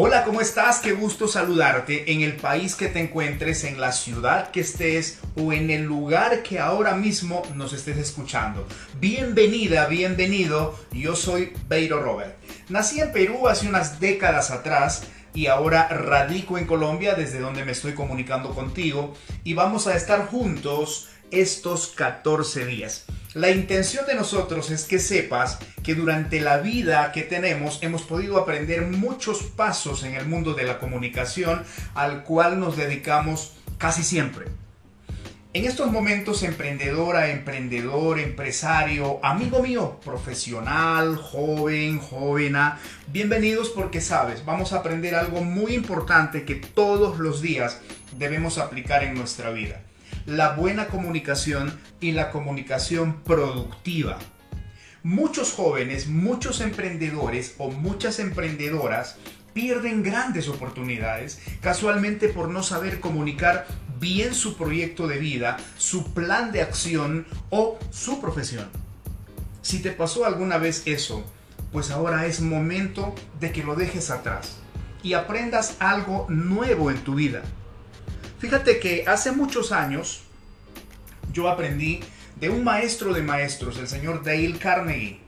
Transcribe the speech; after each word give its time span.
Hola, 0.00 0.22
¿cómo 0.22 0.40
estás? 0.40 0.78
Qué 0.78 0.92
gusto 0.92 1.26
saludarte 1.26 2.12
en 2.12 2.20
el 2.20 2.36
país 2.36 2.76
que 2.76 2.86
te 2.86 3.00
encuentres, 3.00 3.64
en 3.64 3.80
la 3.80 3.90
ciudad 3.90 4.52
que 4.52 4.60
estés 4.60 5.18
o 5.34 5.52
en 5.52 5.70
el 5.70 5.86
lugar 5.86 6.44
que 6.44 6.60
ahora 6.60 6.94
mismo 6.94 7.42
nos 7.56 7.72
estés 7.72 7.96
escuchando. 7.96 8.64
Bienvenida, 9.00 9.86
bienvenido. 9.86 10.78
Yo 10.92 11.16
soy 11.16 11.52
Beiro 11.68 12.00
Robert. 12.00 12.36
Nací 12.68 13.00
en 13.00 13.10
Perú 13.10 13.48
hace 13.48 13.66
unas 13.66 13.98
décadas 13.98 14.52
atrás 14.52 15.02
y 15.34 15.48
ahora 15.48 15.88
radico 15.88 16.58
en 16.58 16.66
Colombia 16.66 17.16
desde 17.16 17.40
donde 17.40 17.64
me 17.64 17.72
estoy 17.72 17.94
comunicando 17.94 18.54
contigo 18.54 19.14
y 19.42 19.54
vamos 19.54 19.88
a 19.88 19.96
estar 19.96 20.28
juntos 20.28 21.08
estos 21.32 21.88
14 21.88 22.66
días. 22.66 23.04
La 23.38 23.52
intención 23.52 24.04
de 24.04 24.16
nosotros 24.16 24.68
es 24.72 24.84
que 24.84 24.98
sepas 24.98 25.60
que 25.84 25.94
durante 25.94 26.40
la 26.40 26.56
vida 26.56 27.12
que 27.12 27.22
tenemos 27.22 27.78
hemos 27.84 28.02
podido 28.02 28.36
aprender 28.36 28.82
muchos 28.82 29.44
pasos 29.44 30.02
en 30.02 30.14
el 30.14 30.26
mundo 30.26 30.54
de 30.54 30.64
la 30.64 30.80
comunicación 30.80 31.62
al 31.94 32.24
cual 32.24 32.58
nos 32.58 32.76
dedicamos 32.76 33.52
casi 33.78 34.02
siempre. 34.02 34.46
En 35.52 35.66
estos 35.66 35.92
momentos, 35.92 36.42
emprendedora, 36.42 37.30
emprendedor, 37.30 38.18
empresario, 38.18 39.20
amigo 39.22 39.62
mío, 39.62 40.00
profesional, 40.04 41.14
joven, 41.14 42.00
jovena, 42.00 42.80
bienvenidos 43.06 43.68
porque 43.68 44.00
sabes, 44.00 44.44
vamos 44.44 44.72
a 44.72 44.78
aprender 44.78 45.14
algo 45.14 45.44
muy 45.44 45.74
importante 45.74 46.44
que 46.44 46.56
todos 46.56 47.20
los 47.20 47.40
días 47.40 47.80
debemos 48.18 48.58
aplicar 48.58 49.04
en 49.04 49.14
nuestra 49.14 49.50
vida 49.50 49.80
la 50.28 50.50
buena 50.50 50.88
comunicación 50.88 51.80
y 52.00 52.12
la 52.12 52.30
comunicación 52.30 53.22
productiva. 53.24 54.18
Muchos 55.02 55.52
jóvenes, 55.52 56.06
muchos 56.06 56.60
emprendedores 56.60 57.54
o 57.56 57.70
muchas 57.70 58.18
emprendedoras 58.18 59.16
pierden 59.54 60.02
grandes 60.02 60.48
oportunidades 60.48 61.40
casualmente 61.62 62.28
por 62.28 62.50
no 62.50 62.62
saber 62.62 63.00
comunicar 63.00 63.66
bien 63.98 64.34
su 64.34 64.58
proyecto 64.58 65.08
de 65.08 65.18
vida, 65.18 65.56
su 65.78 66.12
plan 66.12 66.52
de 66.52 66.60
acción 66.60 67.26
o 67.48 67.78
su 67.90 68.20
profesión. 68.20 68.68
Si 69.62 69.80
te 69.80 69.92
pasó 69.92 70.26
alguna 70.26 70.58
vez 70.58 70.82
eso, 70.84 71.24
pues 71.72 71.90
ahora 71.90 72.26
es 72.26 72.42
momento 72.42 73.14
de 73.40 73.50
que 73.50 73.64
lo 73.64 73.76
dejes 73.76 74.10
atrás 74.10 74.58
y 75.02 75.14
aprendas 75.14 75.76
algo 75.78 76.26
nuevo 76.28 76.90
en 76.90 76.98
tu 76.98 77.14
vida. 77.14 77.42
Fíjate 78.38 78.78
que 78.78 79.04
hace 79.06 79.32
muchos 79.32 79.72
años 79.72 80.27
yo 81.32 81.48
aprendí 81.48 82.00
de 82.36 82.50
un 82.50 82.64
maestro 82.64 83.12
de 83.12 83.22
maestros, 83.22 83.78
el 83.78 83.88
señor 83.88 84.22
Dale 84.22 84.58
Carnegie, 84.58 85.20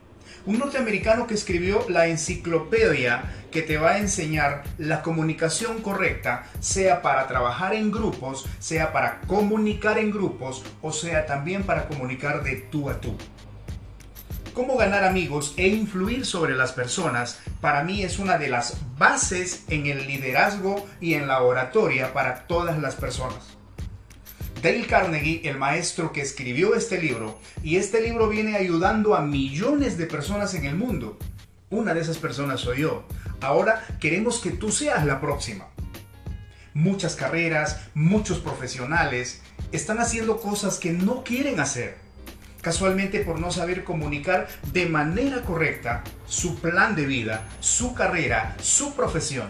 un 0.45 0.59
norteamericano 0.59 1.27
que 1.27 1.33
escribió 1.33 1.85
la 1.89 2.07
enciclopedia 2.07 3.23
que 3.51 3.61
te 3.61 3.77
va 3.77 3.91
a 3.91 3.97
enseñar 3.99 4.63
la 4.77 5.01
comunicación 5.01 5.81
correcta, 5.81 6.47
sea 6.59 7.01
para 7.01 7.27
trabajar 7.27 7.73
en 7.73 7.91
grupos, 7.91 8.45
sea 8.59 8.91
para 8.93 9.21
comunicar 9.21 9.97
en 9.97 10.11
grupos 10.11 10.63
o 10.81 10.91
sea 10.91 11.25
también 11.25 11.63
para 11.63 11.87
comunicar 11.87 12.43
de 12.43 12.55
tú 12.55 12.89
a 12.89 12.99
tú. 12.99 13.15
Cómo 14.53 14.75
ganar 14.75 15.03
amigos 15.03 15.53
e 15.57 15.67
influir 15.67 16.25
sobre 16.25 16.55
las 16.55 16.73
personas 16.73 17.39
para 17.61 17.83
mí 17.83 18.03
es 18.03 18.19
una 18.19 18.37
de 18.37 18.49
las 18.49 18.77
bases 18.97 19.63
en 19.69 19.85
el 19.85 20.07
liderazgo 20.07 20.85
y 20.99 21.13
en 21.13 21.27
la 21.27 21.41
oratoria 21.41 22.13
para 22.13 22.47
todas 22.47 22.77
las 22.79 22.95
personas. 22.95 23.60
Dale 24.61 24.85
Carnegie, 24.85 25.41
el 25.49 25.57
maestro 25.57 26.13
que 26.13 26.21
escribió 26.21 26.75
este 26.75 27.01
libro, 27.01 27.39
y 27.63 27.77
este 27.77 27.99
libro 27.99 28.29
viene 28.29 28.55
ayudando 28.55 29.15
a 29.15 29.21
millones 29.21 29.97
de 29.97 30.05
personas 30.05 30.53
en 30.53 30.65
el 30.65 30.75
mundo. 30.75 31.17
Una 31.71 31.95
de 31.95 32.01
esas 32.01 32.19
personas 32.19 32.61
soy 32.61 32.81
yo. 32.81 33.03
Ahora 33.39 33.83
queremos 33.99 34.39
que 34.39 34.51
tú 34.51 34.71
seas 34.71 35.03
la 35.03 35.19
próxima. 35.19 35.65
Muchas 36.75 37.15
carreras, 37.15 37.79
muchos 37.95 38.37
profesionales 38.37 39.41
están 39.71 39.99
haciendo 39.99 40.39
cosas 40.39 40.77
que 40.77 40.91
no 40.91 41.23
quieren 41.23 41.59
hacer 41.59 41.97
casualmente 42.61 43.21
por 43.21 43.39
no 43.39 43.51
saber 43.51 43.83
comunicar 43.83 44.47
de 44.71 44.85
manera 44.85 45.41
correcta 45.41 46.03
su 46.27 46.59
plan 46.59 46.95
de 46.95 47.07
vida, 47.07 47.47
su 47.59 47.95
carrera, 47.95 48.55
su 48.61 48.93
profesión. 48.93 49.49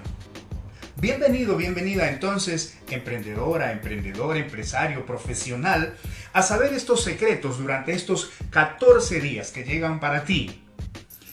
Bienvenido, 0.98 1.56
bienvenida 1.56 2.10
entonces, 2.10 2.78
emprendedora, 2.90 3.72
emprendedor, 3.72 4.38
empresario, 4.38 5.06
profesional, 5.06 5.96
a 6.34 6.44
saber 6.44 6.74
estos 6.74 7.04
secretos 7.04 7.58
durante 7.58 7.94
estos 7.94 8.32
14 8.50 9.22
días 9.22 9.52
que 9.52 9.64
llegan 9.64 10.00
para 10.00 10.26
ti. 10.26 10.64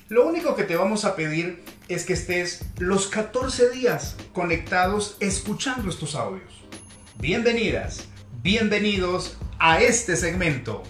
Lo 0.09 0.27
único 0.27 0.55
que 0.55 0.65
te 0.65 0.77
vamos 0.77 1.05
a 1.05 1.17
pedir 1.17 1.63
es 1.89 2.07
que 2.07 2.15
estés 2.15 2.65
los 2.79 3.09
14 3.09 3.71
días 3.71 4.17
conectados 4.33 5.17
escuchando 5.21 5.91
estos 5.91 6.15
audios. 6.15 6.65
Bienvenidas, 7.19 8.09
bienvenidos 8.43 9.37
a 9.59 9.83
este 9.83 10.17
segmento. 10.17 10.83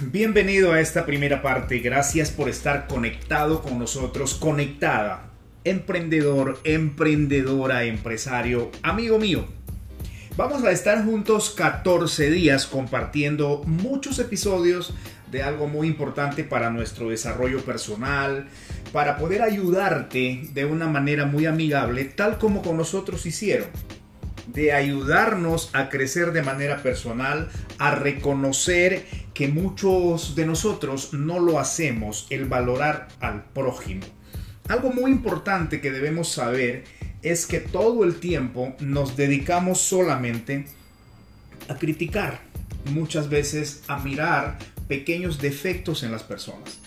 Bienvenido 0.00 0.72
a 0.72 0.80
esta 0.80 1.06
primera 1.06 1.40
parte. 1.40 1.78
Gracias 1.78 2.30
por 2.30 2.50
estar 2.50 2.86
conectado 2.86 3.62
con 3.62 3.78
nosotros, 3.78 4.34
conectada. 4.34 5.30
Emprendedor, 5.64 6.60
emprendedora, 6.62 7.84
empresario, 7.84 8.70
amigo 8.82 9.18
mío. 9.18 9.46
Vamos 10.36 10.62
a 10.62 10.72
estar 10.72 11.02
juntos 11.06 11.54
14 11.56 12.30
días 12.30 12.66
compartiendo 12.66 13.62
muchos 13.64 14.18
episodios 14.18 14.92
de 15.32 15.42
algo 15.42 15.68
muy 15.68 15.88
importante 15.88 16.44
para 16.44 16.68
nuestro 16.68 17.08
desarrollo 17.08 17.64
personal, 17.64 18.48
para 18.92 19.16
poder 19.16 19.40
ayudarte 19.40 20.50
de 20.52 20.66
una 20.66 20.86
manera 20.86 21.24
muy 21.24 21.46
amigable, 21.46 22.04
tal 22.04 22.36
como 22.36 22.60
con 22.60 22.76
nosotros 22.76 23.24
hicieron 23.24 23.68
de 24.46 24.72
ayudarnos 24.72 25.70
a 25.72 25.88
crecer 25.88 26.32
de 26.32 26.42
manera 26.42 26.82
personal, 26.82 27.48
a 27.78 27.94
reconocer 27.94 29.06
que 29.34 29.48
muchos 29.48 30.34
de 30.34 30.46
nosotros 30.46 31.12
no 31.12 31.38
lo 31.40 31.58
hacemos, 31.58 32.26
el 32.30 32.46
valorar 32.46 33.08
al 33.20 33.44
prójimo. 33.44 34.06
Algo 34.68 34.92
muy 34.92 35.10
importante 35.10 35.80
que 35.80 35.92
debemos 35.92 36.28
saber 36.28 36.84
es 37.22 37.46
que 37.46 37.60
todo 37.60 38.04
el 38.04 38.16
tiempo 38.16 38.74
nos 38.80 39.16
dedicamos 39.16 39.80
solamente 39.80 40.66
a 41.68 41.74
criticar, 41.76 42.40
muchas 42.90 43.28
veces 43.28 43.82
a 43.88 43.98
mirar 43.98 44.58
pequeños 44.88 45.40
defectos 45.40 46.02
en 46.02 46.12
las 46.12 46.22
personas. 46.22 46.80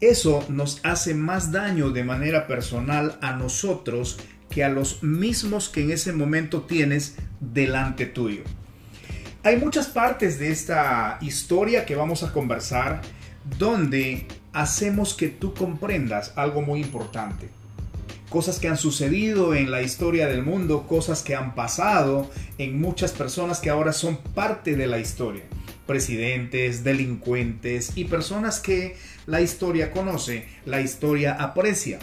Eso 0.00 0.44
nos 0.48 0.80
hace 0.84 1.14
más 1.14 1.50
daño 1.50 1.90
de 1.90 2.04
manera 2.04 2.46
personal 2.46 3.18
a 3.22 3.32
nosotros 3.32 4.18
que 4.54 4.62
a 4.62 4.68
los 4.68 5.02
mismos 5.02 5.68
que 5.68 5.82
en 5.82 5.90
ese 5.90 6.12
momento 6.12 6.62
tienes 6.62 7.16
delante 7.40 8.06
tuyo. 8.06 8.42
Hay 9.42 9.56
muchas 9.56 9.88
partes 9.88 10.38
de 10.38 10.52
esta 10.52 11.18
historia 11.20 11.84
que 11.84 11.96
vamos 11.96 12.22
a 12.22 12.32
conversar 12.32 13.02
donde 13.58 14.28
hacemos 14.52 15.14
que 15.14 15.28
tú 15.28 15.54
comprendas 15.54 16.32
algo 16.36 16.62
muy 16.62 16.80
importante. 16.80 17.48
Cosas 18.30 18.60
que 18.60 18.68
han 18.68 18.78
sucedido 18.78 19.54
en 19.54 19.72
la 19.72 19.82
historia 19.82 20.28
del 20.28 20.42
mundo, 20.44 20.86
cosas 20.86 21.22
que 21.22 21.34
han 21.34 21.56
pasado 21.56 22.30
en 22.56 22.80
muchas 22.80 23.10
personas 23.10 23.58
que 23.58 23.70
ahora 23.70 23.92
son 23.92 24.16
parte 24.16 24.76
de 24.76 24.86
la 24.86 25.00
historia. 25.00 25.42
Presidentes, 25.86 26.84
delincuentes 26.84 27.92
y 27.96 28.04
personas 28.04 28.60
que 28.60 28.96
la 29.26 29.40
historia 29.40 29.90
conoce, 29.90 30.46
la 30.64 30.80
historia 30.80 31.34
aprecia. 31.34 31.98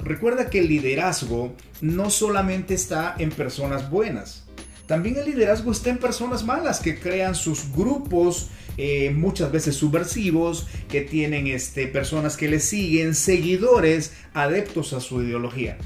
Recuerda 0.00 0.50
que 0.50 0.60
el 0.60 0.68
liderazgo 0.68 1.54
no 1.80 2.10
solamente 2.10 2.74
está 2.74 3.14
en 3.18 3.30
personas 3.30 3.90
buenas, 3.90 4.46
también 4.86 5.16
el 5.16 5.24
liderazgo 5.24 5.72
está 5.72 5.90
en 5.90 5.98
personas 5.98 6.44
malas 6.44 6.78
que 6.78 6.98
crean 6.98 7.34
sus 7.34 7.72
grupos, 7.72 8.50
eh, 8.76 9.10
muchas 9.10 9.50
veces 9.50 9.74
subversivos, 9.74 10.68
que 10.88 11.00
tienen 11.00 11.48
este, 11.48 11.88
personas 11.88 12.36
que 12.36 12.48
les 12.48 12.64
siguen, 12.64 13.14
seguidores, 13.14 14.12
adeptos 14.32 14.92
a 14.92 15.00
su 15.00 15.22
ideología. 15.22 15.76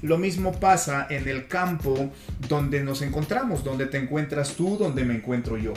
Lo 0.00 0.16
mismo 0.16 0.52
pasa 0.52 1.06
en 1.10 1.28
el 1.28 1.46
campo 1.46 2.10
donde 2.48 2.82
nos 2.82 3.02
encontramos, 3.02 3.64
donde 3.64 3.86
te 3.86 3.98
encuentras 3.98 4.54
tú, 4.56 4.78
donde 4.78 5.04
me 5.04 5.14
encuentro 5.14 5.58
yo. 5.58 5.74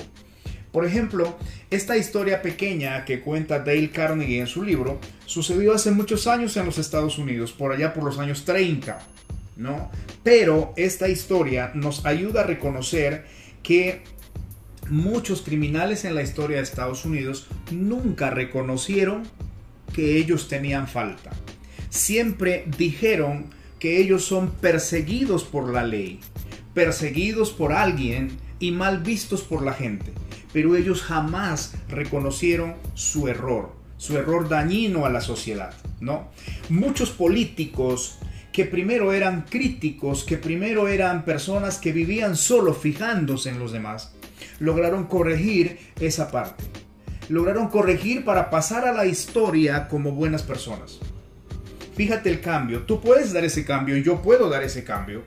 Por 0.76 0.86
ejemplo, 0.86 1.38
esta 1.72 1.96
historia 1.96 2.42
pequeña 2.42 3.06
que 3.06 3.22
cuenta 3.22 3.60
Dale 3.60 3.92
Carnegie 3.92 4.42
en 4.42 4.48
su 4.48 4.62
libro 4.62 5.00
sucedió 5.26 5.74
hace 5.74 5.90
muchos 5.90 6.28
años 6.28 6.58
en 6.58 6.66
los 6.66 6.78
Estados 6.80 7.18
Unidos, 7.18 7.54
por 7.54 7.72
allá 7.72 7.94
por 7.94 8.04
los 8.04 8.20
años 8.20 8.44
30, 8.44 9.00
¿no? 9.56 9.90
Pero 10.22 10.74
esta 10.76 11.08
historia 11.08 11.72
nos 11.76 12.06
ayuda 12.06 12.42
a 12.42 12.44
reconocer 12.44 13.24
que 13.64 14.02
muchos 14.90 15.44
criminales 15.44 16.04
en 16.04 16.14
la 16.14 16.24
historia 16.24 16.58
de 16.58 16.64
Estados 16.64 17.06
Unidos 17.06 17.48
nunca 17.72 18.30
reconocieron 18.30 19.24
que 19.94 20.18
ellos 20.18 20.50
tenían 20.50 20.90
falta. 20.90 21.32
Siempre 21.90 22.66
dijeron 22.78 23.46
que 23.80 24.02
ellos 24.02 24.26
son 24.26 24.52
perseguidos 24.52 25.46
por 25.46 25.72
la 25.72 25.86
ley, 25.86 26.20
perseguidos 26.74 27.52
por 27.52 27.72
alguien 27.72 28.38
y 28.60 28.72
mal 28.72 29.00
vistos 29.00 29.42
por 29.42 29.64
la 29.64 29.72
gente. 29.72 30.12
Pero 30.56 30.78
ellos 30.78 31.02
jamás 31.02 31.74
reconocieron 31.90 32.76
su 32.94 33.28
error, 33.28 33.74
su 33.98 34.18
error 34.18 34.48
dañino 34.48 35.06
a 35.06 35.10
la 35.10 35.20
sociedad, 35.20 35.74
¿no? 36.00 36.30
Muchos 36.70 37.10
políticos 37.10 38.20
que 38.54 38.64
primero 38.64 39.12
eran 39.12 39.42
críticos, 39.50 40.24
que 40.24 40.38
primero 40.38 40.88
eran 40.88 41.26
personas 41.26 41.78
que 41.78 41.92
vivían 41.92 42.38
solo 42.38 42.74
fijándose 42.74 43.50
en 43.50 43.60
los 43.60 43.74
demás, 43.74 44.14
lograron 44.60 45.08
corregir 45.08 45.78
esa 46.00 46.32
parte. 46.32 46.64
Lograron 47.28 47.68
corregir 47.68 48.24
para 48.24 48.50
pasar 48.50 48.88
a 48.88 48.94
la 48.94 49.06
historia 49.06 49.90
como 49.90 50.14
buenas 50.14 50.44
personas. 50.44 51.00
Fíjate 51.98 52.30
el 52.30 52.40
cambio. 52.40 52.84
Tú 52.84 53.02
puedes 53.02 53.34
dar 53.34 53.44
ese 53.44 53.66
cambio, 53.66 53.98
yo 53.98 54.22
puedo 54.22 54.50
dar 54.50 54.64
ese 54.64 54.86
cambio. 54.86 55.24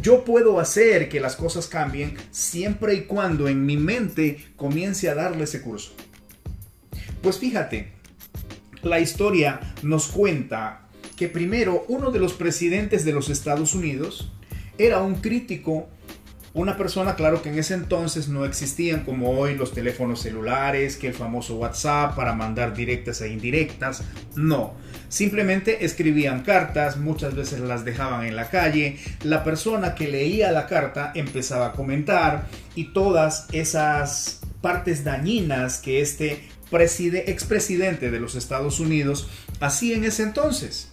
Yo 0.00 0.24
puedo 0.24 0.58
hacer 0.58 1.08
que 1.08 1.20
las 1.20 1.36
cosas 1.36 1.66
cambien 1.66 2.16
siempre 2.30 2.94
y 2.94 3.02
cuando 3.02 3.48
en 3.48 3.66
mi 3.66 3.76
mente 3.76 4.44
comience 4.56 5.08
a 5.08 5.14
darle 5.14 5.44
ese 5.44 5.62
curso. 5.62 5.92
Pues 7.20 7.38
fíjate, 7.38 7.92
la 8.82 9.00
historia 9.00 9.60
nos 9.82 10.08
cuenta 10.08 10.88
que 11.16 11.28
primero 11.28 11.84
uno 11.88 12.10
de 12.10 12.18
los 12.18 12.32
presidentes 12.32 13.04
de 13.04 13.12
los 13.12 13.28
Estados 13.28 13.74
Unidos 13.74 14.32
era 14.78 15.02
un 15.02 15.16
crítico 15.16 15.88
una 16.54 16.76
persona, 16.76 17.14
claro 17.14 17.40
que 17.40 17.48
en 17.48 17.58
ese 17.58 17.72
entonces 17.72 18.28
no 18.28 18.44
existían 18.44 19.04
como 19.04 19.30
hoy 19.30 19.54
los 19.54 19.72
teléfonos 19.72 20.20
celulares, 20.20 20.96
que 20.96 21.08
el 21.08 21.14
famoso 21.14 21.56
WhatsApp 21.56 22.14
para 22.14 22.34
mandar 22.34 22.74
directas 22.74 23.22
e 23.22 23.28
indirectas. 23.28 24.02
No, 24.36 24.74
simplemente 25.12 25.84
escribían 25.84 26.42
cartas, 26.42 26.96
muchas 26.96 27.34
veces 27.34 27.60
las 27.60 27.84
dejaban 27.84 28.24
en 28.24 28.34
la 28.34 28.48
calle. 28.48 28.96
La 29.24 29.44
persona 29.44 29.94
que 29.94 30.08
leía 30.08 30.50
la 30.52 30.66
carta 30.66 31.12
empezaba 31.14 31.66
a 31.66 31.72
comentar 31.72 32.46
y 32.74 32.94
todas 32.94 33.46
esas 33.52 34.40
partes 34.62 35.04
dañinas 35.04 35.78
que 35.80 36.00
este 36.00 36.48
expresidente 36.72 38.10
de 38.10 38.20
los 38.20 38.34
Estados 38.36 38.80
Unidos 38.80 39.28
hacía 39.60 39.96
en 39.96 40.04
ese 40.04 40.22
entonces. 40.22 40.88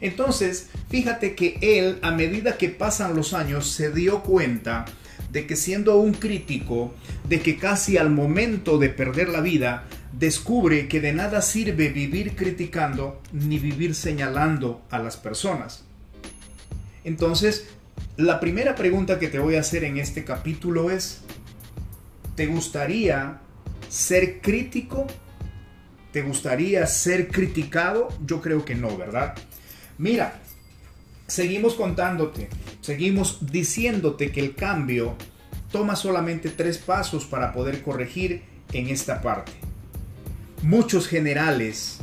Entonces, 0.00 0.70
fíjate 0.90 1.36
que 1.36 1.56
él, 1.62 2.00
a 2.02 2.10
medida 2.10 2.58
que 2.58 2.70
pasan 2.70 3.14
los 3.14 3.34
años, 3.34 3.68
se 3.70 3.92
dio 3.92 4.24
cuenta 4.24 4.84
de 5.30 5.46
que 5.46 5.54
siendo 5.54 5.96
un 5.98 6.14
crítico, 6.14 6.92
de 7.28 7.40
que 7.40 7.56
casi 7.56 7.98
al 7.98 8.10
momento 8.10 8.78
de 8.78 8.88
perder 8.88 9.28
la 9.28 9.40
vida, 9.40 9.84
descubre 10.18 10.88
que 10.88 11.00
de 11.00 11.12
nada 11.12 11.42
sirve 11.42 11.88
vivir 11.88 12.36
criticando 12.36 13.20
ni 13.32 13.58
vivir 13.58 13.94
señalando 13.94 14.82
a 14.90 14.98
las 14.98 15.16
personas. 15.16 15.84
Entonces, 17.04 17.66
la 18.16 18.40
primera 18.40 18.74
pregunta 18.74 19.18
que 19.18 19.28
te 19.28 19.38
voy 19.38 19.56
a 19.56 19.60
hacer 19.60 19.84
en 19.84 19.98
este 19.98 20.24
capítulo 20.24 20.90
es, 20.90 21.22
¿te 22.36 22.46
gustaría 22.46 23.40
ser 23.88 24.40
crítico? 24.40 25.06
¿Te 26.12 26.22
gustaría 26.22 26.86
ser 26.86 27.28
criticado? 27.28 28.08
Yo 28.24 28.40
creo 28.40 28.64
que 28.64 28.76
no, 28.76 28.96
¿verdad? 28.96 29.34
Mira, 29.98 30.40
seguimos 31.26 31.74
contándote, 31.74 32.48
seguimos 32.80 33.50
diciéndote 33.50 34.30
que 34.30 34.40
el 34.40 34.54
cambio 34.54 35.16
toma 35.72 35.96
solamente 35.96 36.50
tres 36.50 36.78
pasos 36.78 37.24
para 37.24 37.52
poder 37.52 37.82
corregir 37.82 38.42
en 38.72 38.88
esta 38.88 39.20
parte. 39.20 39.52
Muchos 40.64 41.08
generales, 41.08 41.98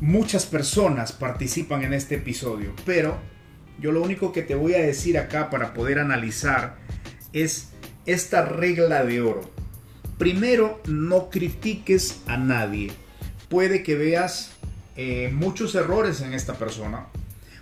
muchas 0.00 0.44
personas 0.44 1.12
participan 1.12 1.84
en 1.84 1.94
este 1.94 2.16
episodio, 2.16 2.74
pero 2.84 3.20
yo 3.78 3.92
lo 3.92 4.02
único 4.02 4.32
que 4.32 4.42
te 4.42 4.56
voy 4.56 4.74
a 4.74 4.82
decir 4.82 5.16
acá 5.16 5.48
para 5.48 5.72
poder 5.74 6.00
analizar 6.00 6.76
es 7.32 7.68
esta 8.06 8.44
regla 8.44 9.04
de 9.04 9.20
oro. 9.20 9.48
Primero, 10.18 10.82
no 10.88 11.30
critiques 11.30 12.22
a 12.26 12.36
nadie. 12.36 12.90
Puede 13.48 13.84
que 13.84 13.94
veas 13.94 14.56
eh, 14.96 15.30
muchos 15.32 15.76
errores 15.76 16.20
en 16.20 16.34
esta 16.34 16.54
persona, 16.54 17.06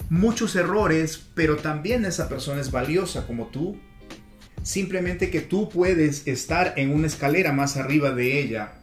muchos 0.08 0.56
errores, 0.56 1.26
pero 1.34 1.56
también 1.56 2.06
esa 2.06 2.30
persona 2.30 2.62
es 2.62 2.70
valiosa 2.70 3.26
como 3.26 3.48
tú. 3.48 3.78
Simplemente 4.62 5.28
que 5.28 5.42
tú 5.42 5.68
puedes 5.68 6.26
estar 6.26 6.72
en 6.78 6.94
una 6.94 7.06
escalera 7.06 7.52
más 7.52 7.76
arriba 7.76 8.12
de 8.12 8.40
ella, 8.40 8.77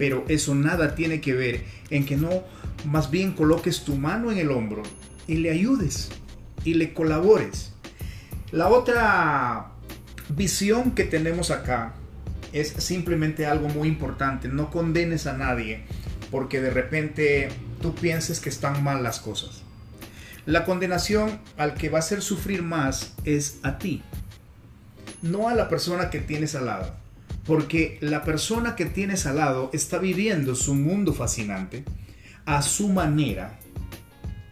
pero 0.00 0.24
eso 0.28 0.54
nada 0.54 0.94
tiene 0.94 1.20
que 1.20 1.34
ver 1.34 1.62
en 1.90 2.06
que 2.06 2.16
no, 2.16 2.42
más 2.86 3.10
bien 3.10 3.32
coloques 3.32 3.84
tu 3.84 3.96
mano 3.96 4.32
en 4.32 4.38
el 4.38 4.50
hombro 4.50 4.82
y 5.26 5.34
le 5.34 5.50
ayudes 5.50 6.08
y 6.64 6.72
le 6.72 6.94
colabores. 6.94 7.74
La 8.50 8.68
otra 8.68 9.72
visión 10.30 10.92
que 10.92 11.04
tenemos 11.04 11.50
acá 11.50 11.92
es 12.54 12.68
simplemente 12.78 13.44
algo 13.44 13.68
muy 13.68 13.88
importante. 13.88 14.48
No 14.48 14.70
condenes 14.70 15.26
a 15.26 15.36
nadie 15.36 15.84
porque 16.30 16.62
de 16.62 16.70
repente 16.70 17.50
tú 17.82 17.94
pienses 17.94 18.40
que 18.40 18.48
están 18.48 18.82
mal 18.82 19.02
las 19.02 19.20
cosas. 19.20 19.64
La 20.46 20.64
condenación 20.64 21.40
al 21.58 21.74
que 21.74 21.90
va 21.90 21.98
a 21.98 22.00
hacer 22.00 22.22
sufrir 22.22 22.62
más 22.62 23.12
es 23.24 23.58
a 23.64 23.76
ti, 23.76 24.02
no 25.20 25.50
a 25.50 25.54
la 25.54 25.68
persona 25.68 26.08
que 26.08 26.20
tienes 26.20 26.54
al 26.54 26.64
lado. 26.64 26.99
Porque 27.46 27.98
la 28.00 28.24
persona 28.24 28.76
que 28.76 28.86
tienes 28.86 29.26
al 29.26 29.36
lado 29.36 29.70
está 29.72 29.98
viviendo 29.98 30.54
su 30.54 30.74
mundo 30.74 31.12
fascinante 31.12 31.84
a 32.44 32.62
su 32.62 32.88
manera 32.88 33.58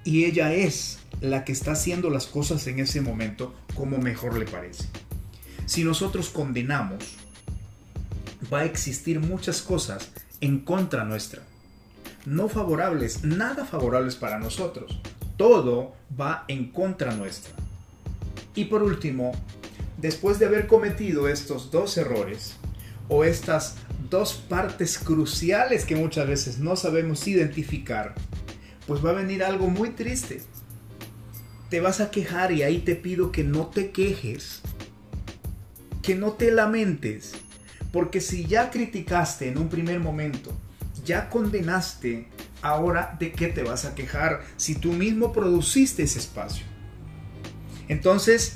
y 0.04 0.24
ella 0.24 0.52
es 0.52 1.00
la 1.20 1.44
que 1.44 1.52
está 1.52 1.72
haciendo 1.72 2.10
las 2.10 2.26
cosas 2.26 2.66
en 2.66 2.80
ese 2.80 3.00
momento 3.00 3.54
como 3.74 3.98
mejor 3.98 4.38
le 4.38 4.46
parece. 4.46 4.84
Si 5.66 5.84
nosotros 5.84 6.30
condenamos, 6.30 7.16
va 8.52 8.60
a 8.60 8.64
existir 8.64 9.20
muchas 9.20 9.60
cosas 9.60 10.10
en 10.40 10.60
contra 10.60 11.04
nuestra, 11.04 11.42
no 12.24 12.48
favorables, 12.48 13.24
nada 13.24 13.64
favorables 13.64 14.16
para 14.16 14.38
nosotros 14.38 15.00
todo 15.38 15.94
va 16.20 16.44
en 16.48 16.70
contra 16.70 17.14
nuestra. 17.14 17.54
Y 18.54 18.66
por 18.66 18.82
último, 18.82 19.32
después 19.96 20.38
de 20.38 20.46
haber 20.46 20.66
cometido 20.66 21.28
estos 21.28 21.70
dos 21.70 21.96
errores, 21.96 22.56
o 23.08 23.24
estas 23.24 23.76
dos 24.10 24.34
partes 24.34 24.98
cruciales 24.98 25.84
que 25.84 25.96
muchas 25.96 26.26
veces 26.26 26.58
no 26.58 26.76
sabemos 26.76 27.26
identificar, 27.26 28.14
pues 28.86 29.04
va 29.04 29.10
a 29.10 29.14
venir 29.14 29.44
algo 29.44 29.68
muy 29.68 29.90
triste. 29.90 30.42
Te 31.68 31.80
vas 31.80 32.00
a 32.00 32.10
quejar 32.10 32.52
y 32.52 32.62
ahí 32.62 32.78
te 32.78 32.96
pido 32.96 33.30
que 33.32 33.44
no 33.44 33.66
te 33.66 33.90
quejes, 33.90 34.62
que 36.02 36.14
no 36.14 36.32
te 36.32 36.50
lamentes, 36.50 37.32
porque 37.92 38.20
si 38.20 38.46
ya 38.46 38.70
criticaste 38.70 39.48
en 39.48 39.58
un 39.58 39.68
primer 39.68 40.00
momento, 40.00 40.52
ya 41.04 41.28
condenaste, 41.28 42.28
ahora 42.62 43.16
de 43.18 43.32
qué 43.32 43.48
te 43.48 43.62
vas 43.62 43.84
a 43.84 43.94
quejar 43.94 44.42
si 44.56 44.74
tú 44.74 44.92
mismo 44.92 45.32
produciste 45.32 46.02
ese 46.02 46.18
espacio. 46.18 46.64
Entonces, 47.88 48.54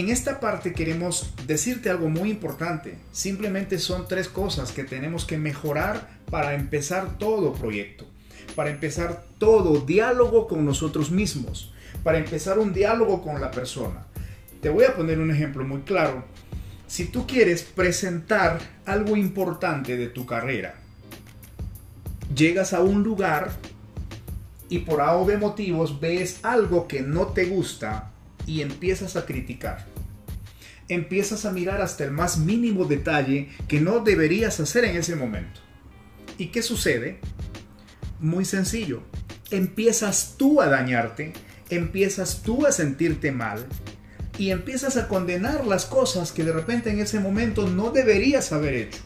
en 0.00 0.08
esta 0.08 0.40
parte 0.40 0.72
queremos 0.72 1.34
decirte 1.46 1.90
algo 1.90 2.08
muy 2.08 2.30
importante. 2.30 2.96
Simplemente 3.12 3.78
son 3.78 4.08
tres 4.08 4.28
cosas 4.28 4.72
que 4.72 4.84
tenemos 4.84 5.26
que 5.26 5.36
mejorar 5.36 6.08
para 6.30 6.54
empezar 6.54 7.18
todo 7.18 7.52
proyecto, 7.52 8.06
para 8.56 8.70
empezar 8.70 9.24
todo 9.38 9.80
diálogo 9.80 10.48
con 10.48 10.64
nosotros 10.64 11.10
mismos, 11.10 11.74
para 12.02 12.18
empezar 12.18 12.58
un 12.58 12.72
diálogo 12.72 13.20
con 13.20 13.40
la 13.40 13.50
persona. 13.50 14.06
Te 14.62 14.70
voy 14.70 14.84
a 14.84 14.96
poner 14.96 15.18
un 15.18 15.30
ejemplo 15.30 15.64
muy 15.64 15.82
claro. 15.82 16.24
Si 16.86 17.04
tú 17.04 17.26
quieres 17.26 17.62
presentar 17.62 18.58
algo 18.86 19.16
importante 19.16 19.96
de 19.96 20.06
tu 20.06 20.24
carrera, 20.24 20.76
llegas 22.34 22.72
a 22.72 22.80
un 22.80 23.02
lugar 23.02 23.52
y 24.70 24.78
por 24.78 25.02
A 25.02 25.14
de 25.24 25.36
motivos 25.36 26.00
ves 26.00 26.40
algo 26.42 26.88
que 26.88 27.02
no 27.02 27.26
te 27.26 27.44
gusta 27.44 28.12
y 28.46 28.62
empiezas 28.62 29.16
a 29.16 29.26
criticar. 29.26 29.89
Empiezas 30.90 31.44
a 31.44 31.52
mirar 31.52 31.80
hasta 31.80 32.02
el 32.02 32.10
más 32.10 32.38
mínimo 32.38 32.84
detalle 32.84 33.48
que 33.68 33.80
no 33.80 34.00
deberías 34.00 34.58
hacer 34.58 34.84
en 34.84 34.96
ese 34.96 35.14
momento. 35.14 35.60
¿Y 36.36 36.46
qué 36.46 36.62
sucede? 36.62 37.20
Muy 38.18 38.44
sencillo. 38.44 39.04
Empiezas 39.52 40.34
tú 40.36 40.60
a 40.60 40.66
dañarte, 40.66 41.32
empiezas 41.68 42.42
tú 42.42 42.66
a 42.66 42.72
sentirte 42.72 43.30
mal 43.30 43.64
y 44.36 44.50
empiezas 44.50 44.96
a 44.96 45.06
condenar 45.06 45.64
las 45.64 45.86
cosas 45.86 46.32
que 46.32 46.42
de 46.42 46.52
repente 46.52 46.90
en 46.90 46.98
ese 46.98 47.20
momento 47.20 47.68
no 47.68 47.92
deberías 47.92 48.50
haber 48.50 48.74
hecho. 48.74 48.98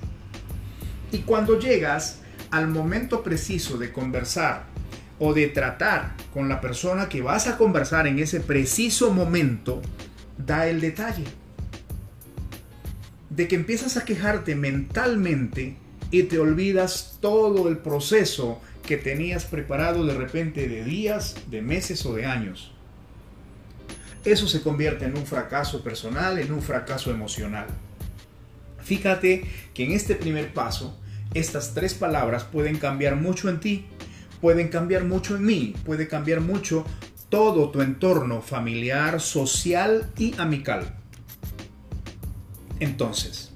Y 1.12 1.18
cuando 1.18 1.60
llegas 1.60 2.20
al 2.50 2.68
momento 2.68 3.22
preciso 3.22 3.76
de 3.76 3.92
conversar 3.92 4.64
o 5.18 5.34
de 5.34 5.48
tratar 5.48 6.14
con 6.32 6.48
la 6.48 6.62
persona 6.62 7.10
que 7.10 7.20
vas 7.20 7.46
a 7.46 7.58
conversar 7.58 8.06
en 8.06 8.20
ese 8.20 8.40
preciso 8.40 9.12
momento, 9.12 9.82
da 10.38 10.66
el 10.66 10.80
detalle. 10.80 11.43
De 13.34 13.48
que 13.48 13.56
empiezas 13.56 13.96
a 13.96 14.04
quejarte 14.04 14.54
mentalmente 14.54 15.76
y 16.10 16.22
te 16.24 16.38
olvidas 16.38 17.18
todo 17.20 17.68
el 17.68 17.78
proceso 17.78 18.60
que 18.86 18.96
tenías 18.96 19.44
preparado 19.44 20.06
de 20.06 20.14
repente 20.14 20.68
de 20.68 20.84
días, 20.84 21.34
de 21.50 21.60
meses 21.60 22.06
o 22.06 22.14
de 22.14 22.26
años. 22.26 22.70
eso 24.24 24.46
se 24.46 24.62
convierte 24.62 25.04
en 25.04 25.18
un 25.18 25.26
fracaso 25.26 25.82
personal, 25.82 26.38
en 26.38 26.52
un 26.52 26.62
fracaso 26.62 27.10
emocional. 27.10 27.66
Fíjate 28.82 29.44
que 29.74 29.84
en 29.84 29.92
este 29.92 30.14
primer 30.14 30.54
paso, 30.54 30.98
estas 31.34 31.74
tres 31.74 31.94
palabras 31.94 32.44
pueden 32.44 32.78
cambiar 32.78 33.16
mucho 33.16 33.48
en 33.48 33.58
ti, 33.60 33.86
pueden 34.40 34.68
cambiar 34.68 35.04
mucho 35.04 35.36
en 35.36 35.44
mí, 35.44 35.74
puede 35.84 36.06
cambiar 36.06 36.40
mucho 36.40 36.86
todo 37.28 37.70
tu 37.70 37.82
entorno 37.82 38.40
familiar, 38.40 39.20
social 39.20 40.10
y 40.16 40.34
amical. 40.38 41.03
Entonces, 42.80 43.52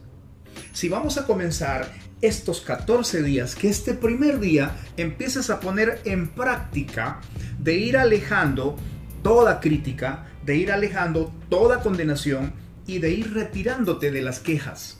si 0.72 0.88
vamos 0.88 1.18
a 1.18 1.26
comenzar 1.26 1.92
estos 2.20 2.60
14 2.60 3.22
días, 3.22 3.54
que 3.54 3.68
este 3.68 3.94
primer 3.94 4.40
día 4.40 4.76
empieces 4.96 5.50
a 5.50 5.60
poner 5.60 6.00
en 6.04 6.28
práctica 6.28 7.20
de 7.58 7.76
ir 7.76 7.96
alejando 7.96 8.76
toda 9.22 9.60
crítica, 9.60 10.26
de 10.44 10.56
ir 10.56 10.72
alejando 10.72 11.32
toda 11.48 11.80
condenación 11.80 12.52
y 12.86 12.98
de 12.98 13.10
ir 13.10 13.34
retirándote 13.34 14.10
de 14.10 14.22
las 14.22 14.40
quejas. 14.40 14.98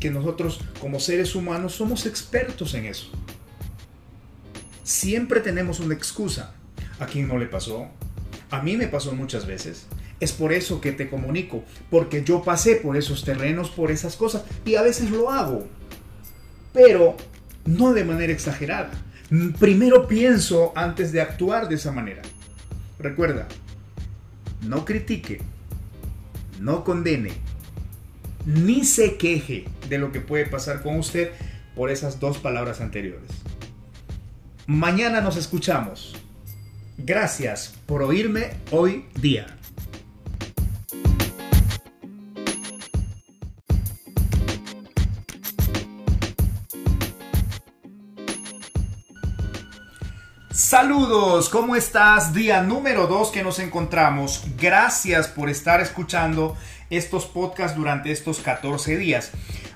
Que 0.00 0.10
nosotros 0.10 0.60
como 0.80 1.00
seres 1.00 1.34
humanos 1.34 1.74
somos 1.74 2.06
expertos 2.06 2.74
en 2.74 2.86
eso. 2.86 3.10
Siempre 4.82 5.40
tenemos 5.40 5.80
una 5.80 5.94
excusa. 5.94 6.54
¿A 6.98 7.06
quién 7.06 7.28
no 7.28 7.38
le 7.38 7.46
pasó? 7.46 7.88
A 8.50 8.62
mí 8.62 8.76
me 8.76 8.88
pasó 8.88 9.12
muchas 9.12 9.46
veces. 9.46 9.86
Es 10.20 10.32
por 10.32 10.52
eso 10.52 10.80
que 10.80 10.92
te 10.92 11.08
comunico, 11.08 11.64
porque 11.90 12.24
yo 12.24 12.42
pasé 12.42 12.76
por 12.76 12.96
esos 12.96 13.24
terrenos, 13.24 13.70
por 13.70 13.90
esas 13.90 14.16
cosas, 14.16 14.44
y 14.64 14.76
a 14.76 14.82
veces 14.82 15.10
lo 15.10 15.30
hago. 15.30 15.66
Pero 16.72 17.16
no 17.64 17.92
de 17.92 18.04
manera 18.04 18.32
exagerada. 18.32 18.90
Primero 19.58 20.06
pienso 20.06 20.72
antes 20.76 21.12
de 21.12 21.20
actuar 21.20 21.68
de 21.68 21.76
esa 21.76 21.92
manera. 21.92 22.22
Recuerda, 22.98 23.48
no 24.62 24.84
critique, 24.84 25.40
no 26.60 26.84
condene, 26.84 27.32
ni 28.44 28.84
se 28.84 29.16
queje 29.16 29.64
de 29.88 29.98
lo 29.98 30.12
que 30.12 30.20
puede 30.20 30.46
pasar 30.46 30.82
con 30.82 30.98
usted 30.98 31.30
por 31.74 31.90
esas 31.90 32.20
dos 32.20 32.38
palabras 32.38 32.80
anteriores. 32.80 33.30
Mañana 34.66 35.20
nos 35.20 35.36
escuchamos. 35.36 36.14
Gracias 36.96 37.74
por 37.86 38.02
oírme 38.02 38.52
hoy 38.70 39.06
día. 39.20 39.46
Saludos, 50.74 51.50
¿cómo 51.50 51.76
estás? 51.76 52.34
Día 52.34 52.60
número 52.60 53.06
2 53.06 53.30
que 53.30 53.44
nos 53.44 53.60
encontramos. 53.60 54.42
Gracias 54.58 55.28
por 55.28 55.48
estar 55.48 55.80
escuchando 55.80 56.56
estos 56.90 57.26
podcasts 57.26 57.76
durante 57.76 58.10
estos 58.10 58.40
14 58.40 58.96
días. 58.96 59.30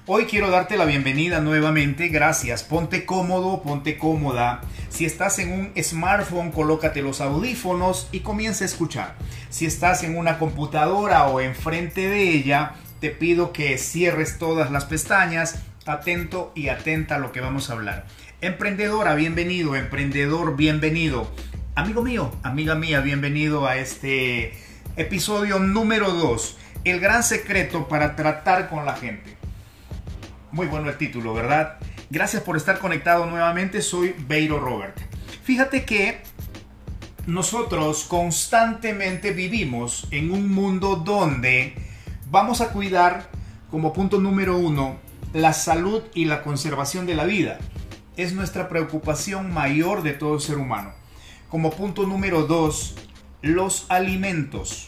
Hoy 0.07 0.25
quiero 0.25 0.51
darte 0.51 0.77
la 0.77 0.87
bienvenida 0.87 1.39
nuevamente, 1.39 2.09
gracias. 2.09 2.65
Ponte 2.65 3.07
cómodo, 3.07 3.63
ponte 3.63 3.97
cómoda. 3.97 4.63
Si 4.89 5.05
estás 5.05 5.39
en 5.39 5.53
un 5.53 5.73
smartphone, 5.81 6.51
colócate 6.51 7.01
los 7.01 7.21
audífonos 7.21 8.09
y 8.11 8.19
comienza 8.19 8.65
a 8.65 8.67
escuchar. 8.67 9.15
Si 9.51 9.67
estás 9.67 10.03
en 10.03 10.19
una 10.19 10.41
computadora 10.41 11.29
o 11.29 11.41
enfrente 11.41 12.09
de 12.09 12.29
ella, 12.29 12.73
te 13.01 13.11
pido 13.11 13.53
que 13.53 13.79
cierres 13.79 14.37
todas 14.39 14.73
las 14.73 14.87
pestañas, 14.87 15.61
atento 15.87 16.51
y 16.57 16.71
atenta 16.71 17.15
a 17.15 17.19
lo 17.19 17.31
que 17.31 17.41
vamos 17.41 17.71
a 17.71 17.75
hablar. 17.75 18.05
Emprendedora, 18.41 19.17
bienvenido, 19.17 19.75
emprendedor, 19.75 20.55
bienvenido. 20.55 21.29
Amigo 21.75 22.05
mío, 22.05 22.31
amiga 22.45 22.77
mía, 22.77 23.01
bienvenido 23.01 23.67
a 23.67 23.79
este 23.79 24.53
episodio 24.97 25.59
número 25.59 26.13
2. 26.13 26.57
El 26.85 27.01
gran 27.01 27.25
secreto 27.25 27.89
para 27.89 28.15
tratar 28.15 28.69
con 28.69 28.87
la 28.87 28.95
gente. 28.95 29.37
Muy 30.53 30.69
bueno 30.69 30.89
el 30.89 30.97
título, 30.97 31.35
¿verdad? 31.35 31.79
Gracias 32.11 32.41
por 32.45 32.57
estar 32.57 32.79
conectado 32.79 33.27
nuevamente, 33.27 33.83
soy 33.83 34.15
Beiro 34.29 34.61
Robert. 34.61 34.97
Fíjate 35.43 35.85
que 35.85 36.21
nosotros 37.27 38.05
constantemente 38.05 39.33
vivimos 39.33 40.07
en 40.13 40.31
un 40.31 40.49
mundo 40.49 40.95
donde 40.95 41.75
vamos 42.31 42.61
a 42.61 42.69
cuidar 42.69 43.31
como 43.69 43.93
punto 43.93 44.21
número 44.21 44.57
uno 44.57 44.97
la 45.33 45.53
salud 45.53 46.05
y 46.15 46.27
la 46.27 46.45
conservación 46.45 47.05
de 47.05 47.17
la 47.17 47.25
vida 47.25 47.59
es 48.19 48.33
nuestra 48.33 48.69
preocupación 48.69 49.55
mayor 49.55 50.03
de 50.03 50.13
todo 50.13 50.41
ser 50.41 50.59
humano. 50.59 50.91
Como 51.49 51.71
punto 51.71 52.05
número 52.05 52.43
dos, 52.43 52.97
los 53.43 53.87
alimentos. 53.89 54.87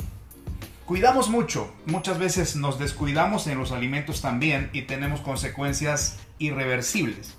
Cuidamos 0.84 1.30
mucho, 1.30 1.72
muchas 1.86 2.18
veces 2.18 2.56
nos 2.56 2.80
descuidamos 2.80 3.46
en 3.46 3.56
los 3.56 3.70
alimentos 3.70 4.20
también 4.20 4.68
y 4.72 4.82
tenemos 4.82 5.20
consecuencias 5.20 6.18
irreversibles. 6.40 7.36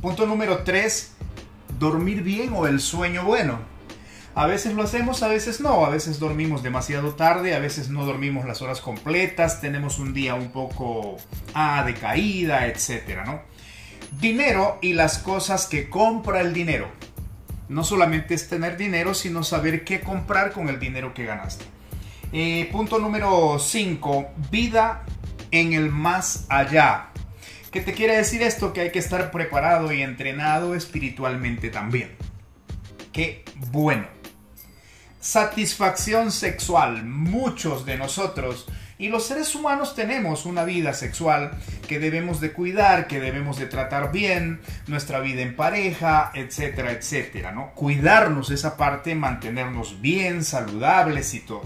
Punto 0.00 0.24
número 0.24 0.62
tres, 0.64 1.12
dormir 1.78 2.22
bien 2.22 2.54
o 2.54 2.66
el 2.66 2.80
sueño 2.80 3.22
bueno. 3.24 3.58
A 4.34 4.46
veces 4.46 4.72
lo 4.72 4.82
hacemos, 4.82 5.22
a 5.22 5.28
veces 5.28 5.60
no, 5.60 5.84
a 5.84 5.90
veces 5.90 6.18
dormimos 6.18 6.62
demasiado 6.62 7.14
tarde, 7.14 7.54
a 7.54 7.58
veces 7.58 7.90
no 7.90 8.06
dormimos 8.06 8.46
las 8.46 8.62
horas 8.62 8.80
completas, 8.80 9.60
tenemos 9.60 9.98
un 9.98 10.14
día 10.14 10.34
un 10.34 10.50
poco 10.50 11.18
ah, 11.52 11.84
de 11.84 11.92
caída, 11.92 12.68
etcétera, 12.68 13.26
¿no? 13.26 13.49
Dinero 14.18 14.78
y 14.82 14.94
las 14.94 15.18
cosas 15.18 15.66
que 15.66 15.88
compra 15.88 16.40
el 16.40 16.52
dinero. 16.52 16.88
No 17.68 17.84
solamente 17.84 18.34
es 18.34 18.48
tener 18.48 18.76
dinero, 18.76 19.14
sino 19.14 19.44
saber 19.44 19.84
qué 19.84 20.00
comprar 20.00 20.52
con 20.52 20.68
el 20.68 20.80
dinero 20.80 21.14
que 21.14 21.24
ganaste. 21.24 21.64
Eh, 22.32 22.68
punto 22.72 22.98
número 22.98 23.58
5. 23.58 24.30
Vida 24.50 25.04
en 25.50 25.72
el 25.72 25.90
más 25.90 26.46
allá. 26.48 27.10
¿Qué 27.70 27.80
te 27.80 27.92
quiere 27.92 28.16
decir 28.16 28.42
esto? 28.42 28.72
Que 28.72 28.80
hay 28.80 28.90
que 28.90 28.98
estar 28.98 29.30
preparado 29.30 29.92
y 29.92 30.02
entrenado 30.02 30.74
espiritualmente 30.74 31.70
también. 31.70 32.16
Qué 33.12 33.44
bueno. 33.70 34.06
Satisfacción 35.20 36.32
sexual. 36.32 37.04
Muchos 37.04 37.86
de 37.86 37.96
nosotros 37.96 38.66
y 39.00 39.08
los 39.08 39.26
seres 39.26 39.54
humanos 39.54 39.94
tenemos 39.94 40.44
una 40.44 40.64
vida 40.64 40.92
sexual 40.92 41.52
que 41.88 41.98
debemos 41.98 42.38
de 42.38 42.52
cuidar, 42.52 43.06
que 43.06 43.18
debemos 43.18 43.58
de 43.58 43.64
tratar 43.64 44.12
bien, 44.12 44.60
nuestra 44.88 45.20
vida 45.20 45.40
en 45.40 45.56
pareja, 45.56 46.30
etcétera, 46.34 46.92
etcétera, 46.92 47.50
¿no? 47.50 47.72
Cuidarnos 47.74 48.50
esa 48.50 48.76
parte, 48.76 49.14
mantenernos 49.14 50.02
bien, 50.02 50.44
saludables 50.44 51.32
y 51.32 51.40
todo. 51.40 51.62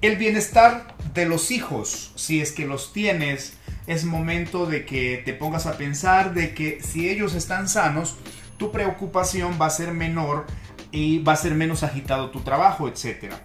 El 0.00 0.18
bienestar 0.18 0.94
de 1.14 1.26
los 1.26 1.50
hijos, 1.50 2.12
si 2.14 2.40
es 2.40 2.52
que 2.52 2.64
los 2.64 2.92
tienes, 2.92 3.54
es 3.88 4.04
momento 4.04 4.66
de 4.66 4.86
que 4.86 5.20
te 5.24 5.34
pongas 5.34 5.66
a 5.66 5.76
pensar 5.76 6.32
de 6.32 6.54
que 6.54 6.80
si 6.80 7.08
ellos 7.08 7.34
están 7.34 7.68
sanos, 7.68 8.18
tu 8.56 8.70
preocupación 8.70 9.58
va 9.60 9.66
a 9.66 9.70
ser 9.70 9.90
menor 9.90 10.46
y 10.92 11.18
va 11.18 11.32
a 11.32 11.36
ser 11.36 11.56
menos 11.56 11.82
agitado 11.82 12.30
tu 12.30 12.42
trabajo, 12.42 12.86
etcétera. 12.86 13.40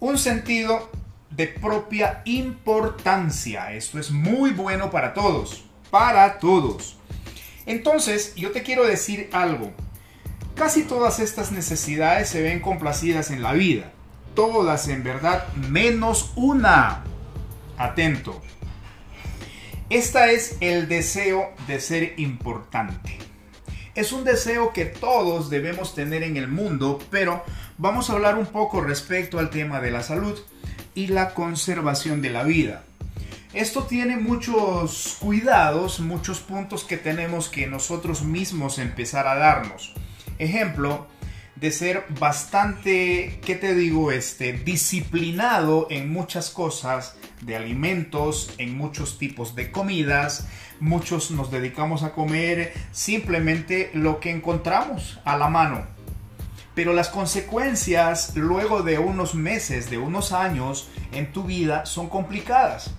Un 0.00 0.18
sentido 0.18 0.90
de 1.36 1.48
propia 1.48 2.22
importancia. 2.24 3.72
Esto 3.72 3.98
es 3.98 4.10
muy 4.10 4.50
bueno 4.50 4.90
para 4.90 5.14
todos, 5.14 5.64
para 5.90 6.38
todos. 6.38 6.96
Entonces, 7.66 8.34
yo 8.36 8.52
te 8.52 8.62
quiero 8.62 8.86
decir 8.86 9.30
algo. 9.32 9.72
Casi 10.54 10.84
todas 10.84 11.18
estas 11.18 11.50
necesidades 11.50 12.28
se 12.28 12.42
ven 12.42 12.60
complacidas 12.60 13.30
en 13.30 13.42
la 13.42 13.52
vida. 13.52 13.90
Todas 14.34 14.88
en 14.88 15.02
verdad, 15.02 15.46
menos 15.54 16.32
una. 16.36 17.02
Atento. 17.76 18.40
Esta 19.90 20.30
es 20.30 20.56
el 20.60 20.88
deseo 20.88 21.52
de 21.66 21.80
ser 21.80 22.14
importante. 22.18 23.18
Es 23.94 24.12
un 24.12 24.24
deseo 24.24 24.72
que 24.72 24.86
todos 24.86 25.50
debemos 25.50 25.94
tener 25.94 26.22
en 26.22 26.36
el 26.36 26.48
mundo, 26.48 27.00
pero 27.10 27.44
vamos 27.78 28.10
a 28.10 28.14
hablar 28.14 28.36
un 28.38 28.46
poco 28.46 28.80
respecto 28.80 29.38
al 29.38 29.50
tema 29.50 29.80
de 29.80 29.90
la 29.90 30.02
salud 30.02 30.38
y 30.94 31.08
la 31.08 31.34
conservación 31.34 32.22
de 32.22 32.30
la 32.30 32.44
vida. 32.44 32.84
Esto 33.52 33.84
tiene 33.84 34.16
muchos 34.16 35.16
cuidados, 35.20 36.00
muchos 36.00 36.40
puntos 36.40 36.82
que 36.82 36.96
tenemos 36.96 37.48
que 37.48 37.68
nosotros 37.68 38.22
mismos 38.22 38.78
empezar 38.78 39.28
a 39.28 39.36
darnos. 39.36 39.94
Ejemplo, 40.38 41.06
de 41.56 41.70
ser 41.70 42.04
bastante, 42.18 43.38
¿qué 43.44 43.54
te 43.54 43.74
digo? 43.74 44.10
Este, 44.10 44.52
disciplinado 44.52 45.86
en 45.88 46.12
muchas 46.12 46.50
cosas 46.50 47.16
de 47.42 47.54
alimentos, 47.54 48.52
en 48.58 48.76
muchos 48.76 49.18
tipos 49.18 49.54
de 49.54 49.70
comidas. 49.70 50.48
Muchos 50.80 51.30
nos 51.30 51.52
dedicamos 51.52 52.02
a 52.02 52.12
comer 52.12 52.72
simplemente 52.90 53.90
lo 53.94 54.18
que 54.18 54.30
encontramos 54.30 55.20
a 55.24 55.36
la 55.38 55.48
mano. 55.48 55.93
Pero 56.74 56.92
las 56.92 57.08
consecuencias 57.08 58.36
luego 58.36 58.82
de 58.82 58.98
unos 58.98 59.34
meses, 59.34 59.90
de 59.90 59.98
unos 59.98 60.32
años 60.32 60.88
en 61.12 61.32
tu 61.32 61.44
vida 61.44 61.86
son 61.86 62.08
complicadas. 62.08 62.92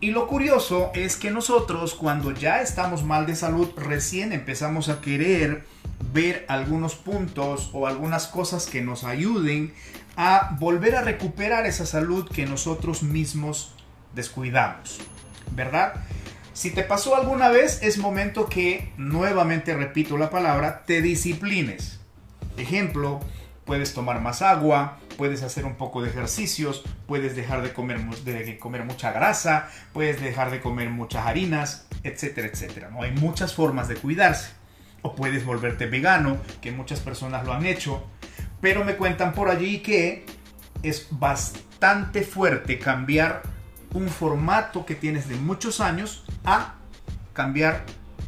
Y 0.00 0.12
lo 0.12 0.26
curioso 0.26 0.90
es 0.94 1.16
que 1.16 1.30
nosotros 1.30 1.94
cuando 1.94 2.32
ya 2.32 2.62
estamos 2.62 3.04
mal 3.04 3.26
de 3.26 3.36
salud 3.36 3.68
recién 3.76 4.32
empezamos 4.32 4.88
a 4.88 5.02
querer 5.02 5.66
ver 6.12 6.46
algunos 6.48 6.94
puntos 6.94 7.70
o 7.74 7.86
algunas 7.86 8.26
cosas 8.26 8.66
que 8.66 8.80
nos 8.80 9.04
ayuden 9.04 9.74
a 10.16 10.56
volver 10.58 10.96
a 10.96 11.02
recuperar 11.02 11.66
esa 11.66 11.84
salud 11.84 12.28
que 12.28 12.46
nosotros 12.46 13.02
mismos 13.02 13.74
descuidamos, 14.14 14.98
¿verdad? 15.54 15.94
Si 16.52 16.70
te 16.70 16.82
pasó 16.82 17.14
alguna 17.14 17.48
vez, 17.48 17.80
es 17.82 17.98
momento 17.98 18.46
que, 18.46 18.92
nuevamente 18.96 19.74
repito 19.74 20.18
la 20.18 20.30
palabra, 20.30 20.82
te 20.84 21.00
disciplines. 21.00 21.99
Ejemplo, 22.56 23.20
puedes 23.64 23.94
tomar 23.94 24.20
más 24.20 24.42
agua, 24.42 24.98
puedes 25.16 25.42
hacer 25.42 25.64
un 25.64 25.76
poco 25.76 26.02
de 26.02 26.10
ejercicios, 26.10 26.82
puedes 27.06 27.36
dejar 27.36 27.62
de 27.62 27.72
comer, 27.72 28.00
de 28.00 28.58
comer 28.58 28.84
mucha 28.84 29.12
grasa, 29.12 29.68
puedes 29.92 30.20
dejar 30.20 30.50
de 30.50 30.60
comer 30.60 30.90
muchas 30.90 31.26
harinas, 31.26 31.86
etcétera, 32.02 32.48
etcétera. 32.48 32.90
¿no? 32.90 33.02
Hay 33.02 33.12
muchas 33.12 33.54
formas 33.54 33.88
de 33.88 33.96
cuidarse. 33.96 34.50
O 35.02 35.14
puedes 35.14 35.46
volverte 35.46 35.86
vegano, 35.86 36.38
que 36.60 36.72
muchas 36.72 37.00
personas 37.00 37.46
lo 37.46 37.54
han 37.54 37.64
hecho. 37.64 38.04
Pero 38.60 38.84
me 38.84 38.96
cuentan 38.96 39.32
por 39.32 39.48
allí 39.48 39.78
que 39.78 40.26
es 40.82 41.06
bastante 41.10 42.22
fuerte 42.22 42.78
cambiar 42.78 43.42
un 43.94 44.08
formato 44.08 44.84
que 44.84 44.94
tienes 44.94 45.28
de 45.28 45.36
muchos 45.36 45.80
años 45.80 46.24
a 46.44 46.74
cambiar 47.32 47.84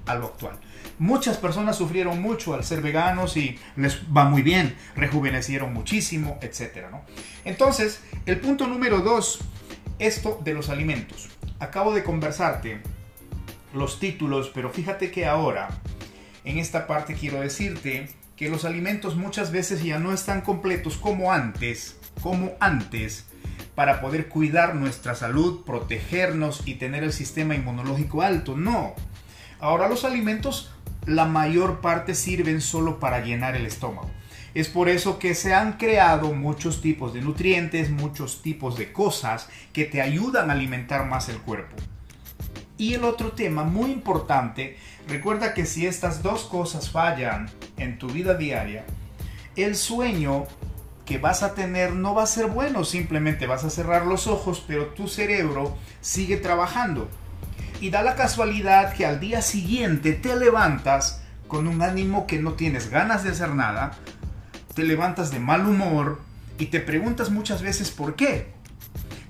a 0.06 0.14
lo 0.14 0.26
actual. 0.26 0.58
Muchas 1.02 1.36
personas 1.36 1.74
sufrieron 1.74 2.22
mucho 2.22 2.54
al 2.54 2.62
ser 2.62 2.80
veganos 2.80 3.36
y 3.36 3.58
les 3.74 4.02
va 4.16 4.24
muy 4.26 4.40
bien, 4.40 4.76
rejuvenecieron 4.94 5.72
muchísimo, 5.72 6.38
etc. 6.42 6.86
Entonces, 7.44 8.04
el 8.24 8.38
punto 8.38 8.68
número 8.68 9.00
dos, 9.00 9.40
esto 9.98 10.40
de 10.44 10.54
los 10.54 10.68
alimentos. 10.68 11.28
Acabo 11.58 11.92
de 11.92 12.04
conversarte 12.04 12.82
los 13.74 13.98
títulos, 13.98 14.52
pero 14.54 14.70
fíjate 14.70 15.10
que 15.10 15.26
ahora, 15.26 15.70
en 16.44 16.58
esta 16.58 16.86
parte 16.86 17.14
quiero 17.14 17.40
decirte 17.40 18.08
que 18.36 18.48
los 18.48 18.64
alimentos 18.64 19.16
muchas 19.16 19.50
veces 19.50 19.82
ya 19.82 19.98
no 19.98 20.12
están 20.12 20.42
completos 20.42 20.98
como 20.98 21.32
antes, 21.32 21.96
como 22.22 22.52
antes, 22.60 23.26
para 23.74 24.00
poder 24.00 24.28
cuidar 24.28 24.76
nuestra 24.76 25.16
salud, 25.16 25.64
protegernos 25.64 26.62
y 26.64 26.74
tener 26.74 27.02
el 27.02 27.12
sistema 27.12 27.56
inmunológico 27.56 28.22
alto. 28.22 28.56
No. 28.56 28.94
Ahora 29.58 29.88
los 29.88 30.04
alimentos, 30.04 30.71
la 31.06 31.24
mayor 31.24 31.80
parte 31.80 32.14
sirven 32.14 32.60
solo 32.60 32.98
para 33.00 33.24
llenar 33.24 33.56
el 33.56 33.66
estómago. 33.66 34.10
Es 34.54 34.68
por 34.68 34.88
eso 34.88 35.18
que 35.18 35.34
se 35.34 35.54
han 35.54 35.74
creado 35.74 36.34
muchos 36.34 36.82
tipos 36.82 37.14
de 37.14 37.22
nutrientes, 37.22 37.90
muchos 37.90 38.42
tipos 38.42 38.76
de 38.76 38.92
cosas 38.92 39.48
que 39.72 39.86
te 39.86 40.02
ayudan 40.02 40.50
a 40.50 40.52
alimentar 40.52 41.06
más 41.06 41.28
el 41.30 41.38
cuerpo. 41.38 41.74
Y 42.76 42.94
el 42.94 43.04
otro 43.04 43.32
tema 43.32 43.64
muy 43.64 43.90
importante, 43.90 44.76
recuerda 45.08 45.54
que 45.54 45.64
si 45.64 45.86
estas 45.86 46.22
dos 46.22 46.44
cosas 46.44 46.90
fallan 46.90 47.48
en 47.78 47.98
tu 47.98 48.08
vida 48.08 48.34
diaria, 48.34 48.84
el 49.56 49.74
sueño 49.74 50.46
que 51.06 51.18
vas 51.18 51.42
a 51.42 51.54
tener 51.54 51.92
no 51.92 52.14
va 52.14 52.24
a 52.24 52.26
ser 52.26 52.46
bueno, 52.46 52.84
simplemente 52.84 53.46
vas 53.46 53.64
a 53.64 53.70
cerrar 53.70 54.06
los 54.06 54.26
ojos, 54.26 54.62
pero 54.66 54.86
tu 54.88 55.08
cerebro 55.08 55.76
sigue 56.00 56.36
trabajando. 56.36 57.08
Y 57.82 57.90
da 57.90 58.02
la 58.02 58.14
casualidad 58.14 58.94
que 58.94 59.04
al 59.04 59.18
día 59.18 59.42
siguiente 59.42 60.12
te 60.12 60.36
levantas 60.36 61.20
con 61.48 61.66
un 61.66 61.82
ánimo 61.82 62.28
que 62.28 62.38
no 62.38 62.52
tienes 62.52 62.90
ganas 62.90 63.24
de 63.24 63.30
hacer 63.30 63.56
nada, 63.56 63.90
te 64.72 64.84
levantas 64.84 65.32
de 65.32 65.40
mal 65.40 65.66
humor 65.66 66.20
y 66.58 66.66
te 66.66 66.78
preguntas 66.78 67.30
muchas 67.30 67.60
veces 67.60 67.90
por 67.90 68.14
qué. 68.14 68.52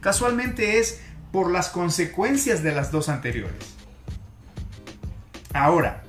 Casualmente 0.02 0.78
es 0.78 1.00
por 1.32 1.50
las 1.50 1.70
consecuencias 1.70 2.62
de 2.62 2.72
las 2.72 2.92
dos 2.92 3.08
anteriores. 3.08 3.74
Ahora, 5.54 6.02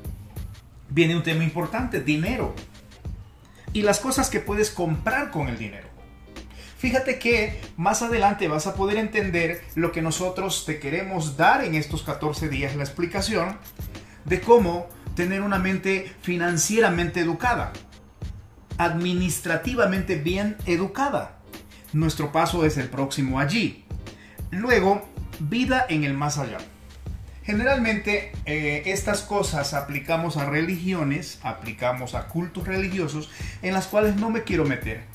viene 0.89 1.15
un 1.15 1.23
tema 1.23 1.45
importante, 1.45 2.01
dinero 2.01 2.53
y 3.71 3.83
las 3.83 4.01
cosas 4.01 4.29
que 4.29 4.41
puedes 4.41 4.69
comprar 4.69 5.31
con 5.31 5.47
el 5.47 5.57
dinero. 5.57 5.82
Fíjate 6.83 7.17
que 7.17 7.61
más 7.77 8.01
adelante 8.01 8.49
vas 8.49 8.67
a 8.67 8.75
poder 8.75 8.97
entender 8.97 9.63
lo 9.73 9.93
que 9.93 10.01
nosotros 10.01 10.65
te 10.65 10.79
queremos 10.79 11.37
dar 11.37 11.63
en 11.63 11.75
estos 11.75 12.03
14 12.03 12.49
días, 12.49 12.75
la 12.75 12.83
explicación 12.83 13.57
de 14.25 14.41
cómo 14.41 14.89
tener 15.15 15.43
una 15.43 15.59
mente 15.59 16.11
financieramente 16.21 17.21
educada, 17.21 17.71
administrativamente 18.77 20.17
bien 20.17 20.57
educada. 20.65 21.39
Nuestro 21.93 22.33
paso 22.33 22.65
es 22.65 22.75
el 22.75 22.89
próximo 22.89 23.39
allí. 23.39 23.85
Luego, 24.51 25.07
vida 25.39 25.85
en 25.87 26.03
el 26.03 26.15
más 26.15 26.37
allá. 26.37 26.57
Generalmente 27.43 28.33
eh, 28.45 28.83
estas 28.87 29.21
cosas 29.21 29.73
aplicamos 29.73 30.35
a 30.35 30.49
religiones, 30.49 31.39
aplicamos 31.43 32.13
a 32.13 32.27
cultos 32.27 32.67
religiosos 32.67 33.31
en 33.61 33.73
las 33.73 33.87
cuales 33.87 34.17
no 34.17 34.29
me 34.29 34.43
quiero 34.43 34.65
meter. 34.65 35.12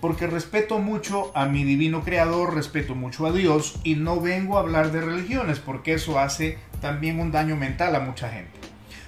Porque 0.00 0.26
respeto 0.26 0.78
mucho 0.78 1.32
a 1.34 1.46
mi 1.46 1.64
divino 1.64 2.04
creador, 2.04 2.54
respeto 2.54 2.94
mucho 2.94 3.26
a 3.26 3.32
Dios 3.32 3.80
y 3.82 3.96
no 3.96 4.20
vengo 4.20 4.56
a 4.56 4.60
hablar 4.60 4.92
de 4.92 5.00
religiones 5.00 5.58
porque 5.58 5.94
eso 5.94 6.18
hace 6.20 6.58
también 6.80 7.18
un 7.18 7.32
daño 7.32 7.56
mental 7.56 7.96
a 7.96 8.00
mucha 8.00 8.30
gente. 8.30 8.52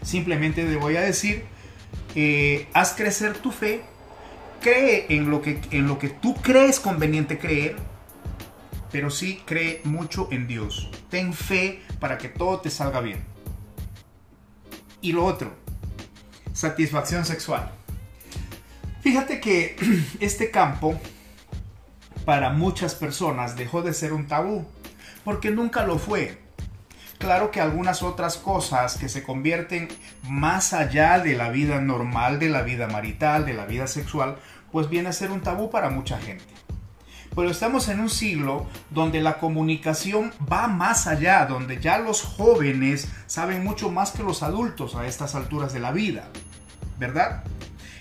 Simplemente 0.02 0.64
te 0.64 0.76
voy 0.76 0.96
a 0.96 1.02
decir, 1.02 1.44
eh, 2.14 2.66
haz 2.72 2.94
crecer 2.94 3.38
tu 3.38 3.52
fe, 3.52 3.82
cree 4.60 5.06
en 5.10 5.30
lo, 5.30 5.42
que, 5.42 5.60
en 5.70 5.86
lo 5.86 5.98
que 5.98 6.08
tú 6.08 6.34
crees 6.34 6.80
conveniente 6.80 7.38
creer, 7.38 7.76
pero 8.90 9.10
sí 9.10 9.40
cree 9.44 9.80
mucho 9.84 10.28
en 10.32 10.48
Dios. 10.48 10.90
Ten 11.08 11.32
fe 11.32 11.82
para 12.00 12.18
que 12.18 12.28
todo 12.28 12.60
te 12.60 12.70
salga 12.70 13.00
bien. 13.00 13.24
Y 15.00 15.12
lo 15.12 15.24
otro, 15.24 15.52
satisfacción 16.52 17.24
sexual. 17.24 17.72
Fíjate 19.00 19.40
que 19.40 19.76
este 20.20 20.50
campo 20.50 20.98
para 22.24 22.50
muchas 22.50 22.94
personas 22.94 23.56
dejó 23.56 23.82
de 23.82 23.94
ser 23.94 24.12
un 24.12 24.26
tabú, 24.26 24.66
porque 25.24 25.50
nunca 25.50 25.84
lo 25.84 25.98
fue. 25.98 26.38
Claro 27.18 27.50
que 27.50 27.60
algunas 27.60 28.02
otras 28.02 28.36
cosas 28.36 28.96
que 28.96 29.08
se 29.08 29.22
convierten 29.22 29.88
más 30.22 30.72
allá 30.72 31.18
de 31.18 31.34
la 31.34 31.50
vida 31.50 31.80
normal, 31.80 32.38
de 32.38 32.48
la 32.48 32.62
vida 32.62 32.86
marital, 32.86 33.44
de 33.44 33.54
la 33.54 33.66
vida 33.66 33.86
sexual, 33.86 34.36
pues 34.72 34.88
viene 34.88 35.10
a 35.10 35.12
ser 35.12 35.30
un 35.30 35.40
tabú 35.40 35.70
para 35.70 35.90
mucha 35.90 36.18
gente. 36.18 36.44
Pero 37.34 37.50
estamos 37.50 37.88
en 37.88 38.00
un 38.00 38.10
siglo 38.10 38.66
donde 38.90 39.20
la 39.20 39.38
comunicación 39.38 40.32
va 40.50 40.66
más 40.66 41.06
allá, 41.06 41.46
donde 41.46 41.80
ya 41.80 41.98
los 41.98 42.22
jóvenes 42.22 43.08
saben 43.26 43.64
mucho 43.64 43.90
más 43.90 44.10
que 44.10 44.22
los 44.22 44.42
adultos 44.42 44.94
a 44.94 45.06
estas 45.06 45.34
alturas 45.34 45.72
de 45.72 45.80
la 45.80 45.92
vida, 45.92 46.24
¿verdad? 46.98 47.44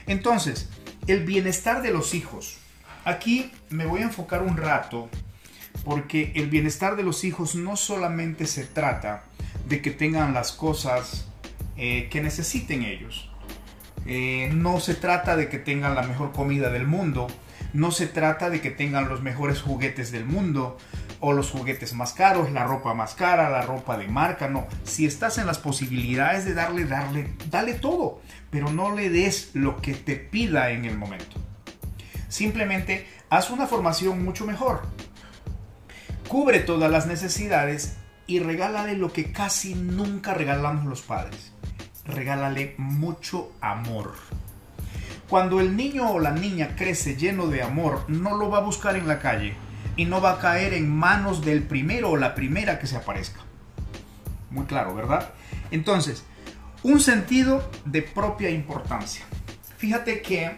Entonces, 0.07 0.69
el 1.11 1.25
bienestar 1.25 1.81
de 1.81 1.91
los 1.91 2.13
hijos. 2.13 2.57
Aquí 3.05 3.51
me 3.69 3.85
voy 3.85 4.01
a 4.01 4.03
enfocar 4.03 4.43
un 4.43 4.57
rato 4.57 5.09
porque 5.83 6.31
el 6.35 6.49
bienestar 6.49 6.95
de 6.95 7.03
los 7.03 7.23
hijos 7.23 7.55
no 7.55 7.75
solamente 7.75 8.45
se 8.45 8.65
trata 8.65 9.23
de 9.67 9.81
que 9.81 9.91
tengan 9.91 10.33
las 10.33 10.51
cosas 10.51 11.27
eh, 11.77 12.09
que 12.11 12.21
necesiten 12.21 12.83
ellos. 12.83 13.29
Eh, 14.05 14.49
no 14.53 14.79
se 14.79 14.95
trata 14.95 15.35
de 15.35 15.49
que 15.49 15.59
tengan 15.59 15.95
la 15.95 16.03
mejor 16.03 16.31
comida 16.31 16.69
del 16.69 16.87
mundo, 16.87 17.27
no 17.73 17.91
se 17.91 18.07
trata 18.07 18.49
de 18.49 18.61
que 18.61 18.71
tengan 18.71 19.09
los 19.09 19.21
mejores 19.21 19.61
juguetes 19.61 20.11
del 20.11 20.25
mundo 20.25 20.77
o 21.21 21.33
los 21.33 21.51
juguetes 21.51 21.93
más 21.93 22.13
caros, 22.13 22.51
la 22.51 22.63
ropa 22.63 22.93
más 22.93 23.13
cara, 23.13 23.49
la 23.49 23.61
ropa 23.61 23.97
de 23.97 24.07
marca, 24.07 24.47
no. 24.47 24.67
Si 24.83 25.05
estás 25.05 25.37
en 25.37 25.47
las 25.47 25.59
posibilidades 25.59 26.45
de 26.45 26.53
darle, 26.53 26.85
darle, 26.85 27.33
dale 27.49 27.73
todo, 27.73 28.21
pero 28.49 28.71
no 28.71 28.95
le 28.95 29.09
des 29.09 29.51
lo 29.53 29.77
que 29.77 29.93
te 29.93 30.15
pida 30.15 30.71
en 30.71 30.85
el 30.85 30.97
momento. 30.97 31.37
Simplemente 32.29 33.07
haz 33.29 33.49
una 33.49 33.67
formación 33.67 34.23
mucho 34.23 34.45
mejor. 34.45 34.81
Cubre 36.27 36.59
todas 36.59 36.91
las 36.91 37.07
necesidades 37.07 37.97
y 38.27 38.39
regálale 38.39 38.95
lo 38.95 39.11
que 39.11 39.31
casi 39.31 39.73
nunca 39.75 40.33
regalamos 40.33 40.85
los 40.85 41.01
padres. 41.01 41.51
Regálale 42.05 42.75
mucho 42.77 43.51
amor. 43.61 44.13
Cuando 45.27 45.59
el 45.59 45.75
niño 45.75 46.11
o 46.11 46.19
la 46.19 46.31
niña 46.31 46.75
crece 46.75 47.15
lleno 47.15 47.47
de 47.47 47.61
amor, 47.61 48.05
no 48.07 48.35
lo 48.35 48.49
va 48.49 48.59
a 48.59 48.61
buscar 48.61 48.95
en 48.95 49.07
la 49.07 49.19
calle 49.19 49.55
y 49.99 50.05
no 50.05 50.21
va 50.21 50.31
a 50.31 50.39
caer 50.39 50.73
en 50.73 50.89
manos 50.89 51.43
del 51.43 51.61
primero 51.61 52.11
o 52.11 52.15
la 52.15 52.33
primera 52.33 52.79
que 52.79 52.87
se 52.87 52.95
aparezca. 52.95 53.41
Muy 54.49 54.63
claro, 54.63 54.95
¿verdad? 54.95 55.33
Entonces, 55.71 56.23
un 56.83 57.01
sentido 57.01 57.69
de 57.83 58.01
propia 58.01 58.49
importancia. 58.49 59.25
Fíjate 59.77 60.21
que 60.21 60.55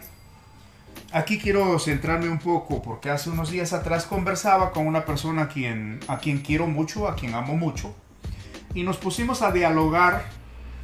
aquí 1.10 1.40
quiero 1.40 1.76
centrarme 1.80 2.28
un 2.28 2.38
poco 2.38 2.82
porque 2.82 3.10
hace 3.10 3.30
unos 3.30 3.50
días 3.50 3.72
atrás 3.72 4.06
conversaba 4.06 4.70
con 4.70 4.86
una 4.86 5.04
persona 5.04 5.42
a 5.42 5.48
quien, 5.48 5.98
a 6.06 6.18
quien 6.18 6.38
quiero 6.38 6.68
mucho, 6.68 7.08
a 7.08 7.16
quien 7.16 7.34
amo 7.34 7.56
mucho, 7.56 7.96
y 8.74 8.84
nos 8.84 8.96
pusimos 8.96 9.42
a 9.42 9.50
dialogar 9.50 10.22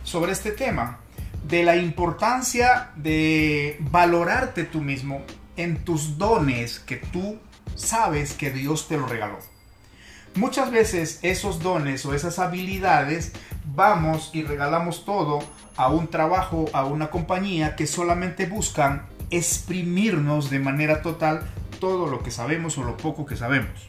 sobre 0.03 0.33
este 0.33 0.51
tema 0.51 0.99
de 1.47 1.62
la 1.62 1.77
importancia 1.77 2.90
de 2.97 3.77
valorarte 3.79 4.64
tú 4.64 4.81
mismo 4.81 5.23
en 5.57 5.85
tus 5.85 6.18
dones 6.18 6.81
que 6.81 6.97
tú 6.97 7.38
sabes 7.78 8.34
que 8.34 8.50
Dios 8.50 8.88
te 8.88 8.98
lo 8.98 9.06
regaló. 9.06 9.38
Muchas 10.34 10.70
veces 10.70 11.20
esos 11.22 11.60
dones 11.60 12.04
o 12.04 12.14
esas 12.14 12.38
habilidades 12.38 13.32
vamos 13.74 14.30
y 14.34 14.42
regalamos 14.42 15.04
todo 15.04 15.38
a 15.76 15.88
un 15.88 16.08
trabajo, 16.08 16.66
a 16.72 16.84
una 16.84 17.10
compañía 17.10 17.76
que 17.76 17.86
solamente 17.86 18.46
buscan 18.46 19.06
exprimirnos 19.30 20.50
de 20.50 20.58
manera 20.58 21.02
total 21.02 21.48
todo 21.80 22.06
lo 22.08 22.22
que 22.22 22.30
sabemos 22.30 22.76
o 22.78 22.84
lo 22.84 22.96
poco 22.96 23.26
que 23.26 23.36
sabemos. 23.36 23.88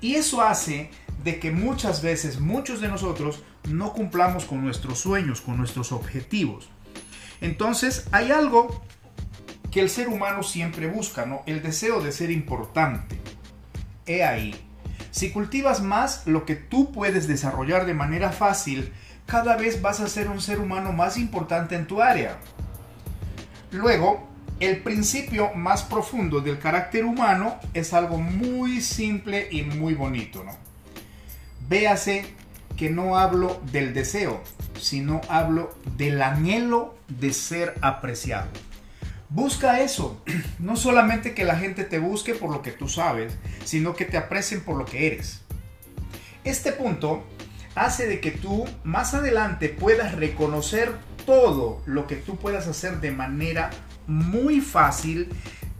Y 0.00 0.14
eso 0.14 0.42
hace 0.42 0.90
de 1.24 1.38
que 1.38 1.50
muchas 1.50 2.02
veces 2.02 2.40
muchos 2.40 2.80
de 2.80 2.88
nosotros 2.88 3.42
no 3.68 3.92
cumplamos 3.92 4.44
con 4.44 4.62
nuestros 4.64 4.98
sueños, 4.98 5.40
con 5.40 5.56
nuestros 5.56 5.92
objetivos. 5.92 6.68
Entonces 7.40 8.06
hay 8.12 8.30
algo 8.30 8.82
que 9.70 9.80
el 9.80 9.90
ser 9.90 10.08
humano 10.08 10.42
siempre 10.42 10.86
busca, 10.86 11.26
¿no? 11.26 11.42
El 11.46 11.62
deseo 11.62 12.00
de 12.00 12.12
ser 12.12 12.30
importante. 12.30 13.18
He 14.06 14.24
ahí. 14.24 14.54
Si 15.10 15.30
cultivas 15.30 15.82
más 15.82 16.26
lo 16.26 16.44
que 16.44 16.54
tú 16.54 16.92
puedes 16.92 17.28
desarrollar 17.28 17.86
de 17.86 17.94
manera 17.94 18.30
fácil, 18.32 18.92
cada 19.26 19.56
vez 19.56 19.82
vas 19.82 20.00
a 20.00 20.08
ser 20.08 20.28
un 20.28 20.40
ser 20.40 20.58
humano 20.60 20.92
más 20.92 21.18
importante 21.18 21.74
en 21.74 21.86
tu 21.86 22.00
área. 22.00 22.38
Luego, 23.70 24.26
el 24.60 24.82
principio 24.82 25.52
más 25.54 25.82
profundo 25.82 26.40
del 26.40 26.58
carácter 26.58 27.04
humano 27.04 27.58
es 27.74 27.92
algo 27.92 28.18
muy 28.18 28.80
simple 28.80 29.48
y 29.50 29.62
muy 29.62 29.94
bonito, 29.94 30.42
¿no? 30.44 30.52
Véase 31.68 32.24
que 32.76 32.88
no 32.88 33.18
hablo 33.18 33.60
del 33.70 33.92
deseo, 33.92 34.42
sino 34.80 35.20
hablo 35.28 35.76
del 35.96 36.22
anhelo 36.22 36.96
de 37.08 37.32
ser 37.32 37.74
apreciado. 37.82 38.48
Busca 39.30 39.80
eso, 39.80 40.22
no 40.58 40.76
solamente 40.76 41.34
que 41.34 41.44
la 41.44 41.56
gente 41.56 41.84
te 41.84 41.98
busque 41.98 42.34
por 42.34 42.50
lo 42.50 42.62
que 42.62 42.72
tú 42.72 42.88
sabes, 42.88 43.36
sino 43.64 43.94
que 43.94 44.06
te 44.06 44.16
aprecien 44.16 44.62
por 44.62 44.76
lo 44.76 44.86
que 44.86 45.06
eres. 45.06 45.42
Este 46.44 46.72
punto 46.72 47.24
hace 47.74 48.06
de 48.06 48.20
que 48.20 48.30
tú 48.30 48.66
más 48.84 49.12
adelante 49.12 49.68
puedas 49.68 50.14
reconocer 50.14 50.92
todo 51.26 51.82
lo 51.84 52.06
que 52.06 52.16
tú 52.16 52.36
puedas 52.36 52.66
hacer 52.68 53.00
de 53.00 53.10
manera 53.10 53.70
muy 54.06 54.62
fácil, 54.62 55.28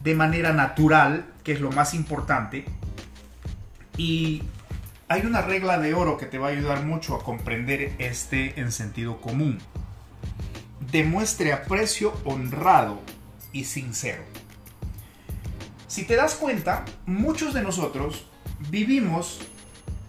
de 0.02 0.14
manera 0.14 0.52
natural, 0.52 1.24
que 1.42 1.52
es 1.52 1.60
lo 1.60 1.72
más 1.72 1.94
importante. 1.94 2.66
Y 3.96 4.42
hay 5.08 5.22
una 5.22 5.40
regla 5.40 5.78
de 5.78 5.94
oro 5.94 6.18
que 6.18 6.26
te 6.26 6.36
va 6.36 6.48
a 6.48 6.50
ayudar 6.50 6.84
mucho 6.84 7.14
a 7.14 7.24
comprender 7.24 7.94
este 7.96 8.60
en 8.60 8.72
sentido 8.72 9.22
común. 9.22 9.58
Demuestre 10.92 11.54
aprecio 11.54 12.12
honrado 12.26 13.00
sincero. 13.64 14.22
Si 15.86 16.04
te 16.04 16.16
das 16.16 16.34
cuenta, 16.34 16.84
muchos 17.06 17.54
de 17.54 17.62
nosotros 17.62 18.26
vivimos 18.70 19.40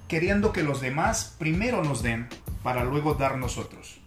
queriendo 0.08 0.52
que 0.52 0.64
los 0.64 0.82
demás 0.82 1.36
primero 1.38 1.84
nos 1.84 2.04
den 2.04 2.28
para 2.64 2.84
luego 2.84 3.14
dar 3.14 3.38
nosotros. 3.38 4.00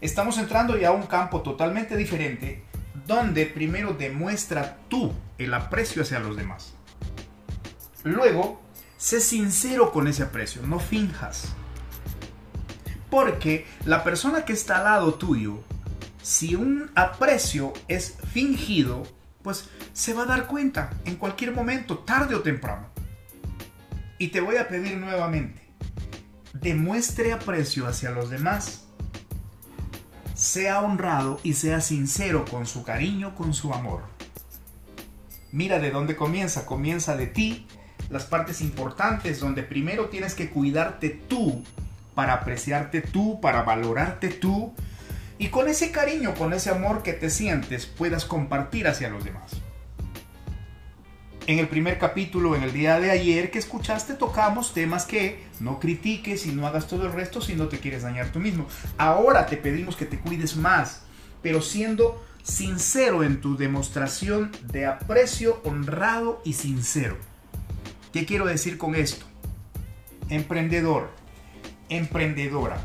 Estamos 0.00 0.38
entrando 0.38 0.76
ya 0.76 0.88
a 0.88 0.92
un 0.92 1.06
campo 1.06 1.42
totalmente 1.42 1.96
diferente 1.96 2.64
donde 3.06 3.46
primero 3.46 3.94
demuestra 3.94 4.78
tú 4.88 5.12
el 5.38 5.54
aprecio 5.54 6.02
hacia 6.02 6.20
los 6.20 6.36
demás. 6.36 6.74
Luego, 8.04 8.60
sé 8.96 9.20
sincero 9.20 9.92
con 9.92 10.08
ese 10.08 10.22
aprecio, 10.22 10.62
no 10.62 10.78
finjas. 10.78 11.54
Porque 13.10 13.66
la 13.84 14.04
persona 14.04 14.44
que 14.44 14.52
está 14.52 14.78
al 14.78 14.84
lado 14.84 15.14
tuyo, 15.14 15.62
si 16.22 16.54
un 16.54 16.90
aprecio 16.94 17.72
es 17.88 18.16
fingido, 18.32 19.02
pues 19.42 19.68
se 19.92 20.14
va 20.14 20.22
a 20.22 20.26
dar 20.26 20.46
cuenta 20.46 20.90
en 21.04 21.16
cualquier 21.16 21.52
momento, 21.52 21.98
tarde 21.98 22.34
o 22.34 22.42
temprano. 22.42 22.88
Y 24.18 24.28
te 24.28 24.40
voy 24.40 24.56
a 24.56 24.68
pedir 24.68 24.98
nuevamente, 24.98 25.62
demuestre 26.52 27.32
aprecio 27.32 27.86
hacia 27.86 28.10
los 28.10 28.30
demás. 28.30 28.86
Sea 30.34 30.80
honrado 30.80 31.40
y 31.42 31.54
sea 31.54 31.80
sincero 31.80 32.44
con 32.46 32.66
su 32.66 32.82
cariño, 32.82 33.34
con 33.34 33.52
su 33.52 33.72
amor. 33.74 34.02
Mira 35.52 35.78
de 35.78 35.90
dónde 35.90 36.16
comienza. 36.16 36.64
Comienza 36.64 37.16
de 37.16 37.26
ti, 37.26 37.66
las 38.08 38.24
partes 38.24 38.60
importantes 38.60 39.40
donde 39.40 39.62
primero 39.62 40.08
tienes 40.08 40.34
que 40.34 40.50
cuidarte 40.50 41.10
tú 41.10 41.64
para 42.14 42.34
apreciarte 42.34 43.00
tú, 43.00 43.40
para 43.40 43.62
valorarte 43.62 44.28
tú. 44.28 44.74
Y 45.40 45.48
con 45.48 45.68
ese 45.68 45.90
cariño, 45.90 46.36
con 46.36 46.52
ese 46.52 46.70
amor 46.70 47.02
que 47.02 47.14
te 47.14 47.30
sientes, 47.30 47.86
puedas 47.86 48.24
compartir 48.24 48.86
hacia 48.86 49.10
los 49.10 49.24
demás 49.24 49.60
en 51.50 51.58
el 51.58 51.66
primer 51.66 51.98
capítulo, 51.98 52.54
en 52.54 52.62
el 52.62 52.72
día 52.72 53.00
de 53.00 53.10
ayer 53.10 53.50
que 53.50 53.58
escuchaste, 53.58 54.14
tocamos 54.14 54.72
temas 54.72 55.04
que 55.04 55.42
no 55.58 55.80
critiques 55.80 56.46
y 56.46 56.52
no 56.52 56.64
hagas 56.64 56.86
todo 56.86 57.06
el 57.06 57.12
resto 57.12 57.40
si 57.40 57.54
no 57.54 57.66
te 57.66 57.80
quieres 57.80 58.02
dañar 58.02 58.30
tú 58.30 58.38
mismo. 58.38 58.66
Ahora 58.98 59.46
te 59.46 59.56
pedimos 59.56 59.96
que 59.96 60.06
te 60.06 60.20
cuides 60.20 60.54
más, 60.56 61.02
pero 61.42 61.60
siendo 61.60 62.24
sincero 62.44 63.24
en 63.24 63.40
tu 63.40 63.56
demostración 63.56 64.52
de 64.70 64.86
aprecio 64.86 65.60
honrado 65.64 66.40
y 66.44 66.52
sincero. 66.52 67.16
¿Qué 68.12 68.26
quiero 68.26 68.46
decir 68.46 68.78
con 68.78 68.94
esto? 68.94 69.26
Emprendedor, 70.28 71.10
emprendedora, 71.88 72.80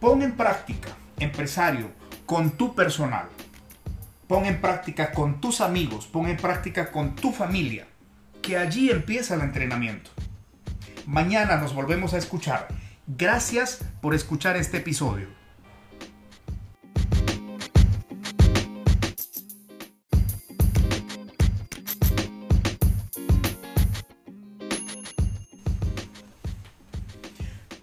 pon 0.00 0.22
en 0.22 0.32
práctica, 0.32 0.88
empresario, 1.20 1.88
con 2.28 2.50
tu 2.58 2.74
personal. 2.74 3.26
Pon 4.26 4.44
en 4.44 4.60
práctica 4.60 5.12
con 5.12 5.40
tus 5.40 5.62
amigos, 5.62 6.06
pon 6.06 6.28
en 6.28 6.36
práctica 6.36 6.92
con 6.92 7.16
tu 7.16 7.32
familia 7.32 7.86
que 8.42 8.58
allí 8.58 8.90
empieza 8.90 9.34
el 9.34 9.40
entrenamiento. 9.40 10.10
Mañana 11.06 11.56
nos 11.56 11.72
volvemos 11.74 12.12
a 12.12 12.18
escuchar. 12.18 12.68
Gracias 13.06 13.80
por 14.02 14.14
escuchar 14.14 14.58
este 14.58 14.76
episodio. 14.76 15.37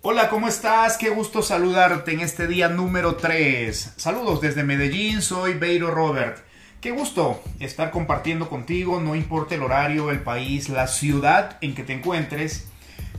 Hola, 0.07 0.29
¿cómo 0.29 0.47
estás? 0.47 0.97
Qué 0.97 1.09
gusto 1.09 1.41
saludarte 1.41 2.11
en 2.13 2.19
este 2.19 2.45
día 2.45 2.69
número 2.69 3.15
3. 3.15 3.93
Saludos 3.97 4.39
desde 4.39 4.61
Medellín, 4.61 5.23
soy 5.23 5.55
Beiro 5.55 5.89
Robert. 5.89 6.45
Qué 6.79 6.91
gusto 6.91 7.41
estar 7.59 7.89
compartiendo 7.89 8.47
contigo, 8.47 9.01
no 9.01 9.15
importa 9.15 9.55
el 9.55 9.63
horario, 9.63 10.11
el 10.11 10.19
país, 10.19 10.69
la 10.69 10.85
ciudad 10.85 11.57
en 11.61 11.73
que 11.73 11.81
te 11.81 11.93
encuentres. 11.93 12.67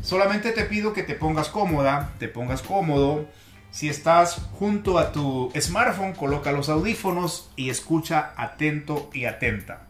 Solamente 0.00 0.52
te 0.52 0.62
pido 0.62 0.92
que 0.92 1.02
te 1.02 1.16
pongas 1.16 1.48
cómoda, 1.48 2.12
te 2.20 2.28
pongas 2.28 2.62
cómodo. 2.62 3.26
Si 3.72 3.88
estás 3.88 4.42
junto 4.52 5.00
a 5.00 5.10
tu 5.10 5.50
smartphone, 5.60 6.12
coloca 6.12 6.52
los 6.52 6.68
audífonos 6.68 7.50
y 7.56 7.68
escucha 7.68 8.32
atento 8.36 9.10
y 9.12 9.24
atenta. 9.24 9.88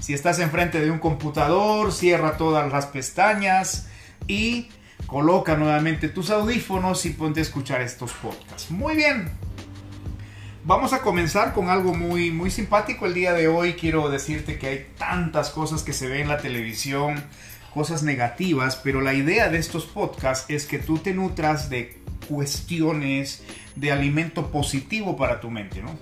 Si 0.00 0.12
estás 0.12 0.40
enfrente 0.40 0.80
de 0.80 0.90
un 0.90 0.98
computador, 0.98 1.92
cierra 1.92 2.36
todas 2.36 2.72
las 2.72 2.86
pestañas 2.86 3.86
y 4.26 4.70
coloca 5.10 5.56
nuevamente 5.56 6.08
tus 6.08 6.30
audífonos 6.30 7.04
y 7.04 7.10
ponte 7.10 7.40
a 7.40 7.42
escuchar 7.42 7.80
estos 7.80 8.12
podcasts. 8.12 8.70
Muy 8.70 8.94
bien, 8.94 9.30
Vamos 10.62 10.92
a 10.92 11.00
comenzar 11.00 11.54
con 11.54 11.70
algo 11.70 11.94
muy, 11.94 12.30
muy 12.30 12.50
simpático 12.50 13.06
el 13.06 13.14
día 13.14 13.32
de 13.32 13.48
hoy. 13.48 13.72
Quiero 13.72 14.10
decirte 14.10 14.58
que 14.58 14.66
hay 14.66 14.86
tantas 14.98 15.48
cosas 15.48 15.82
que 15.82 15.94
se 15.94 16.06
ven 16.06 16.20
en 16.20 16.28
la 16.28 16.36
televisión, 16.36 17.24
cosas 17.72 18.02
negativas, 18.02 18.76
pero 18.76 19.00
la 19.00 19.14
idea 19.14 19.48
de 19.48 19.56
estos 19.56 19.86
podcasts 19.86 20.44
es 20.50 20.66
que 20.66 20.78
tú 20.78 20.98
te 20.98 21.14
nutras 21.14 21.70
de 21.70 21.98
cuestiones 22.28 23.42
de 23.74 23.90
alimento 23.90 24.50
positivo 24.50 25.16
para 25.16 25.40
tu 25.40 25.50
mente, 25.50 25.80
¿no? 25.82 25.98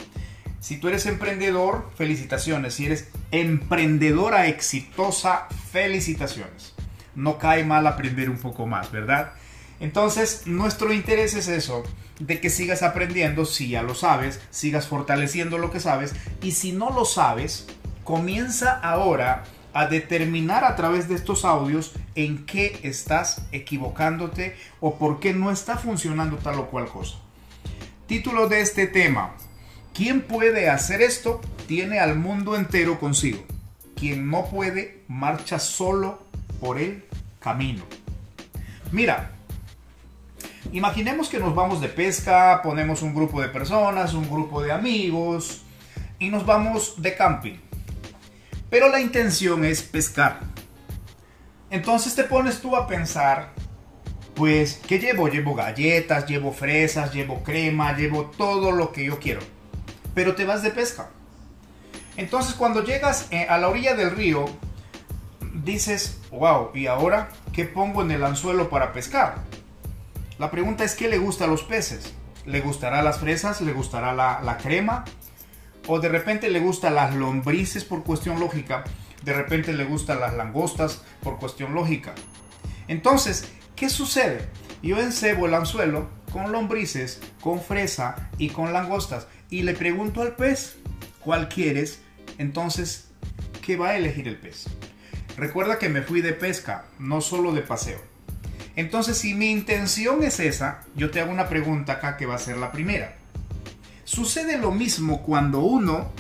Si 0.59 0.79
tú 0.79 0.89
eres 0.89 1.07
emprendedor, 1.07 1.93
felicitaciones. 1.97 2.75
Si 2.75 2.87
eres 2.87 3.11
emprendedora 3.31 4.49
exitosa, 4.49 5.47
felicitaciones. 5.71 6.75
No 7.19 7.37
cae 7.37 7.65
mal 7.65 7.85
aprender 7.89 8.31
un 8.31 8.39
poco 8.39 8.65
más, 8.65 8.93
¿verdad? 8.93 9.33
Entonces, 9.81 10.47
nuestro 10.47 10.93
interés 10.93 11.35
es 11.35 11.49
eso, 11.49 11.83
de 12.21 12.41
que 12.41 12.49
sigas 12.49 12.85
aprendiendo, 12.85 13.45
si 13.45 13.71
ya 13.71 13.83
lo 13.83 13.97
sabes, 13.97 14.41
sigas 14.51 14.87
fortaleciendo 14.87 15.59
lo 15.59 15.73
que 15.73 15.81
sabes, 15.81 16.15
y 16.43 16.53
si 16.53 16.71
no 16.71 16.91
lo 16.91 17.05
sabes, 17.05 17.67
comienza 18.05 18.79
ahora 18.79 19.43
a 19.73 19.87
determinar 19.87 20.65
a 20.65 20.77
través 20.77 21.09
de 21.09 21.17
estos 21.17 21.45
audios 21.45 21.93
en 22.15 22.47
qué 22.47 22.79
estás 22.85 23.43
equivocándote 23.51 24.57
o 24.79 24.97
por 24.97 25.19
qué 25.19 25.35
no 25.35 25.51
está 25.51 25.77
funcionando 25.77 26.37
tal 26.37 26.61
o 26.61 26.67
cual 26.69 26.87
cosa. 26.87 27.19
Título 28.07 28.49
de 28.49 28.61
este 28.61 28.87
tema. 28.87 29.35
¿Quién 29.93 30.23
puede 30.23 30.71
hacer 30.71 31.03
esto? 31.03 31.41
Tiene 31.67 31.99
al 31.99 32.15
mundo 32.15 32.55
entero 32.55 33.01
consigo. 33.01 33.45
Quien 33.97 34.31
no 34.31 34.47
puede, 34.47 35.03
marcha 35.09 35.59
solo 35.59 36.23
por 36.61 36.79
el 36.79 37.08
camino. 37.41 37.85
Mira, 38.93 39.33
Imaginemos 40.73 41.31
que 41.31 41.39
nos 41.39 41.55
vamos 41.55 41.81
de 41.81 41.89
pesca, 41.89 42.61
ponemos 42.63 43.01
un 43.01 43.15
grupo 43.15 43.41
de 43.41 43.49
personas, 43.49 44.13
un 44.13 44.29
grupo 44.29 44.63
de 44.63 44.71
amigos 44.71 45.63
y 46.19 46.29
nos 46.29 46.45
vamos 46.45 47.01
de 47.01 47.17
camping. 47.17 47.57
Pero 48.69 48.91
la 48.91 49.01
intención 49.01 49.65
es 49.65 49.83
pescar. 49.83 50.41
Entonces 51.71 52.15
te 52.15 52.25
pones 52.25 52.61
tú 52.61 52.77
a 52.77 52.87
pensar, 52.87 53.53
pues, 54.35 54.81
¿qué 54.87 54.99
llevo? 54.99 55.29
Llevo 55.29 55.55
galletas, 55.55 56.27
llevo 56.27 56.53
fresas, 56.53 57.15
llevo 57.15 57.43
crema, 57.43 57.97
llevo 57.97 58.27
todo 58.27 58.71
lo 58.71 58.93
que 58.93 59.07
yo 59.07 59.19
quiero. 59.19 59.41
Pero 60.15 60.35
te 60.35 60.45
vas 60.45 60.63
de 60.63 60.71
pesca. 60.71 61.09
Entonces 62.19 62.55
cuando 62.55 62.85
llegas 62.85 63.29
eh, 63.31 63.47
a 63.49 63.57
la 63.57 63.69
orilla 63.69 63.95
del 63.95 64.11
río, 64.11 64.45
dices, 65.65 66.21
wow, 66.31 66.71
¿y 66.75 66.87
ahora 66.87 67.31
qué 67.53 67.65
pongo 67.65 68.03
en 68.03 68.11
el 68.11 68.25
anzuelo 68.25 68.71
para 68.71 68.93
pescar? 68.93 69.37
La 70.39 70.51
pregunta 70.51 70.85
es, 70.85 70.95
¿qué 70.95 71.09
le 71.09 71.19
gusta 71.19 71.45
a 71.45 71.49
los 71.49 71.63
peces? 71.63 72.15
¿Le 72.47 72.61
gustará 72.61 73.03
las 73.03 73.19
fresas? 73.19 73.61
¿Le 73.61 73.73
gustará 73.73 74.15
la, 74.15 74.41
la 74.43 74.57
crema? 74.57 75.05
¿O 75.87 76.01
de 76.01 76.09
repente 76.09 76.51
le 76.51 76.61
gustan 76.61 76.95
las 76.95 77.15
lombrices 77.15 77.85
por 77.85 78.05
cuestión 78.05 78.39
lógica? 78.41 78.85
¿De 79.23 79.33
repente 79.33 79.73
le 79.73 79.85
gustan 79.85 80.21
las 80.21 80.35
langostas 80.35 81.03
por 81.23 81.39
cuestión 81.39 81.75
lógica? 81.75 82.15
Entonces, 82.87 83.51
¿qué 83.75 83.91
sucede? 83.91 84.49
Yo 84.83 85.01
encebo 85.01 85.47
el 85.47 85.55
anzuelo 85.55 86.09
con 86.33 86.53
lombrices, 86.53 87.21
con 87.41 87.61
fresa 87.61 88.31
y 88.39 88.51
con 88.51 88.73
langostas 88.73 89.27
y 89.51 89.63
le 89.63 89.75
pregunto 89.75 90.23
al 90.23 90.37
pez, 90.37 90.77
¿cuál 91.21 91.49
quieres? 91.49 92.01
Entonces, 92.39 93.11
¿qué 93.65 93.77
va 93.77 93.89
a 93.89 93.97
elegir 93.97 94.29
el 94.29 94.39
pez? 94.39 94.67
Recuerda 95.39 95.79
que 95.79 95.89
me 95.89 96.03
fui 96.03 96.21
de 96.21 96.33
pesca, 96.33 96.87
no 96.99 97.21
solo 97.21 97.53
de 97.53 97.63
paseo. 97.63 98.01
Entonces, 98.75 99.19
si 99.19 99.35
mi 99.35 99.53
intención 99.53 100.25
es 100.25 100.41
esa, 100.41 100.81
yo 100.97 101.13
te 101.13 101.21
hago 101.21 101.31
una 101.31 101.49
pregunta 101.49 101.93
acá 101.93 102.17
que 102.17 102.27
va 102.27 102.35
a 102.35 102.39
ser 102.39 102.57
la 102.57 102.73
primera. 102.73 103.15
Sucede 104.03 104.59
lo 104.59 104.73
mismo 104.73 105.23
cuando 105.23 105.61
uno 105.61 106.11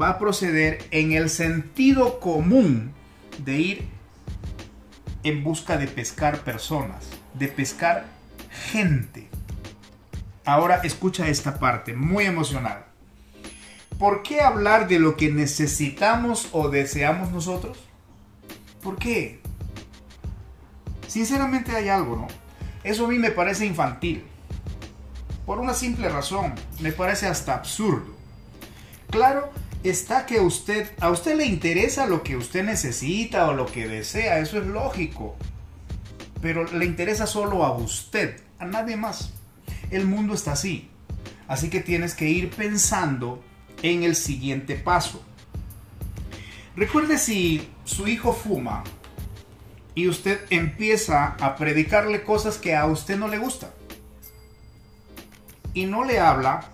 va 0.00 0.08
a 0.08 0.18
proceder 0.18 0.84
en 0.90 1.12
el 1.12 1.30
sentido 1.30 2.18
común 2.18 2.92
de 3.38 3.58
ir 3.58 3.88
en 5.22 5.44
busca 5.44 5.76
de 5.76 5.86
pescar 5.86 6.40
personas, 6.40 7.06
de 7.34 7.46
pescar 7.46 8.06
gente. 8.72 9.28
Ahora 10.44 10.80
escucha 10.82 11.28
esta 11.28 11.60
parte, 11.60 11.94
muy 11.94 12.24
emocional. 12.24 12.86
¿Por 14.00 14.24
qué 14.24 14.40
hablar 14.40 14.88
de 14.88 14.98
lo 14.98 15.16
que 15.16 15.30
necesitamos 15.30 16.48
o 16.50 16.70
deseamos 16.70 17.30
nosotros? 17.30 17.83
¿Por 18.84 18.98
qué? 18.98 19.40
Sinceramente 21.08 21.74
hay 21.74 21.88
algo, 21.88 22.16
¿no? 22.16 22.28
Eso 22.84 23.06
a 23.06 23.08
mí 23.08 23.18
me 23.18 23.30
parece 23.30 23.64
infantil. 23.64 24.22
Por 25.46 25.58
una 25.58 25.72
simple 25.72 26.10
razón, 26.10 26.54
me 26.80 26.92
parece 26.92 27.26
hasta 27.26 27.54
absurdo. 27.54 28.14
Claro, 29.10 29.50
está 29.84 30.26
que 30.26 30.40
usted, 30.40 30.90
a 31.00 31.10
usted 31.10 31.36
le 31.36 31.46
interesa 31.46 32.06
lo 32.06 32.22
que 32.22 32.36
usted 32.36 32.62
necesita 32.62 33.48
o 33.48 33.54
lo 33.54 33.64
que 33.64 33.88
desea, 33.88 34.38
eso 34.38 34.58
es 34.58 34.66
lógico. 34.66 35.34
Pero 36.42 36.64
le 36.64 36.84
interesa 36.84 37.26
solo 37.26 37.64
a 37.64 37.74
usted, 37.74 38.38
a 38.58 38.66
nadie 38.66 38.96
más. 38.96 39.32
El 39.90 40.04
mundo 40.04 40.34
está 40.34 40.52
así. 40.52 40.90
Así 41.48 41.70
que 41.70 41.80
tienes 41.80 42.14
que 42.14 42.28
ir 42.28 42.50
pensando 42.50 43.42
en 43.82 44.02
el 44.02 44.14
siguiente 44.14 44.76
paso. 44.76 45.24
Recuerde 46.76 47.18
si 47.18 47.68
su 47.84 48.08
hijo 48.08 48.32
fuma 48.32 48.82
y 49.94 50.08
usted 50.08 50.40
empieza 50.50 51.36
a 51.40 51.54
predicarle 51.56 52.24
cosas 52.24 52.58
que 52.58 52.74
a 52.74 52.86
usted 52.86 53.16
no 53.16 53.28
le 53.28 53.38
gustan. 53.38 53.70
Y 55.72 55.86
no 55.86 56.04
le 56.04 56.18
habla 56.18 56.68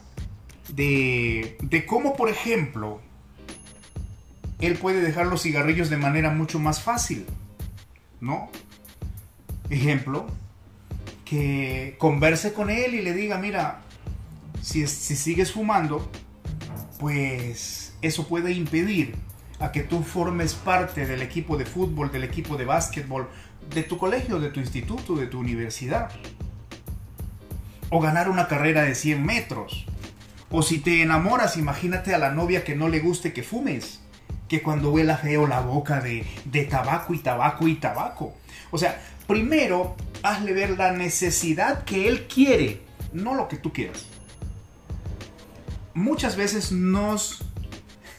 de, 0.69 1.57
de 1.61 1.87
cómo, 1.87 2.17
por 2.17 2.31
ejemplo, 2.31 3.01
él 4.59 4.77
puede 4.77 5.01
dejar 5.01 5.27
los 5.27 5.43
cigarrillos 5.43 5.91
de 5.91 5.97
manera 5.97 6.31
mucho 6.31 6.59
más 6.59 6.83
fácil. 6.83 7.27
¿No? 8.21 8.51
Ejemplo, 9.69 10.27
que 11.25 11.97
converse 11.99 12.53
con 12.53 12.71
él 12.71 12.95
y 12.95 13.03
le 13.03 13.13
diga, 13.13 13.39
mira, 13.39 13.83
si, 14.63 14.87
si 14.87 15.15
sigues 15.15 15.53
fumando, 15.53 16.11
pues 16.99 17.95
eso 18.03 18.27
puede 18.27 18.53
impedir 18.53 19.15
a 19.61 19.71
que 19.73 19.83
tú 19.83 20.03
formes 20.03 20.55
parte 20.55 21.07
del 21.07 21.23
equipo 21.23 21.57
de 21.57 21.67
fútbol, 21.67 22.11
del 22.11 22.25
equipo 22.25 22.57
de 22.57 22.65
básquetbol, 22.65 23.29
de 23.75 23.83
tu 23.83 23.99
colegio, 23.99 24.41
de 24.41 24.49
tu 24.49 24.59
instituto, 24.59 25.15
de 25.15 25.27
tu 25.27 25.39
universidad. 25.39 26.11
O 27.91 28.01
ganar 28.01 28.31
una 28.31 28.49
carrera 28.49 28.83
de 28.83 28.95
100 28.95 29.25
metros. 29.25 29.87
O 30.51 30.63
si 30.63 30.79
te 30.79 31.03
enamoras, 31.03 31.57
imagínate 31.57 32.15
a 32.15 32.19
la 32.19 32.31
novia 32.31 32.65
que 32.65 32.75
no 32.75 32.89
le 32.89 33.01
guste 33.01 33.33
que 33.33 33.43
fumes. 33.43 34.01
Que 34.49 34.63
cuando 34.63 34.91
huela 34.91 35.19
feo 35.19 35.47
la 35.47 35.61
boca 35.61 36.01
de, 36.01 36.27
de 36.47 36.65
tabaco 36.65 37.15
y 37.15 37.19
tabaco 37.19 37.69
y 37.69 37.75
tabaco. 37.77 38.35
O 38.71 38.79
sea, 38.79 39.01
primero 39.27 39.95
hazle 40.23 40.53
ver 40.53 40.71
la 40.71 40.93
necesidad 40.93 41.85
que 41.85 42.09
él 42.09 42.27
quiere, 42.27 42.81
no 43.13 43.35
lo 43.35 43.47
que 43.47 43.57
tú 43.57 43.73
quieras. 43.73 44.07
Muchas 45.95 46.37
veces 46.37 46.73
nos, 46.73 47.45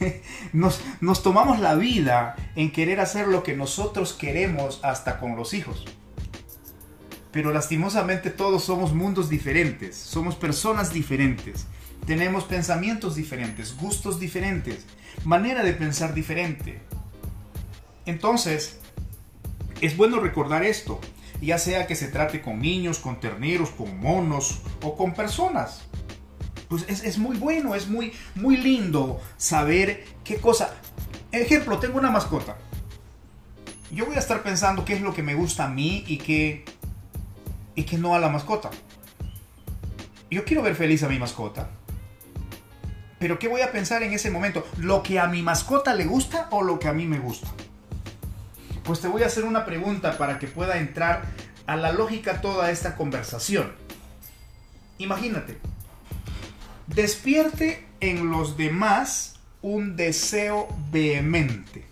nos, 0.53 1.23
tomamos 1.23 1.59
la 1.59 1.75
vida 1.75 2.35
en 2.55 2.71
querer 2.71 2.99
hacer 2.99 3.27
lo 3.27 3.43
que 3.43 3.55
nosotros 3.55 4.13
queremos 4.13 4.79
hasta 4.83 5.19
con 5.19 5.35
los 5.35 5.53
hijos. 5.53 5.85
Pero 7.31 7.53
lastimosamente 7.53 8.29
todos 8.29 8.63
somos 8.63 8.93
mundos 8.93 9.29
diferentes, 9.29 9.95
somos 9.95 10.35
personas 10.35 10.91
diferentes, 10.91 11.65
tenemos 12.05 12.43
pensamientos 12.43 13.15
diferentes, 13.15 13.77
gustos 13.77 14.19
diferentes, 14.19 14.85
manera 15.23 15.63
de 15.63 15.73
pensar 15.73 16.13
diferente. 16.13 16.81
Entonces, 18.05 18.79
es 19.79 19.95
bueno 19.95 20.19
recordar 20.19 20.63
esto 20.63 20.99
ya 21.41 21.57
sea 21.57 21.87
que 21.87 21.95
se 21.95 22.07
trate 22.07 22.41
con 22.41 22.59
niños, 22.59 22.99
con 22.99 23.19
terneros, 23.19 23.71
con 23.71 23.99
monos 23.99 24.61
o 24.83 24.95
con 24.95 25.13
personas. 25.13 25.81
Pues 26.71 26.85
es, 26.87 27.17
muy 27.17 27.35
bueno, 27.35 27.75
es 27.75 27.89
muy, 27.89 28.13
muy 28.33 28.55
lindo 28.55 29.19
saber 29.35 30.05
qué 30.23 30.37
cosa. 30.37 30.73
Ejemplo, 31.33 31.79
tengo 31.79 31.99
una 31.99 32.11
mascota. 32.11 32.55
Yo 33.91 34.05
voy 34.05 34.15
a 34.15 34.19
estar 34.19 34.41
pensando 34.41 34.85
qué 34.85 34.93
es 34.93 35.01
lo 35.01 35.13
que 35.13 35.21
me 35.21 35.35
gusta 35.35 35.65
a 35.65 35.67
mí 35.67 36.05
y 36.07 36.15
qué, 36.15 36.63
y 37.75 37.83
qué 37.83 37.97
no 37.97 38.15
a 38.15 38.19
la 38.19 38.29
mascota. 38.29 38.69
Yo 40.29 40.45
quiero 40.45 40.61
ver 40.61 40.77
feliz 40.77 41.03
a 41.03 41.09
mi 41.09 41.19
mascota. 41.19 41.71
Pero 43.19 43.37
¿qué 43.37 43.49
voy 43.49 43.59
a 43.59 43.73
pensar 43.73 44.01
en 44.03 44.13
ese 44.13 44.31
momento? 44.31 44.65
¿Lo 44.77 45.03
que 45.03 45.19
a 45.19 45.27
mi 45.27 45.41
mascota 45.41 45.93
le 45.93 46.05
gusta 46.05 46.47
o 46.51 46.63
lo 46.63 46.79
que 46.79 46.87
a 46.87 46.93
mí 46.93 47.05
me 47.05 47.19
gusta? 47.19 47.49
pues 48.85 49.01
te 49.01 49.09
voy 49.09 49.23
a 49.23 49.25
hacer 49.25 49.43
una 49.43 49.65
pregunta 49.65 50.17
para 50.17 50.39
que 50.39 50.47
pueda 50.47 50.77
entrar 50.77 51.23
a 51.67 51.75
la 51.75 51.91
lógica 51.91 52.39
toda 52.39 52.71
esta 52.71 52.95
conversación. 52.95 53.73
Imagínate, 54.99 55.59
despierte 56.93 57.85
en 57.99 58.29
los 58.29 58.57
demás 58.57 59.35
un 59.61 59.95
deseo 59.95 60.67
vehemente. 60.91 61.85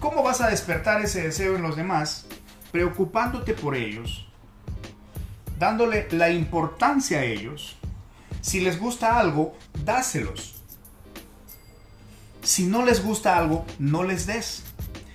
¿Cómo 0.00 0.22
vas 0.22 0.40
a 0.40 0.48
despertar 0.48 1.02
ese 1.02 1.22
deseo 1.22 1.56
en 1.56 1.62
los 1.62 1.76
demás? 1.76 2.26
Preocupándote 2.72 3.54
por 3.54 3.76
ellos, 3.76 4.26
dándole 5.58 6.08
la 6.10 6.30
importancia 6.30 7.20
a 7.20 7.24
ellos. 7.24 7.76
Si 8.40 8.60
les 8.60 8.78
gusta 8.78 9.18
algo, 9.18 9.56
dáselos. 9.84 10.62
Si 12.42 12.66
no 12.66 12.84
les 12.84 13.02
gusta 13.02 13.38
algo, 13.38 13.64
no 13.78 14.02
les 14.02 14.26
des. 14.26 14.64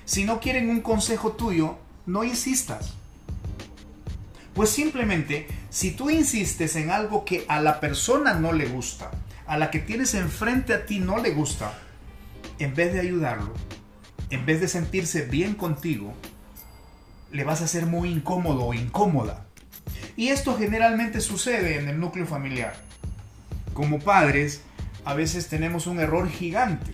Si 0.05 0.23
no 0.23 0.39
quieren 0.39 0.69
un 0.69 0.81
consejo 0.81 1.33
tuyo, 1.33 1.77
no 2.05 2.23
insistas. 2.23 2.95
Pues 4.59 4.71
simplemente, 4.71 5.47
si 5.69 5.91
tú 5.91 6.09
insistes 6.09 6.75
en 6.75 6.91
algo 6.91 7.23
que 7.23 7.45
a 7.47 7.61
la 7.61 7.79
persona 7.79 8.33
no 8.33 8.51
le 8.51 8.65
gusta, 8.65 9.09
a 9.47 9.57
la 9.57 9.71
que 9.71 9.79
tienes 9.79 10.13
enfrente 10.15 10.73
a 10.73 10.85
ti 10.85 10.99
no 10.99 11.17
le 11.17 11.29
gusta, 11.29 11.71
en 12.59 12.75
vez 12.75 12.91
de 12.91 12.99
ayudarlo, 12.99 13.53
en 14.29 14.45
vez 14.45 14.59
de 14.59 14.67
sentirse 14.67 15.21
bien 15.21 15.53
contigo, 15.53 16.13
le 17.31 17.45
vas 17.45 17.61
a 17.61 17.63
hacer 17.63 17.85
muy 17.85 18.09
incómodo 18.09 18.65
o 18.65 18.73
incómoda. 18.73 19.45
Y 20.17 20.27
esto 20.27 20.57
generalmente 20.57 21.21
sucede 21.21 21.79
en 21.79 21.87
el 21.87 21.97
núcleo 21.97 22.25
familiar. 22.25 22.75
Como 23.73 23.99
padres, 23.99 24.63
a 25.05 25.13
veces 25.13 25.47
tenemos 25.47 25.87
un 25.87 26.01
error 26.01 26.29
gigante 26.29 26.91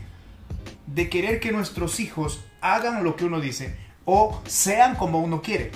de 0.86 1.10
querer 1.10 1.40
que 1.40 1.52
nuestros 1.52 2.00
hijos 2.00 2.46
hagan 2.62 3.04
lo 3.04 3.16
que 3.16 3.26
uno 3.26 3.42
dice 3.42 3.76
o 4.06 4.40
sean 4.46 4.94
como 4.94 5.20
uno 5.20 5.42
quiere. 5.42 5.72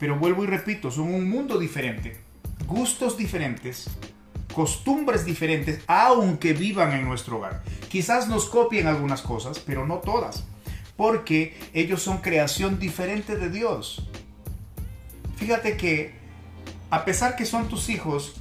Pero 0.00 0.18
vuelvo 0.18 0.42
y 0.42 0.46
repito, 0.48 0.90
son 0.90 1.14
un 1.14 1.30
mundo 1.30 1.58
diferente, 1.58 2.18
gustos 2.66 3.16
diferentes, 3.18 3.88
costumbres 4.54 5.24
diferentes, 5.24 5.82
aunque 5.86 6.54
vivan 6.54 6.92
en 6.92 7.04
nuestro 7.04 7.36
hogar. 7.36 7.62
Quizás 7.88 8.26
nos 8.26 8.46
copien 8.46 8.88
algunas 8.88 9.20
cosas, 9.20 9.60
pero 9.60 9.86
no 9.86 9.98
todas, 9.98 10.44
porque 10.96 11.56
ellos 11.74 12.02
son 12.02 12.18
creación 12.18 12.78
diferente 12.78 13.36
de 13.36 13.50
Dios. 13.50 14.08
Fíjate 15.36 15.76
que, 15.76 16.14
a 16.90 17.04
pesar 17.04 17.36
que 17.36 17.44
son 17.44 17.68
tus 17.68 17.90
hijos, 17.90 18.36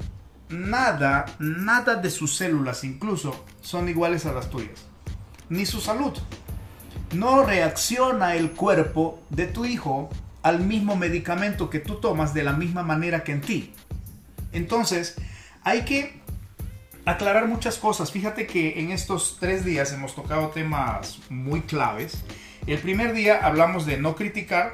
nada, 0.47 1.25
nada 1.39 1.95
de 1.95 2.09
sus 2.09 2.37
células 2.37 2.83
incluso 2.85 3.45
son 3.61 3.89
iguales 3.89 4.25
a 4.25 4.31
las 4.31 4.49
tuyas, 4.49 4.87
ni 5.49 5.65
su 5.65 5.81
salud 5.81 6.13
no 7.13 7.43
reacciona 7.43 8.35
el 8.35 8.51
cuerpo 8.51 9.19
de 9.29 9.47
tu 9.47 9.65
hijo 9.65 10.09
al 10.41 10.61
mismo 10.61 10.95
medicamento 10.95 11.69
que 11.69 11.79
tú 11.79 11.95
tomas 11.95 12.33
de 12.33 12.43
la 12.43 12.53
misma 12.53 12.83
manera 12.83 13.23
que 13.23 13.33
en 13.33 13.41
ti. 13.41 13.73
Entonces, 14.51 15.15
hay 15.63 15.83
que 15.83 16.19
aclarar 17.05 17.47
muchas 17.47 17.77
cosas. 17.77 18.11
Fíjate 18.11 18.47
que 18.47 18.79
en 18.79 18.91
estos 18.91 19.37
tres 19.39 19.65
días 19.65 19.91
hemos 19.93 20.15
tocado 20.15 20.49
temas 20.49 21.19
muy 21.29 21.61
claves. 21.61 22.23
El 22.67 22.79
primer 22.79 23.13
día 23.13 23.39
hablamos 23.45 23.85
de 23.85 23.97
no 23.97 24.15
criticar, 24.15 24.73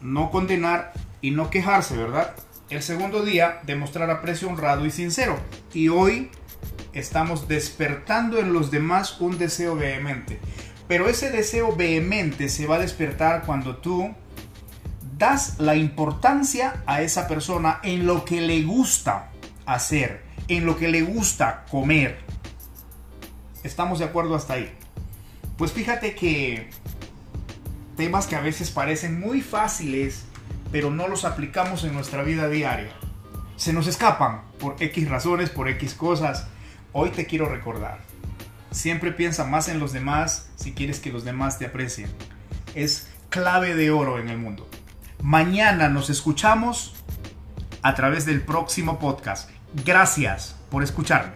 no 0.00 0.30
condenar 0.30 0.92
y 1.20 1.30
no 1.30 1.50
quejarse, 1.50 1.96
¿verdad? 1.96 2.34
El 2.70 2.82
segundo 2.82 3.22
día, 3.22 3.60
demostrar 3.64 4.10
aprecio 4.10 4.48
honrado 4.48 4.84
y 4.84 4.90
sincero. 4.90 5.38
Y 5.72 5.88
hoy 5.88 6.30
estamos 6.92 7.48
despertando 7.48 8.38
en 8.38 8.52
los 8.52 8.70
demás 8.70 9.20
un 9.20 9.38
deseo 9.38 9.74
vehemente. 9.74 10.38
Pero 10.86 11.08
ese 11.08 11.30
deseo 11.30 11.74
vehemente 11.74 12.48
se 12.48 12.66
va 12.66 12.76
a 12.76 12.80
despertar 12.80 13.44
cuando 13.44 13.76
tú 13.76 14.14
das 15.18 15.58
la 15.58 15.74
importancia 15.74 16.82
a 16.86 17.02
esa 17.02 17.26
persona 17.26 17.80
en 17.82 18.06
lo 18.06 18.24
que 18.24 18.40
le 18.40 18.62
gusta 18.62 19.30
hacer, 19.66 20.22
en 20.46 20.64
lo 20.64 20.76
que 20.76 20.88
le 20.88 21.02
gusta 21.02 21.64
comer. 21.70 22.20
¿Estamos 23.64 23.98
de 23.98 24.04
acuerdo 24.04 24.36
hasta 24.36 24.54
ahí? 24.54 24.72
Pues 25.56 25.72
fíjate 25.72 26.14
que 26.14 26.70
temas 27.96 28.28
que 28.28 28.36
a 28.36 28.40
veces 28.40 28.70
parecen 28.70 29.18
muy 29.18 29.42
fáciles, 29.42 30.24
pero 30.70 30.92
no 30.92 31.08
los 31.08 31.24
aplicamos 31.24 31.82
en 31.82 31.94
nuestra 31.94 32.22
vida 32.22 32.48
diaria. 32.48 32.92
Se 33.56 33.72
nos 33.72 33.88
escapan 33.88 34.42
por 34.60 34.76
X 34.78 35.10
razones, 35.10 35.50
por 35.50 35.68
X 35.68 35.94
cosas. 35.94 36.46
Hoy 36.92 37.10
te 37.10 37.26
quiero 37.26 37.48
recordar. 37.48 37.98
Siempre 38.70 39.10
piensa 39.10 39.44
más 39.44 39.68
en 39.68 39.80
los 39.80 39.92
demás 39.92 40.48
si 40.54 40.74
quieres 40.74 41.00
que 41.00 41.10
los 41.10 41.24
demás 41.24 41.58
te 41.58 41.66
aprecien. 41.66 42.08
Es 42.76 43.08
clave 43.30 43.74
de 43.74 43.90
oro 43.90 44.20
en 44.20 44.28
el 44.28 44.38
mundo. 44.38 44.67
Mañana 45.22 45.88
nos 45.88 46.10
escuchamos 46.10 46.94
a 47.82 47.94
través 47.94 48.24
del 48.24 48.40
próximo 48.40 48.98
podcast. 48.98 49.50
Gracias 49.84 50.56
por 50.70 50.82
escucharme. 50.82 51.32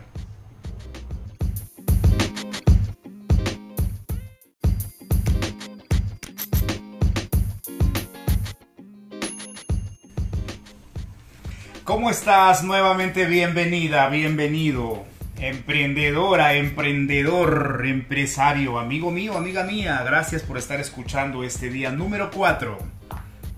¿Cómo 11.84 12.08
estás? 12.08 12.62
Nuevamente 12.62 13.26
bienvenida, 13.26 14.08
bienvenido. 14.08 15.04
Emprendedora, 15.38 16.54
emprendedor, 16.54 17.82
empresario, 17.84 18.78
amigo 18.78 19.10
mío, 19.10 19.36
amiga 19.36 19.64
mía, 19.64 20.00
gracias 20.04 20.42
por 20.42 20.56
estar 20.56 20.78
escuchando 20.78 21.42
este 21.42 21.68
día 21.68 21.90
número 21.90 22.30
4, 22.30 22.78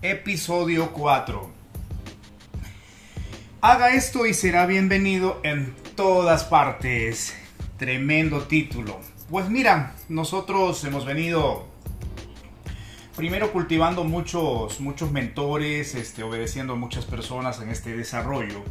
episodio 0.04 0.92
4. 0.92 1.50
Haga 3.62 3.94
esto 3.94 4.26
y 4.26 4.34
será 4.34 4.66
bienvenido 4.66 5.40
en 5.44 5.74
todas 5.96 6.44
partes. 6.44 7.34
Tremendo 7.78 8.42
título. 8.42 9.00
Pues 9.30 9.48
mira, 9.48 9.94
nosotros 10.10 10.84
hemos 10.84 11.06
venido 11.06 11.66
primero 13.16 13.50
cultivando 13.50 14.04
muchos, 14.04 14.78
muchos 14.78 15.10
mentores, 15.10 15.94
este, 15.94 16.22
obedeciendo 16.22 16.74
a 16.74 16.76
muchas 16.76 17.06
personas 17.06 17.62
en 17.62 17.70
este 17.70 17.96
desarrollo 17.96 18.62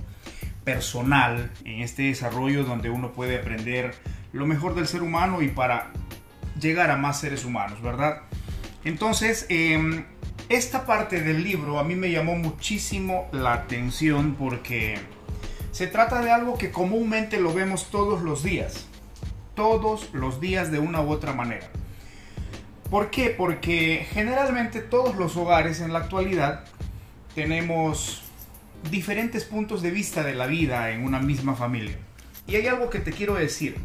personal, 0.63 1.51
en 1.65 1.81
este 1.81 2.03
desarrollo 2.03 2.63
donde 2.63 2.91
uno 2.91 3.11
puede 3.11 3.39
aprender 3.39 3.95
lo 4.33 4.45
mejor 4.45 4.75
del 4.75 4.85
ser 4.85 5.01
humano 5.01 5.41
y 5.41 5.47
para 5.47 5.93
llegar 6.61 6.91
a 6.91 6.95
más 6.95 7.19
seres 7.19 7.43
humanos, 7.43 7.81
¿verdad? 7.81 8.21
Entonces, 8.85 9.47
em, 9.49 10.05
esta 10.49 10.85
parte 10.85 11.21
del 11.21 11.43
libro 11.43 11.79
a 11.79 11.83
mí 11.83 11.95
me 11.95 12.11
llamó 12.11 12.35
muchísimo 12.35 13.27
la 13.31 13.53
atención 13.53 14.35
porque 14.35 14.97
se 15.71 15.87
trata 15.87 16.21
de 16.21 16.31
algo 16.31 16.57
que 16.57 16.71
comúnmente 16.71 17.39
lo 17.39 17.53
vemos 17.53 17.89
todos 17.89 18.21
los 18.21 18.43
días, 18.43 18.85
todos 19.55 20.13
los 20.13 20.39
días 20.41 20.71
de 20.71 20.79
una 20.79 21.01
u 21.01 21.09
otra 21.11 21.33
manera. 21.33 21.69
¿Por 22.89 23.09
qué? 23.09 23.29
Porque 23.29 24.05
generalmente 24.11 24.79
todos 24.81 25.15
los 25.15 25.35
hogares 25.35 25.79
en 25.79 25.93
la 25.93 25.99
actualidad 25.99 26.65
tenemos 27.33 28.21
diferentes 28.91 29.45
puntos 29.45 29.81
de 29.81 29.91
vista 29.91 30.23
de 30.23 30.35
la 30.35 30.45
vida 30.45 30.91
en 30.91 31.03
una 31.03 31.19
misma 31.19 31.55
familia. 31.55 31.97
Y 32.45 32.55
hay 32.55 32.67
algo 32.67 32.89
que 32.89 32.99
te 32.99 33.11
quiero 33.11 33.35
decir. 33.35 33.77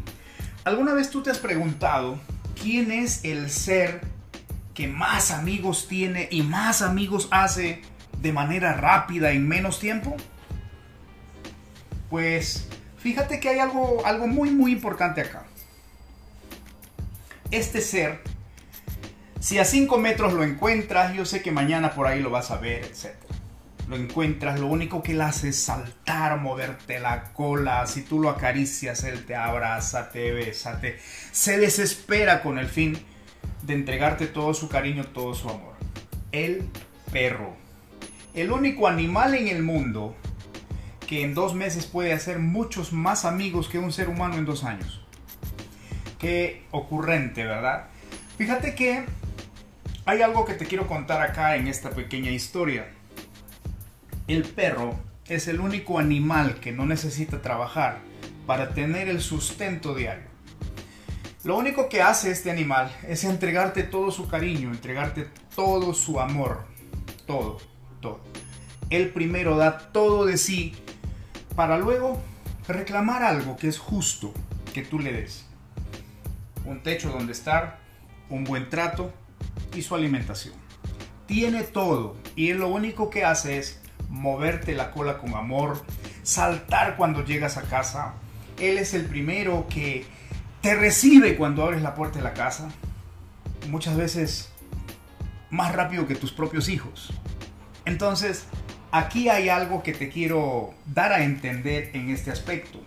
¿Alguna 0.65 0.93
vez 0.93 1.09
tú 1.09 1.23
te 1.23 1.31
has 1.31 1.39
preguntado 1.39 2.19
quién 2.61 2.91
es 2.91 3.23
el 3.23 3.49
ser 3.49 4.01
que 4.79 4.87
más 4.87 5.31
amigos 5.31 5.89
tiene 5.89 6.29
y 6.31 6.41
más 6.41 6.81
amigos 6.81 7.27
hace 7.31 7.81
de 8.21 8.31
manera 8.31 8.71
rápida 8.71 9.31
en 9.31 9.45
menos 9.45 9.77
tiempo? 9.77 10.15
Pues 12.09 12.69
fíjate 12.97 13.41
que 13.41 13.49
hay 13.49 13.59
algo, 13.59 14.01
algo 14.05 14.25
muy 14.27 14.51
muy 14.51 14.71
importante 14.71 15.19
acá. 15.19 15.43
Este 17.51 17.81
ser, 17.81 18.21
si 19.41 19.59
a 19.59 19.65
5 19.65 19.97
metros 19.97 20.31
lo 20.31 20.45
encuentras, 20.45 21.13
yo 21.13 21.25
sé 21.25 21.41
que 21.41 21.51
mañana 21.51 21.91
por 21.91 22.07
ahí 22.07 22.21
lo 22.21 22.29
vas 22.29 22.49
a 22.49 22.55
ver, 22.55 22.85
etc 22.85 23.13
lo 23.89 23.95
encuentras, 23.95 24.59
lo 24.59 24.67
único 24.67 25.01
que 25.01 25.13
él 25.13 25.21
hace 25.21 25.49
es 25.49 25.63
saltar, 25.63 26.39
moverte 26.39 26.99
la 26.99 27.33
cola. 27.33 27.87
Si 27.87 28.03
tú 28.03 28.19
lo 28.19 28.29
acaricias, 28.29 29.03
él 29.03 29.25
te 29.25 29.35
abraza, 29.35 30.11
te 30.11 30.31
besa, 30.31 30.79
se 31.31 31.57
desespera 31.57 32.43
con 32.43 32.59
el 32.59 32.67
fin 32.67 33.03
de 33.63 33.73
entregarte 33.73 34.27
todo 34.27 34.53
su 34.53 34.69
cariño, 34.69 35.05
todo 35.05 35.33
su 35.33 35.49
amor. 35.49 35.73
El 36.31 36.69
perro. 37.11 37.55
El 38.33 38.51
único 38.51 38.87
animal 38.87 39.33
en 39.35 39.47
el 39.47 39.63
mundo 39.63 40.15
que 41.07 41.23
en 41.23 41.33
dos 41.33 41.55
meses 41.55 41.87
puede 41.87 42.13
hacer 42.13 42.37
muchos 42.37 42.93
más 42.93 43.25
amigos 43.25 43.67
que 43.67 43.79
un 43.79 43.91
ser 43.91 44.09
humano 44.09 44.35
en 44.35 44.45
dos 44.45 44.63
años. 44.63 45.01
Qué 46.19 46.63
ocurrente, 46.71 47.43
¿verdad? 47.45 47.87
Fíjate 48.37 48.75
que 48.75 49.05
hay 50.05 50.21
algo 50.21 50.45
que 50.45 50.53
te 50.53 50.65
quiero 50.65 50.87
contar 50.87 51.21
acá 51.21 51.55
en 51.55 51.67
esta 51.67 51.89
pequeña 51.89 52.29
historia. 52.29 52.87
El 54.27 54.43
perro 54.43 54.93
es 55.27 55.47
el 55.47 55.59
único 55.59 55.97
animal 55.97 56.59
que 56.59 56.71
no 56.71 56.85
necesita 56.85 57.41
trabajar 57.41 57.99
para 58.45 58.73
tener 58.75 59.09
el 59.09 59.21
sustento 59.21 59.95
diario. 59.95 60.28
Lo 61.45 61.55
único 61.55 61.87
que 61.87 62.01
hace 62.01 62.31
este 62.31 62.51
animal 62.51 62.93
es 63.07 63.23
entregarte 63.23 63.83
todo 63.83 64.11
su 64.11 64.27
cariño, 64.27 64.71
entregarte 64.71 65.29
todo 65.55 65.93
su 65.93 66.19
amor, 66.19 66.65
todo, 67.25 67.59
todo. 68.01 68.19
Él 68.89 69.11
primero 69.11 69.55
da 69.55 69.77
todo 69.77 70.25
de 70.25 70.37
sí 70.37 70.73
para 71.55 71.77
luego 71.77 72.21
reclamar 72.67 73.23
algo 73.23 73.55
que 73.55 73.69
es 73.69 73.79
justo 73.79 74.33
que 74.73 74.81
tú 74.81 74.99
le 74.99 75.13
des. 75.13 75.45
Un 76.65 76.83
techo 76.83 77.09
donde 77.09 77.31
estar, 77.31 77.79
un 78.29 78.43
buen 78.43 78.69
trato 78.69 79.13
y 79.73 79.81
su 79.81 79.95
alimentación. 79.95 80.55
Tiene 81.25 81.63
todo 81.63 82.17
y 82.35 82.49
él 82.49 82.57
lo 82.57 82.67
único 82.67 83.09
que 83.09 83.23
hace 83.23 83.59
es 83.59 83.79
moverte 84.09 84.73
la 84.73 84.91
cola 84.91 85.17
con 85.17 85.33
amor, 85.35 85.85
saltar 86.21 86.97
cuando 86.97 87.23
llegas 87.23 87.55
a 87.55 87.61
casa. 87.61 88.15
Él 88.59 88.77
es 88.77 88.93
el 88.93 89.05
primero 89.05 89.67
que 89.69 90.18
te 90.61 90.75
recibe 90.75 91.35
cuando 91.35 91.63
abres 91.63 91.81
la 91.81 91.95
puerta 91.95 92.19
de 92.19 92.23
la 92.23 92.33
casa. 92.33 92.69
Muchas 93.69 93.95
veces 93.95 94.51
más 95.49 95.73
rápido 95.73 96.07
que 96.07 96.15
tus 96.15 96.31
propios 96.31 96.69
hijos. 96.69 97.11
Entonces, 97.85 98.45
aquí 98.91 99.29
hay 99.29 99.49
algo 99.49 99.83
que 99.83 99.93
te 99.93 100.09
quiero 100.09 100.73
dar 100.85 101.11
a 101.11 101.23
entender 101.23 101.91
en 101.93 102.09
este 102.09 102.31
aspecto. 102.31 102.79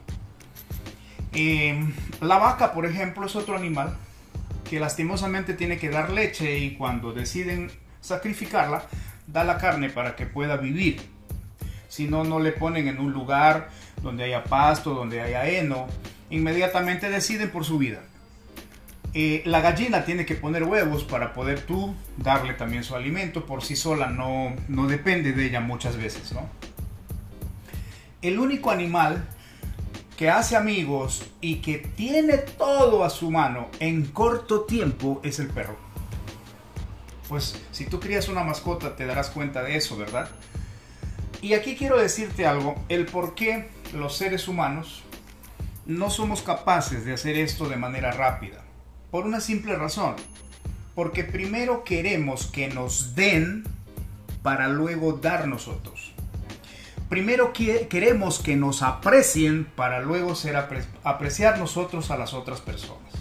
Em, 1.32 1.92
la 2.20 2.38
vaca, 2.38 2.72
por 2.72 2.86
ejemplo, 2.86 3.26
es 3.26 3.34
otro 3.36 3.56
animal 3.56 3.96
que 4.68 4.78
lastimosamente 4.78 5.54
tiene 5.54 5.78
que 5.78 5.88
dar 5.88 6.10
leche 6.10 6.58
y 6.58 6.76
cuando 6.76 7.12
deciden 7.12 7.70
sacrificarla, 8.00 8.84
da 9.26 9.44
la 9.44 9.58
carne 9.58 9.88
para 9.88 10.14
que 10.16 10.26
pueda 10.26 10.56
vivir. 10.56 11.00
Si 11.88 12.06
no, 12.06 12.24
no 12.24 12.40
le 12.40 12.52
ponen 12.52 12.88
en 12.88 12.98
un 12.98 13.12
lugar 13.12 13.70
donde 14.02 14.24
haya 14.24 14.44
pasto, 14.44 14.94
donde 14.94 15.20
haya 15.20 15.46
heno. 15.46 15.86
Inmediatamente 16.32 17.08
deciden 17.08 17.50
por 17.50 17.64
su 17.64 17.78
vida. 17.78 18.00
Eh, 19.14 19.42
la 19.44 19.60
gallina 19.60 20.04
tiene 20.04 20.26
que 20.26 20.34
poner 20.34 20.64
huevos 20.64 21.04
para 21.04 21.32
poder 21.32 21.60
tú 21.60 21.94
darle 22.16 22.54
también 22.54 22.82
su 22.82 22.96
alimento. 22.96 23.46
Por 23.46 23.62
sí 23.62 23.76
sola 23.76 24.08
no, 24.08 24.54
no 24.66 24.88
depende 24.88 25.32
de 25.32 25.46
ella 25.46 25.60
muchas 25.60 25.96
veces, 25.96 26.32
¿no? 26.32 26.48
El 28.20 28.38
único 28.40 28.70
animal 28.70 29.28
que 30.16 30.30
hace 30.30 30.56
amigos 30.56 31.24
y 31.40 31.56
que 31.56 31.78
tiene 31.78 32.38
todo 32.38 33.04
a 33.04 33.10
su 33.10 33.30
mano 33.30 33.68
en 33.78 34.06
corto 34.06 34.62
tiempo 34.62 35.20
es 35.22 35.38
el 35.38 35.48
perro 35.48 35.92
pues 37.32 37.58
si 37.70 37.86
tú 37.86 37.98
crías 37.98 38.28
una 38.28 38.44
mascota 38.44 38.94
te 38.94 39.06
darás 39.06 39.30
cuenta 39.30 39.62
de 39.62 39.74
eso, 39.76 39.96
¿verdad? 39.96 40.28
Y 41.40 41.54
aquí 41.54 41.76
quiero 41.76 41.98
decirte 41.98 42.46
algo, 42.46 42.74
el 42.90 43.06
por 43.06 43.34
qué 43.34 43.70
los 43.94 44.18
seres 44.18 44.48
humanos 44.48 45.02
no 45.86 46.10
somos 46.10 46.42
capaces 46.42 47.04
de 47.04 47.12
hacer 47.12 47.36
esto 47.36 47.68
de 47.68 47.76
manera 47.76 48.12
rápida. 48.12 48.62
Por 49.10 49.26
una 49.26 49.40
simple 49.40 49.76
razón. 49.76 50.16
Porque 50.94 51.24
primero 51.24 51.84
queremos 51.84 52.46
que 52.46 52.68
nos 52.68 53.14
den 53.14 53.64
para 54.42 54.68
luego 54.68 55.14
dar 55.14 55.46
nosotros. 55.48 56.12
primero 57.08 57.52
queremos 57.52 58.38
que 58.38 58.56
nos 58.56 58.82
aprecien 58.82 59.66
para 59.76 60.00
luego 60.00 60.34
ser 60.34 60.56
apreciar 61.04 61.58
nosotros 61.58 62.10
a 62.10 62.16
las 62.16 62.32
otras 62.32 62.62
personas. 62.62 63.12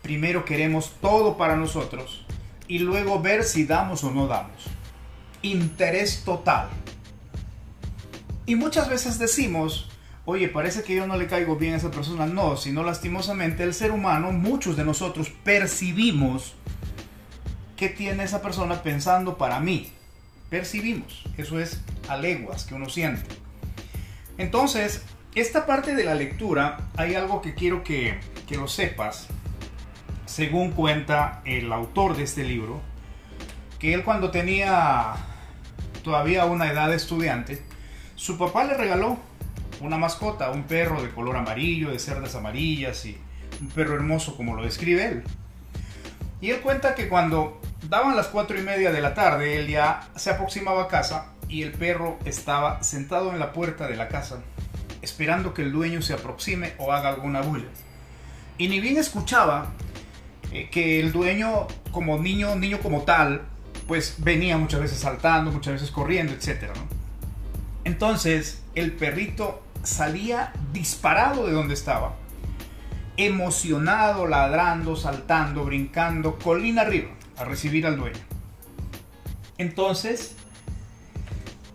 Primero 0.00 0.44
queremos 0.46 0.92
todo 1.00 1.36
para 1.36 1.56
nosotros 1.56 2.24
y 2.68 2.78
luego 2.78 3.20
ver 3.20 3.44
si 3.44 3.66
damos 3.66 4.02
o 4.02 4.10
no 4.10 4.28
damos. 4.28 4.64
Interés 5.42 6.24
total. 6.24 6.70
Y 8.46 8.56
muchas 8.56 8.88
veces 8.88 9.18
decimos, 9.18 9.91
oye, 10.24 10.48
parece 10.48 10.82
que 10.82 10.94
yo 10.94 11.06
no 11.06 11.16
le 11.16 11.26
caigo 11.26 11.56
bien 11.56 11.74
a 11.74 11.76
esa 11.76 11.90
persona. 11.90 12.26
No, 12.26 12.56
sino 12.56 12.82
lastimosamente 12.82 13.62
el 13.62 13.74
ser 13.74 13.90
humano, 13.90 14.32
muchos 14.32 14.76
de 14.76 14.84
nosotros 14.84 15.30
percibimos 15.42 16.54
que 17.76 17.88
tiene 17.88 18.24
esa 18.24 18.42
persona 18.42 18.82
pensando 18.82 19.36
para 19.36 19.60
mí. 19.60 19.92
Percibimos, 20.50 21.24
eso 21.36 21.58
es 21.58 21.80
a 22.08 22.16
leguas 22.16 22.64
que 22.64 22.74
uno 22.74 22.88
siente. 22.88 23.24
Entonces, 24.38 25.02
esta 25.34 25.66
parte 25.66 25.94
de 25.94 26.04
la 26.04 26.14
lectura, 26.14 26.88
hay 26.96 27.14
algo 27.14 27.42
que 27.42 27.54
quiero 27.54 27.82
que, 27.82 28.20
que 28.46 28.56
lo 28.56 28.68
sepas, 28.68 29.28
según 30.26 30.72
cuenta 30.72 31.42
el 31.44 31.72
autor 31.72 32.16
de 32.16 32.24
este 32.24 32.44
libro, 32.44 32.80
que 33.78 33.94
él 33.94 34.04
cuando 34.04 34.30
tenía 34.30 35.14
todavía 36.04 36.44
una 36.44 36.70
edad 36.70 36.88
de 36.88 36.96
estudiante, 36.96 37.62
su 38.14 38.38
papá 38.38 38.64
le 38.64 38.74
regaló 38.74 39.18
una 39.82 39.98
mascota, 39.98 40.50
un 40.50 40.64
perro 40.64 41.02
de 41.02 41.10
color 41.10 41.36
amarillo, 41.36 41.90
de 41.90 41.98
cerdas 41.98 42.34
amarillas 42.34 43.04
y 43.04 43.18
un 43.60 43.68
perro 43.68 43.94
hermoso 43.94 44.36
como 44.36 44.54
lo 44.54 44.64
describe 44.64 45.04
él. 45.04 45.24
Y 46.40 46.50
él 46.50 46.60
cuenta 46.60 46.94
que 46.94 47.08
cuando 47.08 47.60
daban 47.88 48.16
las 48.16 48.28
cuatro 48.28 48.58
y 48.58 48.62
media 48.62 48.92
de 48.92 49.00
la 49.00 49.14
tarde, 49.14 49.58
él 49.58 49.68
ya 49.68 50.08
se 50.16 50.30
aproximaba 50.30 50.84
a 50.84 50.88
casa 50.88 51.32
y 51.48 51.62
el 51.62 51.72
perro 51.72 52.18
estaba 52.24 52.82
sentado 52.82 53.32
en 53.32 53.38
la 53.38 53.52
puerta 53.52 53.86
de 53.86 53.96
la 53.96 54.08
casa, 54.08 54.42
esperando 55.02 55.54
que 55.54 55.62
el 55.62 55.72
dueño 55.72 56.02
se 56.02 56.14
aproxime 56.14 56.74
o 56.78 56.92
haga 56.92 57.10
alguna 57.10 57.42
bulla. 57.42 57.68
Y 58.58 58.68
ni 58.68 58.80
bien 58.80 58.96
escuchaba 58.96 59.72
eh, 60.52 60.68
que 60.70 61.00
el 61.00 61.12
dueño, 61.12 61.66
como 61.90 62.18
niño, 62.18 62.56
niño 62.56 62.78
como 62.80 63.02
tal, 63.02 63.42
pues 63.86 64.16
venía 64.18 64.56
muchas 64.56 64.80
veces 64.80 64.98
saltando, 64.98 65.50
muchas 65.50 65.74
veces 65.74 65.90
corriendo, 65.90 66.32
etc. 66.32 66.70
Entonces 67.84 68.62
el 68.74 68.92
perrito 68.92 69.62
salía 69.82 70.52
disparado 70.72 71.46
de 71.46 71.52
donde 71.52 71.74
estaba, 71.74 72.14
emocionado, 73.16 74.26
ladrando, 74.26 74.96
saltando, 74.96 75.64
brincando, 75.64 76.38
colina 76.38 76.82
arriba, 76.82 77.10
a 77.36 77.44
recibir 77.44 77.86
al 77.86 77.96
dueño. 77.96 78.18
Entonces, 79.58 80.36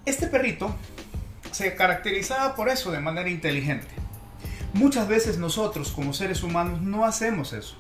este 0.05 0.28
perrito 0.28 0.76
se 1.51 1.76
caracterizaba 1.76 2.55
por 2.55 2.70
eso 2.70 2.91
de 2.91 2.99
manera 2.99 3.30
inteligente. 3.30 3.88
Muchas 4.74 5.08
veces 5.08 5.38
nosotros 5.38 5.91
como 5.91 6.14
seres 6.14 6.43
humanos 6.43 6.82
no 6.82 7.05
hacemos 7.05 7.53
eso. 7.53 7.78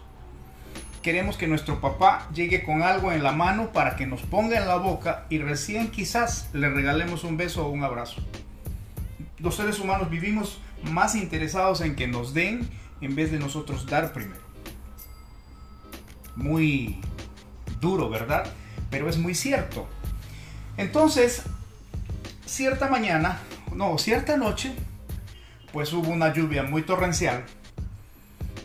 Queremos 1.01 1.37
que 1.37 1.47
nuestro 1.47 1.79
papá 1.79 2.27
llegue 2.33 2.63
con 2.63 2.81
algo 2.81 3.11
en 3.11 3.23
la 3.23 3.31
mano 3.31 3.71
para 3.71 3.95
que 3.95 4.05
nos 4.05 4.21
ponga 4.23 4.57
en 4.57 4.67
la 4.67 4.75
boca 4.75 5.25
y 5.29 5.37
recién 5.37 5.89
quizás 5.89 6.49
le 6.53 6.69
regalemos 6.69 7.23
un 7.23 7.37
beso 7.37 7.65
o 7.65 7.69
un 7.69 7.83
abrazo 7.83 8.21
los 9.39 9.55
seres 9.55 9.79
humanos 9.79 10.09
vivimos 10.09 10.59
más 10.83 11.15
interesados 11.15 11.81
en 11.81 11.95
que 11.95 12.07
nos 12.07 12.33
den 12.33 12.69
en 13.01 13.15
vez 13.15 13.31
de 13.31 13.39
nosotros 13.39 13.85
dar 13.85 14.13
primero. 14.13 14.41
Muy 16.35 16.99
duro, 17.79 18.09
¿verdad? 18.09 18.45
Pero 18.89 19.09
es 19.09 19.17
muy 19.17 19.35
cierto. 19.35 19.87
Entonces, 20.77 21.43
cierta 22.45 22.87
mañana, 22.87 23.39
no, 23.73 23.97
cierta 23.97 24.37
noche, 24.37 24.73
pues 25.73 25.91
hubo 25.93 26.09
una 26.09 26.33
lluvia 26.33 26.63
muy 26.63 26.83
torrencial 26.83 27.43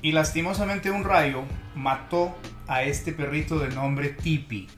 y 0.02 0.12
lastimosamente 0.12 0.90
un 0.90 1.04
rayo 1.04 1.44
mató 1.74 2.34
a 2.66 2.82
este 2.82 3.12
perrito 3.12 3.58
de 3.58 3.68
nombre 3.68 4.10
Tipi. 4.10 4.68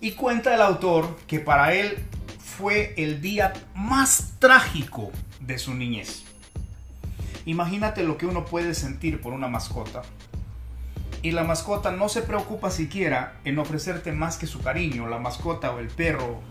Y 0.00 0.12
cuenta 0.12 0.54
el 0.54 0.60
autor 0.60 1.16
que 1.26 1.38
para 1.40 1.72
él 1.72 1.96
fue 2.56 2.94
el 2.96 3.20
día 3.20 3.52
más 3.74 4.34
trágico 4.38 5.10
de 5.40 5.58
su 5.58 5.74
niñez. 5.74 6.22
Imagínate 7.46 8.04
lo 8.04 8.16
que 8.16 8.26
uno 8.26 8.44
puede 8.44 8.74
sentir 8.74 9.20
por 9.20 9.32
una 9.32 9.48
mascota. 9.48 10.02
Y 11.22 11.32
la 11.32 11.42
mascota 11.42 11.90
no 11.90 12.08
se 12.08 12.22
preocupa 12.22 12.70
siquiera 12.70 13.40
en 13.44 13.58
ofrecerte 13.58 14.12
más 14.12 14.36
que 14.36 14.46
su 14.46 14.60
cariño, 14.62 15.08
la 15.08 15.18
mascota 15.18 15.72
o 15.72 15.80
el 15.80 15.88
perro, 15.88 16.42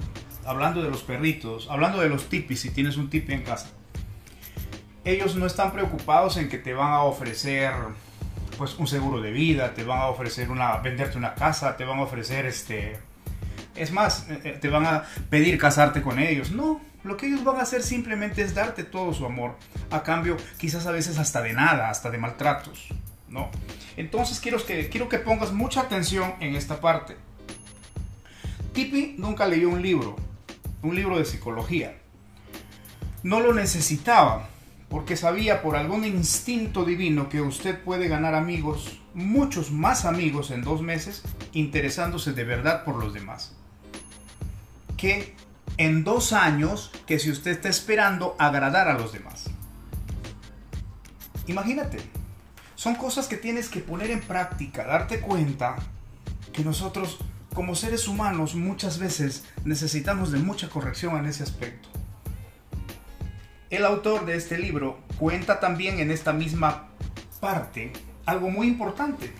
hablando 0.45 0.83
de 0.83 0.89
los 0.89 1.03
perritos, 1.03 1.67
hablando 1.69 2.01
de 2.01 2.09
los 2.09 2.27
tipis 2.27 2.59
si 2.59 2.71
tienes 2.71 2.97
un 2.97 3.09
tipi 3.09 3.33
en 3.33 3.43
casa. 3.43 3.69
Ellos 5.05 5.35
no 5.35 5.45
están 5.45 5.71
preocupados 5.71 6.37
en 6.37 6.49
que 6.49 6.57
te 6.57 6.73
van 6.73 6.91
a 6.91 7.03
ofrecer 7.03 7.71
pues 8.57 8.77
un 8.77 8.87
seguro 8.87 9.21
de 9.21 9.31
vida, 9.31 9.73
te 9.73 9.83
van 9.83 9.99
a 9.99 10.07
ofrecer 10.07 10.51
una 10.51 10.77
venderte 10.77 11.17
una 11.17 11.33
casa, 11.33 11.77
te 11.77 11.85
van 11.85 11.99
a 11.99 12.03
ofrecer 12.03 12.45
este 12.45 12.99
es 13.75 13.91
más, 13.91 14.27
eh, 14.29 14.39
eh, 14.43 14.57
te 14.59 14.69
van 14.69 14.85
a 14.85 15.03
pedir 15.29 15.57
casarte 15.57 16.01
con 16.01 16.19
ellos. 16.19 16.51
No, 16.51 16.81
lo 17.03 17.17
que 17.17 17.27
ellos 17.27 17.43
van 17.43 17.57
a 17.57 17.63
hacer 17.63 17.83
simplemente 17.83 18.41
es 18.41 18.53
darte 18.53 18.83
todo 18.83 19.13
su 19.13 19.25
amor. 19.25 19.57
A 19.91 20.03
cambio, 20.03 20.37
quizás 20.57 20.85
a 20.85 20.91
veces 20.91 21.17
hasta 21.17 21.41
de 21.41 21.53
nada, 21.53 21.89
hasta 21.89 22.09
de 22.09 22.17
maltratos. 22.17 22.87
¿no? 23.27 23.49
Entonces 23.97 24.39
quiero 24.39 24.63
que, 24.63 24.89
quiero 24.89 25.09
que 25.09 25.19
pongas 25.19 25.51
mucha 25.51 25.81
atención 25.81 26.35
en 26.39 26.55
esta 26.55 26.79
parte. 26.79 27.17
Tipi 28.73 29.15
nunca 29.17 29.47
leyó 29.47 29.69
un 29.69 29.81
libro, 29.81 30.15
un 30.81 30.95
libro 30.95 31.17
de 31.17 31.25
psicología. 31.25 31.97
No 33.23 33.39
lo 33.39 33.53
necesitaba, 33.53 34.49
porque 34.89 35.15
sabía 35.15 35.61
por 35.61 35.75
algún 35.75 36.05
instinto 36.05 36.85
divino 36.85 37.29
que 37.29 37.41
usted 37.41 37.79
puede 37.79 38.07
ganar 38.07 38.35
amigos, 38.35 38.99
muchos 39.13 39.71
más 39.71 40.05
amigos 40.05 40.51
en 40.51 40.61
dos 40.61 40.81
meses, 40.81 41.23
interesándose 41.53 42.33
de 42.33 42.43
verdad 42.43 42.83
por 42.83 42.95
los 42.97 43.13
demás 43.13 43.55
que 45.03 45.35
en 45.75 46.05
dos 46.05 46.31
años 46.31 46.89
que 47.05 47.19
si 47.19 47.29
usted 47.29 47.51
está 47.51 47.67
esperando 47.67 48.37
agradar 48.39 48.87
a 48.87 48.93
los 48.93 49.11
demás. 49.11 49.47
Imagínate, 51.45 51.97
son 52.75 52.95
cosas 52.95 53.27
que 53.27 53.35
tienes 53.35 53.67
que 53.67 53.81
poner 53.81 54.11
en 54.11 54.21
práctica, 54.21 54.85
darte 54.85 55.19
cuenta 55.19 55.75
que 56.53 56.63
nosotros 56.63 57.17
como 57.53 57.75
seres 57.75 58.07
humanos 58.07 58.55
muchas 58.55 58.97
veces 58.97 59.43
necesitamos 59.65 60.31
de 60.31 60.39
mucha 60.39 60.69
corrección 60.69 61.17
en 61.17 61.25
ese 61.25 61.43
aspecto. 61.43 61.89
El 63.69 63.83
autor 63.83 64.25
de 64.25 64.37
este 64.37 64.57
libro 64.57 64.99
cuenta 65.19 65.59
también 65.59 65.99
en 65.99 66.11
esta 66.11 66.31
misma 66.31 66.87
parte 67.41 67.91
algo 68.25 68.49
muy 68.49 68.67
importante. 68.67 69.33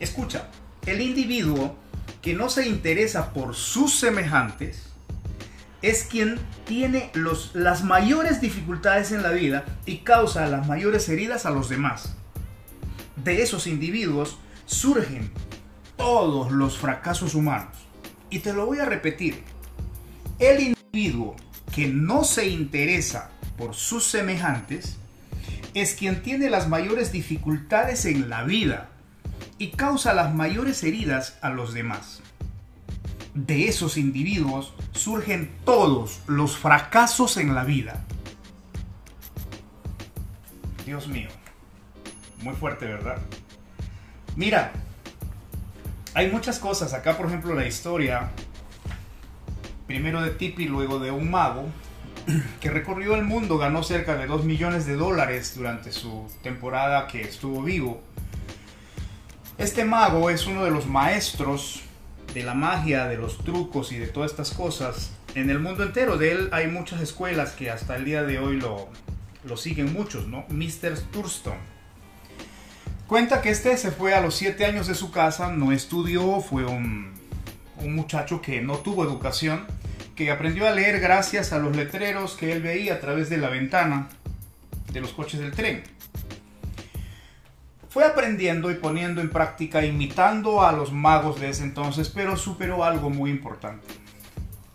Escucha, 0.00 0.48
el 0.84 1.00
individuo 1.00 1.76
que 2.22 2.34
no 2.34 2.50
se 2.50 2.68
interesa 2.68 3.32
por 3.32 3.54
sus 3.54 3.98
semejantes 3.98 4.90
es 5.82 6.04
quien 6.04 6.38
tiene 6.66 7.10
los, 7.14 7.54
las 7.54 7.84
mayores 7.84 8.40
dificultades 8.40 9.12
en 9.12 9.22
la 9.22 9.30
vida 9.30 9.64
y 9.86 9.98
causa 9.98 10.46
las 10.46 10.66
mayores 10.66 11.08
heridas 11.08 11.46
a 11.46 11.50
los 11.50 11.68
demás. 11.68 12.14
De 13.16 13.42
esos 13.42 13.66
individuos 13.66 14.38
surgen 14.66 15.30
todos 15.96 16.52
los 16.52 16.78
fracasos 16.78 17.34
humanos. 17.34 17.76
Y 18.28 18.40
te 18.40 18.52
lo 18.52 18.66
voy 18.66 18.78
a 18.78 18.84
repetir. 18.84 19.42
El 20.38 20.74
individuo 20.92 21.36
que 21.74 21.88
no 21.88 22.24
se 22.24 22.48
interesa 22.48 23.30
por 23.56 23.74
sus 23.74 24.06
semejantes 24.06 24.96
es 25.74 25.94
quien 25.94 26.22
tiene 26.22 26.50
las 26.50 26.68
mayores 26.68 27.12
dificultades 27.12 28.04
en 28.04 28.28
la 28.28 28.44
vida 28.44 28.89
y 29.60 29.72
causa 29.72 30.14
las 30.14 30.34
mayores 30.34 30.82
heridas 30.82 31.36
a 31.42 31.50
los 31.50 31.74
demás. 31.74 32.22
De 33.34 33.68
esos 33.68 33.98
individuos 33.98 34.72
surgen 34.92 35.52
todos 35.66 36.22
los 36.26 36.56
fracasos 36.56 37.36
en 37.36 37.54
la 37.54 37.62
vida. 37.62 38.02
Dios 40.86 41.08
mío, 41.08 41.28
muy 42.42 42.54
fuerte, 42.54 42.86
¿verdad? 42.86 43.18
Mira, 44.34 44.72
hay 46.14 46.30
muchas 46.30 46.58
cosas. 46.58 46.94
Acá, 46.94 47.18
por 47.18 47.26
ejemplo, 47.26 47.54
la 47.54 47.66
historia, 47.66 48.30
primero 49.86 50.22
de 50.22 50.30
Tipi, 50.30 50.68
luego 50.68 50.98
de 51.00 51.10
un 51.10 51.30
mago, 51.30 51.66
que 52.62 52.70
recorrió 52.70 53.14
el 53.14 53.24
mundo, 53.24 53.58
ganó 53.58 53.82
cerca 53.82 54.16
de 54.16 54.26
2 54.26 54.42
millones 54.42 54.86
de 54.86 54.96
dólares 54.96 55.54
durante 55.54 55.92
su 55.92 56.26
temporada 56.42 57.06
que 57.08 57.20
estuvo 57.20 57.62
vivo 57.62 58.02
este 59.60 59.84
mago 59.84 60.30
es 60.30 60.46
uno 60.46 60.64
de 60.64 60.70
los 60.70 60.86
maestros 60.86 61.82
de 62.32 62.42
la 62.42 62.54
magia, 62.54 63.06
de 63.06 63.18
los 63.18 63.36
trucos 63.44 63.92
y 63.92 63.98
de 63.98 64.06
todas 64.06 64.30
estas 64.30 64.52
cosas 64.52 65.10
en 65.34 65.50
el 65.50 65.58
mundo 65.58 65.82
entero. 65.82 66.16
De 66.16 66.32
él 66.32 66.48
hay 66.52 66.66
muchas 66.68 67.02
escuelas 67.02 67.52
que 67.52 67.70
hasta 67.70 67.96
el 67.96 68.06
día 68.06 68.22
de 68.22 68.38
hoy 68.38 68.58
lo, 68.58 68.88
lo 69.44 69.58
siguen 69.58 69.92
muchos, 69.92 70.26
¿no? 70.26 70.46
Mr. 70.48 70.98
Thurston. 71.12 71.58
Cuenta 73.06 73.42
que 73.42 73.50
este 73.50 73.76
se 73.76 73.90
fue 73.90 74.14
a 74.14 74.22
los 74.22 74.34
7 74.36 74.64
años 74.64 74.86
de 74.86 74.94
su 74.94 75.10
casa, 75.10 75.52
no 75.52 75.72
estudió, 75.72 76.40
fue 76.40 76.64
un, 76.64 77.12
un 77.78 77.94
muchacho 77.94 78.40
que 78.40 78.62
no 78.62 78.78
tuvo 78.78 79.04
educación, 79.04 79.66
que 80.16 80.30
aprendió 80.30 80.66
a 80.66 80.70
leer 80.70 81.00
gracias 81.00 81.52
a 81.52 81.58
los 81.58 81.76
letreros 81.76 82.34
que 82.34 82.52
él 82.52 82.62
veía 82.62 82.94
a 82.94 83.00
través 83.00 83.28
de 83.28 83.36
la 83.36 83.50
ventana 83.50 84.08
de 84.90 85.00
los 85.02 85.12
coches 85.12 85.40
del 85.40 85.52
tren. 85.52 85.82
Fue 87.90 88.04
aprendiendo 88.04 88.70
y 88.70 88.74
poniendo 88.74 89.20
en 89.20 89.30
práctica, 89.30 89.84
imitando 89.84 90.62
a 90.62 90.70
los 90.70 90.92
magos 90.92 91.40
de 91.40 91.50
ese 91.50 91.64
entonces, 91.64 92.08
pero 92.08 92.36
superó 92.36 92.84
algo 92.84 93.10
muy 93.10 93.30
importante. 93.30 93.84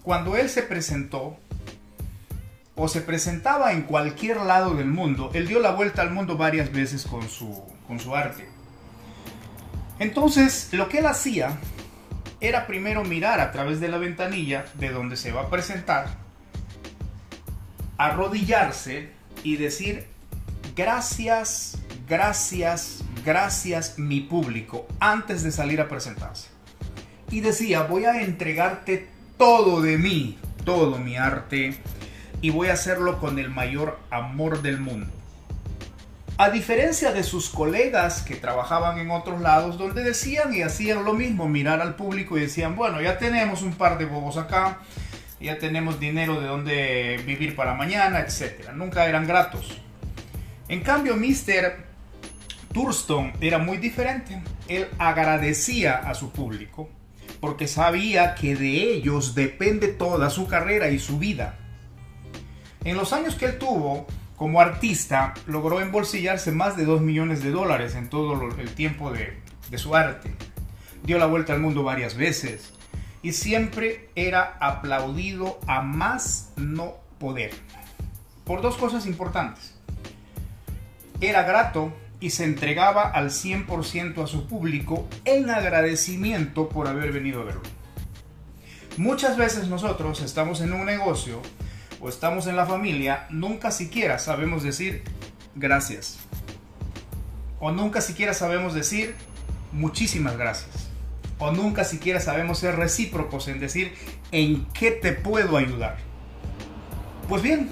Cuando 0.03 0.35
él 0.35 0.49
se 0.49 0.63
presentó, 0.63 1.37
o 2.75 2.89
se 2.89 2.99
presentaba 2.99 3.71
en 3.71 3.83
cualquier 3.83 4.41
lado 4.41 4.75
del 4.75 4.87
mundo, 4.87 5.31
él 5.33 5.47
dio 5.47 5.61
la 5.61 5.71
vuelta 5.71 6.01
al 6.01 6.11
mundo 6.11 6.35
varias 6.35 6.73
veces 6.73 7.05
con 7.05 7.29
su, 7.29 7.63
con 7.87 8.01
su 8.01 8.13
arte. 8.13 8.49
Entonces, 9.97 10.69
lo 10.73 10.89
que 10.89 10.97
él 10.97 11.05
hacía 11.05 11.57
era 12.41 12.67
primero 12.67 13.05
mirar 13.05 13.39
a 13.39 13.53
través 13.53 13.79
de 13.79 13.87
la 13.87 13.97
ventanilla 13.97 14.65
de 14.73 14.89
donde 14.89 15.15
se 15.15 15.31
va 15.31 15.43
a 15.43 15.49
presentar, 15.49 16.17
arrodillarse 17.97 19.11
y 19.41 19.55
decir, 19.55 20.05
gracias, 20.75 21.77
gracias, 22.07 23.03
gracias 23.25 23.97
mi 23.97 24.21
público, 24.21 24.87
antes 24.99 25.43
de 25.43 25.51
salir 25.51 25.81
a 25.81 25.87
presentarse. 25.87 26.49
Y 27.31 27.41
decía, 27.41 27.83
voy 27.83 28.05
a 28.05 28.21
entregarte 28.21 29.07
todo 29.37 29.81
de 29.81 29.97
mí, 29.97 30.37
todo 30.63 30.97
mi 30.99 31.17
arte, 31.17 31.77
y 32.41 32.49
voy 32.51 32.67
a 32.69 32.73
hacerlo 32.73 33.19
con 33.19 33.39
el 33.39 33.49
mayor 33.49 33.99
amor 34.11 34.61
del 34.61 34.79
mundo. 34.79 35.11
A 36.37 36.49
diferencia 36.49 37.13
de 37.13 37.23
sus 37.23 37.49
colegas 37.49 38.21
que 38.21 38.35
trabajaban 38.35 38.99
en 38.99 39.09
otros 39.09 39.41
lados, 39.41 39.77
donde 39.77 40.03
decían 40.03 40.53
y 40.53 40.61
hacían 40.61 41.05
lo 41.05 41.13
mismo, 41.13 41.47
mirar 41.47 41.81
al 41.81 41.95
público 41.95 42.37
y 42.37 42.41
decían, 42.41 42.75
bueno, 42.75 43.01
ya 43.01 43.17
tenemos 43.17 43.61
un 43.61 43.73
par 43.73 43.97
de 43.97 44.05
bobos 44.05 44.35
acá, 44.35 44.79
ya 45.39 45.57
tenemos 45.57 45.99
dinero 45.99 46.41
de 46.41 46.47
donde 46.47 47.23
vivir 47.25 47.55
para 47.55 47.73
mañana, 47.73 48.19
etc. 48.19 48.71
Nunca 48.73 49.05
eran 49.05 49.25
gratos. 49.25 49.81
En 50.67 50.81
cambio, 50.81 51.15
Mr. 51.15 51.85
Thurston 52.75 53.31
era 53.39 53.57
muy 53.57 53.77
diferente. 53.77 54.43
Él 54.67 54.89
agradecía 54.97 55.95
a 55.95 56.13
su 56.13 56.31
público 56.31 56.89
porque 57.39 57.69
sabía 57.69 58.35
que 58.35 58.57
de 58.57 58.93
ellos 58.93 59.33
depende 59.33 59.87
toda 59.87 60.29
su 60.29 60.45
carrera 60.45 60.89
y 60.89 60.99
su 60.99 61.17
vida. 61.17 61.57
En 62.83 62.97
los 62.97 63.13
años 63.13 63.35
que 63.35 63.45
él 63.45 63.57
tuvo 63.57 64.05
como 64.35 64.59
artista, 64.59 65.33
logró 65.47 65.79
embolsillarse 65.79 66.51
más 66.51 66.75
de 66.75 66.83
2 66.83 66.99
millones 66.99 67.41
de 67.41 67.51
dólares 67.51 67.95
en 67.95 68.09
todo 68.09 68.49
el 68.59 68.69
tiempo 68.71 69.09
de, 69.09 69.39
de 69.69 69.77
su 69.77 69.95
arte. 69.95 70.35
Dio 71.05 71.17
la 71.17 71.27
vuelta 71.27 71.53
al 71.53 71.61
mundo 71.61 71.81
varias 71.81 72.17
veces 72.17 72.73
y 73.21 73.31
siempre 73.31 74.09
era 74.15 74.57
aplaudido 74.59 75.61
a 75.65 75.81
más 75.81 76.51
no 76.57 76.95
poder. 77.19 77.51
Por 78.43 78.61
dos 78.61 78.75
cosas 78.75 79.05
importantes. 79.05 79.75
Era 81.21 81.43
grato 81.43 81.93
y 82.19 82.29
se 82.31 82.45
entregaba 82.45 83.09
al 83.09 83.29
100% 83.29 84.23
a 84.23 84.27
su 84.27 84.47
público 84.47 85.07
en 85.25 85.49
agradecimiento 85.49 86.69
por 86.69 86.87
haber 86.87 87.11
venido 87.11 87.41
a 87.41 87.45
verlo. 87.45 87.61
Muchas 88.97 89.35
veces 89.37 89.67
nosotros 89.67 90.21
estamos 90.21 90.61
en 90.61 90.73
un 90.73 90.85
negocio 90.85 91.41
o 91.99 92.07
estamos 92.07 92.47
en 92.47 92.55
la 92.55 92.65
familia, 92.65 93.27
nunca 93.29 93.71
siquiera 93.71 94.19
sabemos 94.19 94.63
decir 94.63 95.03
gracias. 95.55 96.19
O 97.59 97.71
nunca 97.71 98.01
siquiera 98.01 98.33
sabemos 98.33 98.73
decir 98.73 99.15
muchísimas 99.71 100.37
gracias. 100.37 100.89
O 101.39 101.51
nunca 101.51 101.83
siquiera 101.83 102.21
sabemos 102.21 102.59
ser 102.59 102.75
recíprocos 102.77 103.47
en 103.49 103.59
decir 103.59 103.93
en 104.31 104.65
qué 104.67 104.91
te 104.91 105.11
puedo 105.11 105.57
ayudar. 105.57 105.97
Pues 107.27 107.41
bien, 107.41 107.69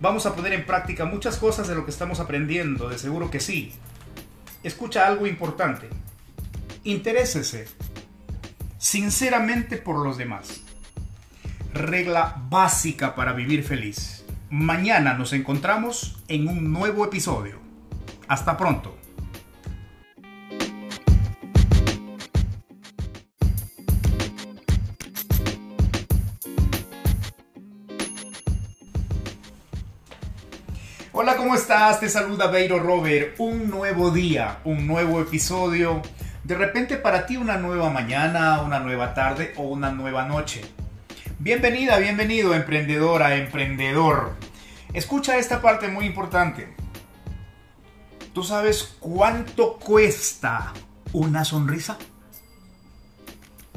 vamos 0.00 0.26
a 0.26 0.34
poner 0.34 0.52
en 0.54 0.66
práctica 0.66 1.04
muchas 1.04 1.36
cosas 1.36 1.68
de 1.68 1.74
lo 1.74 1.84
que 1.84 1.90
estamos 1.90 2.20
aprendiendo, 2.20 2.88
de 2.88 2.98
seguro 2.98 3.30
que 3.30 3.40
sí. 3.40 3.72
Escucha 4.62 5.06
algo 5.06 5.26
importante. 5.26 5.88
Interésese 6.84 7.68
sinceramente 8.78 9.76
por 9.76 10.02
los 10.02 10.16
demás. 10.16 10.62
Regla 11.72 12.42
básica 12.48 13.14
para 13.14 13.34
vivir 13.34 13.62
feliz. 13.62 14.24
Mañana 14.48 15.14
nos 15.14 15.32
encontramos 15.32 16.18
en 16.26 16.48
un 16.48 16.72
nuevo 16.72 17.04
episodio. 17.04 17.60
Hasta 18.26 18.56
pronto. 18.56 18.99
Estás? 31.70 32.00
Te 32.00 32.08
saluda 32.08 32.48
Beiro 32.48 32.80
Robert. 32.80 33.36
Un 33.38 33.70
nuevo 33.70 34.10
día, 34.10 34.58
un 34.64 34.88
nuevo 34.88 35.20
episodio. 35.20 36.02
De 36.42 36.56
repente 36.56 36.96
para 36.96 37.26
ti 37.26 37.36
una 37.36 37.58
nueva 37.58 37.90
mañana, 37.90 38.60
una 38.62 38.80
nueva 38.80 39.14
tarde 39.14 39.52
o 39.56 39.62
una 39.62 39.92
nueva 39.92 40.26
noche. 40.26 40.62
Bienvenida, 41.38 41.98
bienvenido, 41.98 42.54
emprendedora, 42.54 43.36
emprendedor. 43.36 44.32
Escucha 44.94 45.38
esta 45.38 45.62
parte 45.62 45.86
muy 45.86 46.06
importante. 46.06 46.74
¿Tú 48.34 48.42
sabes 48.42 48.96
cuánto 48.98 49.78
cuesta 49.78 50.72
una 51.12 51.44
sonrisa? 51.44 51.98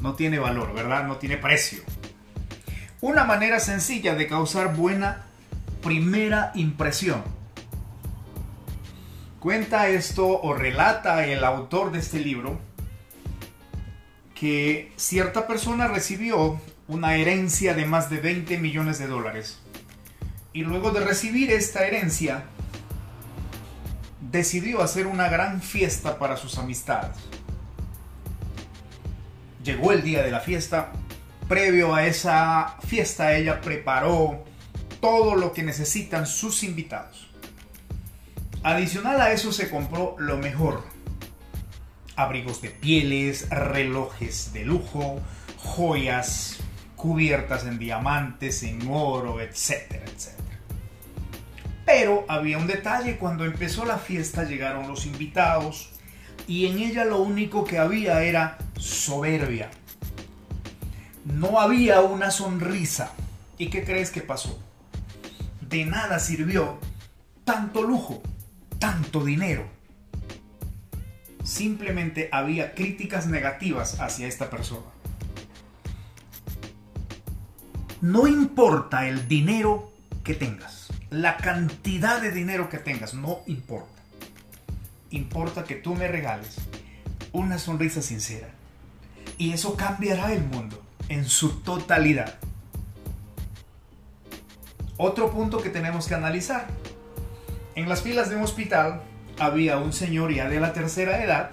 No 0.00 0.14
tiene 0.14 0.40
valor, 0.40 0.74
¿verdad? 0.74 1.06
No 1.06 1.18
tiene 1.18 1.36
precio. 1.36 1.84
Una 3.00 3.22
manera 3.22 3.60
sencilla 3.60 4.16
de 4.16 4.26
causar 4.26 4.74
buena 4.74 5.26
primera 5.80 6.50
impresión. 6.56 7.33
Cuenta 9.44 9.88
esto 9.88 10.40
o 10.40 10.54
relata 10.54 11.26
el 11.26 11.44
autor 11.44 11.92
de 11.92 11.98
este 11.98 12.18
libro 12.18 12.58
que 14.34 14.90
cierta 14.96 15.46
persona 15.46 15.86
recibió 15.86 16.58
una 16.88 17.16
herencia 17.16 17.74
de 17.74 17.84
más 17.84 18.08
de 18.08 18.20
20 18.20 18.56
millones 18.56 18.98
de 18.98 19.06
dólares. 19.06 19.58
Y 20.54 20.62
luego 20.62 20.92
de 20.92 21.00
recibir 21.00 21.52
esta 21.52 21.86
herencia, 21.86 22.44
decidió 24.32 24.80
hacer 24.80 25.06
una 25.06 25.28
gran 25.28 25.60
fiesta 25.60 26.18
para 26.18 26.38
sus 26.38 26.56
amistades. 26.56 27.14
Llegó 29.62 29.92
el 29.92 30.02
día 30.02 30.22
de 30.22 30.30
la 30.30 30.40
fiesta. 30.40 30.90
Previo 31.50 31.94
a 31.94 32.06
esa 32.06 32.78
fiesta, 32.88 33.36
ella 33.36 33.60
preparó 33.60 34.42
todo 35.02 35.34
lo 35.34 35.52
que 35.52 35.62
necesitan 35.62 36.26
sus 36.26 36.62
invitados. 36.62 37.33
Adicional 38.64 39.20
a 39.20 39.30
eso 39.30 39.52
se 39.52 39.70
compró 39.70 40.16
lo 40.18 40.38
mejor. 40.38 40.82
Abrigos 42.16 42.60
de 42.62 42.70
pieles, 42.70 43.48
relojes 43.50 44.52
de 44.52 44.64
lujo, 44.64 45.20
joyas, 45.58 46.58
cubiertas 46.96 47.64
en 47.64 47.78
diamantes, 47.78 48.64
en 48.64 48.88
oro, 48.90 49.40
etcétera, 49.40 50.04
etcétera. 50.04 50.58
Pero 51.86 52.24
había 52.26 52.58
un 52.58 52.66
detalle, 52.66 53.18
cuando 53.18 53.44
empezó 53.44 53.84
la 53.84 53.98
fiesta 53.98 54.42
llegaron 54.42 54.88
los 54.88 55.06
invitados 55.06 55.90
y 56.48 56.66
en 56.66 56.80
ella 56.80 57.04
lo 57.04 57.20
único 57.20 57.64
que 57.64 57.78
había 57.78 58.22
era 58.22 58.58
soberbia. 58.76 59.70
No 61.24 61.60
había 61.60 62.00
una 62.00 62.32
sonrisa. 62.32 63.12
¿Y 63.58 63.70
qué 63.70 63.84
crees 63.84 64.10
que 64.10 64.20
pasó? 64.20 64.58
de 65.74 65.84
nada 65.84 66.20
sirvió 66.20 66.78
tanto 67.44 67.82
lujo, 67.82 68.22
tanto 68.84 69.24
dinero. 69.24 69.64
Simplemente 71.42 72.28
había 72.30 72.74
críticas 72.74 73.26
negativas 73.26 73.98
hacia 73.98 74.26
esta 74.26 74.50
persona. 74.50 74.84
No 78.02 78.26
importa 78.26 79.08
el 79.08 79.26
dinero 79.26 79.90
que 80.22 80.34
tengas, 80.34 80.88
la 81.08 81.38
cantidad 81.38 82.20
de 82.20 82.30
dinero 82.30 82.68
que 82.68 82.76
tengas, 82.76 83.14
no 83.14 83.38
importa. 83.46 84.02
Importa 85.08 85.64
que 85.64 85.76
tú 85.76 85.94
me 85.94 86.06
regales 86.06 86.56
una 87.32 87.58
sonrisa 87.58 88.02
sincera. 88.02 88.50
Y 89.38 89.54
eso 89.54 89.78
cambiará 89.78 90.34
el 90.34 90.44
mundo 90.44 90.82
en 91.08 91.24
su 91.24 91.62
totalidad. 91.62 92.34
Otro 94.98 95.32
punto 95.32 95.62
que 95.62 95.70
tenemos 95.70 96.06
que 96.06 96.16
analizar. 96.16 96.66
En 97.76 97.88
las 97.88 98.02
filas 98.02 98.30
de 98.30 98.36
un 98.36 98.42
hospital 98.42 99.02
había 99.38 99.78
un 99.78 99.92
señor 99.92 100.32
ya 100.32 100.48
de 100.48 100.60
la 100.60 100.72
tercera 100.72 101.24
edad 101.24 101.50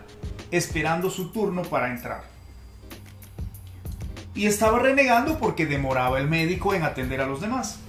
esperando 0.51 1.09
su 1.09 1.31
turno 1.31 1.63
para 1.63 1.91
entrar. 1.91 2.23
Y 4.35 4.45
estaba 4.45 4.77
renegando 4.77 5.39
porque 5.39 5.65
demoraba 5.65 6.19
el 6.19 6.27
médico 6.27 6.75
en 6.75 6.83
atender 6.83 7.21
a 7.21 7.25
los 7.25 7.41
demás. 7.41 7.79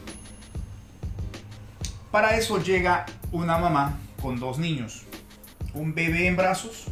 Para 2.11 2.37
eso 2.37 2.63
llega 2.63 3.05
una 3.33 3.59
mamá 3.59 3.99
con 4.21 4.41
dos 4.41 4.59
niños, 4.59 5.03
un 5.75 5.95
bebé 5.95 6.27
en 6.27 6.37
brazos 6.37 6.87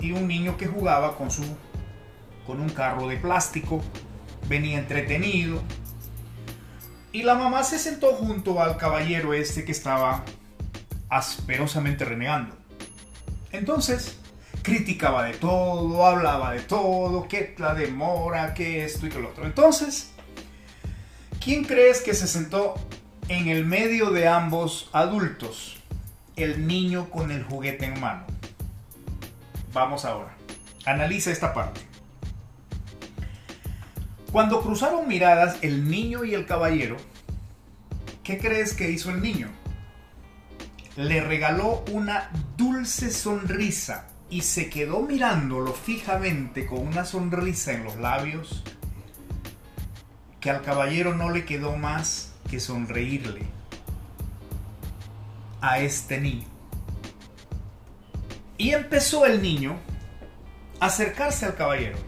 y 0.00 0.10
un 0.10 0.26
niño 0.26 0.56
que 0.56 0.66
jugaba 0.66 1.16
con 1.16 1.30
su 1.30 1.42
con 2.44 2.60
un 2.60 2.70
carro 2.70 3.06
de 3.06 3.18
plástico. 3.18 3.80
Venía 4.48 4.80
entretenido, 4.80 5.62
Y 7.12 7.22
la 7.22 7.36
mamá 7.36 7.62
se 7.62 7.78
sentó 7.78 8.14
junto 8.14 8.60
al 8.60 8.76
caballero 8.76 9.32
este 9.32 9.64
que 9.64 9.70
estaba 9.70 10.24
asperosamente 11.12 12.06
renegando. 12.06 12.56
Entonces, 13.52 14.16
criticaba 14.62 15.24
de 15.24 15.34
todo, 15.34 16.06
hablaba 16.06 16.52
de 16.52 16.60
todo, 16.60 17.28
que 17.28 17.54
la 17.58 17.74
demora, 17.74 18.54
que 18.54 18.82
esto 18.82 19.06
y 19.06 19.10
que 19.10 19.18
lo 19.18 19.28
otro. 19.28 19.44
Entonces, 19.44 20.12
¿quién 21.38 21.64
crees 21.64 22.00
que 22.00 22.14
se 22.14 22.26
sentó 22.26 22.74
en 23.28 23.48
el 23.48 23.66
medio 23.66 24.10
de 24.10 24.26
ambos 24.26 24.88
adultos? 24.94 25.76
El 26.34 26.66
niño 26.66 27.10
con 27.10 27.30
el 27.30 27.44
juguete 27.44 27.84
en 27.84 28.00
mano. 28.00 28.24
Vamos 29.74 30.06
ahora. 30.06 30.34
Analiza 30.86 31.30
esta 31.30 31.52
parte. 31.52 31.82
Cuando 34.32 34.62
cruzaron 34.62 35.06
miradas 35.06 35.58
el 35.60 35.90
niño 35.90 36.24
y 36.24 36.32
el 36.32 36.46
caballero, 36.46 36.96
¿qué 38.24 38.38
crees 38.38 38.72
que 38.72 38.90
hizo 38.90 39.10
el 39.10 39.20
niño? 39.20 39.50
Le 40.96 41.20
regaló 41.20 41.84
una 41.90 42.30
dulce 42.56 43.10
sonrisa 43.10 44.06
y 44.28 44.42
se 44.42 44.68
quedó 44.68 45.00
mirándolo 45.00 45.72
fijamente 45.72 46.66
con 46.66 46.86
una 46.86 47.04
sonrisa 47.04 47.72
en 47.72 47.84
los 47.84 47.96
labios 47.96 48.62
que 50.40 50.50
al 50.50 50.62
caballero 50.62 51.14
no 51.14 51.30
le 51.30 51.44
quedó 51.44 51.76
más 51.76 52.32
que 52.50 52.58
sonreírle 52.60 53.46
a 55.60 55.78
este 55.78 56.20
niño. 56.20 56.46
Y 58.58 58.72
empezó 58.72 59.24
el 59.24 59.40
niño 59.40 59.78
a 60.80 60.86
acercarse 60.86 61.46
al 61.46 61.54
caballero, 61.54 61.98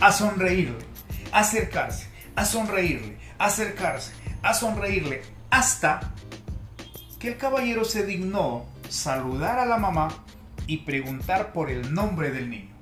a 0.00 0.10
sonreírle, 0.12 0.84
a 1.30 1.40
acercarse, 1.40 2.08
a 2.34 2.44
sonreírle, 2.44 3.18
a 3.38 3.46
acercarse, 3.46 4.12
a 4.42 4.54
sonreírle, 4.54 5.22
hasta 5.50 6.14
que 7.24 7.30
el 7.30 7.38
caballero 7.38 7.86
se 7.86 8.04
dignó 8.04 8.66
saludar 8.90 9.58
a 9.58 9.64
la 9.64 9.78
mamá 9.78 10.08
y 10.66 10.78
preguntar 10.78 11.54
por 11.54 11.70
el 11.70 11.94
nombre 11.94 12.30
del 12.30 12.50
niño. 12.50 12.74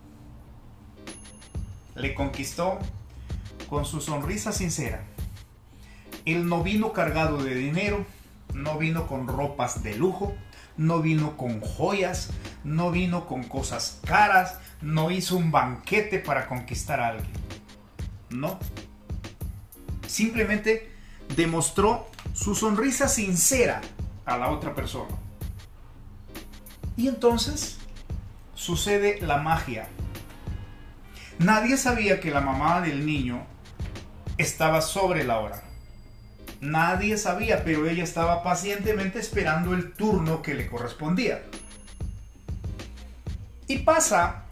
Le 1.94 2.12
conquistó 2.12 2.80
con 3.70 3.84
su 3.84 4.00
sonrisa 4.00 4.50
sincera. 4.50 5.04
Él 6.24 6.48
no 6.48 6.64
vino 6.64 6.92
cargado 6.92 7.40
de 7.40 7.54
dinero, 7.54 8.04
no 8.52 8.78
vino 8.78 9.06
con 9.06 9.28
ropas 9.28 9.84
de 9.84 9.94
lujo, 9.94 10.34
no 10.76 11.00
vino 11.02 11.36
con 11.36 11.60
joyas, 11.60 12.30
no 12.64 12.90
vino 12.90 13.28
con 13.28 13.44
cosas 13.44 14.00
caras, 14.04 14.58
no 14.80 15.12
hizo 15.12 15.36
un 15.36 15.52
banquete 15.52 16.18
para 16.18 16.48
conquistar 16.48 16.98
a 16.98 17.08
alguien. 17.10 17.30
No. 18.28 18.58
Simplemente 20.08 20.90
demostró 21.36 22.10
su 22.34 22.56
sonrisa 22.56 23.06
sincera 23.06 23.82
a 24.24 24.38
la 24.38 24.50
otra 24.50 24.74
persona. 24.74 25.16
Y 26.96 27.08
entonces 27.08 27.78
sucede 28.54 29.20
la 29.20 29.38
magia. 29.38 29.88
Nadie 31.38 31.76
sabía 31.76 32.20
que 32.20 32.30
la 32.30 32.40
mamá 32.40 32.80
del 32.80 33.04
niño 33.04 33.44
estaba 34.38 34.80
sobre 34.80 35.24
la 35.24 35.40
hora. 35.40 35.62
Nadie 36.60 37.18
sabía, 37.18 37.64
pero 37.64 37.88
ella 37.88 38.04
estaba 38.04 38.44
pacientemente 38.44 39.18
esperando 39.18 39.74
el 39.74 39.92
turno 39.94 40.42
que 40.42 40.54
le 40.54 40.68
correspondía. 40.68 41.42
Y 43.66 43.78
pasa 43.78 44.44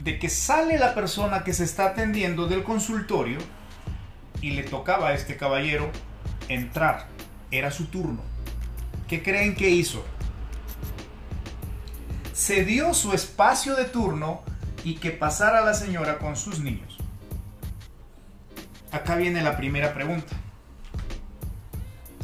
de 0.00 0.18
que 0.18 0.28
sale 0.28 0.78
la 0.78 0.94
persona 0.94 1.44
que 1.44 1.54
se 1.54 1.64
está 1.64 1.86
atendiendo 1.86 2.46
del 2.46 2.64
consultorio 2.64 3.38
y 4.40 4.50
le 4.50 4.64
tocaba 4.64 5.08
a 5.08 5.14
este 5.14 5.36
caballero 5.36 5.90
entrar. 6.48 7.06
Era 7.50 7.70
su 7.70 7.86
turno. 7.86 8.31
¿Qué 9.12 9.22
creen 9.22 9.54
que 9.54 9.68
hizo? 9.68 10.02
se 12.32 12.64
dio 12.64 12.94
su 12.94 13.12
espacio 13.12 13.76
de 13.76 13.84
turno 13.84 14.40
y 14.84 14.94
que 14.94 15.10
pasara 15.10 15.60
la 15.60 15.74
señora 15.74 16.16
con 16.16 16.34
sus 16.34 16.60
niños. 16.60 16.96
Acá 18.90 19.16
viene 19.16 19.42
la 19.42 19.58
primera 19.58 19.92
pregunta. 19.92 20.34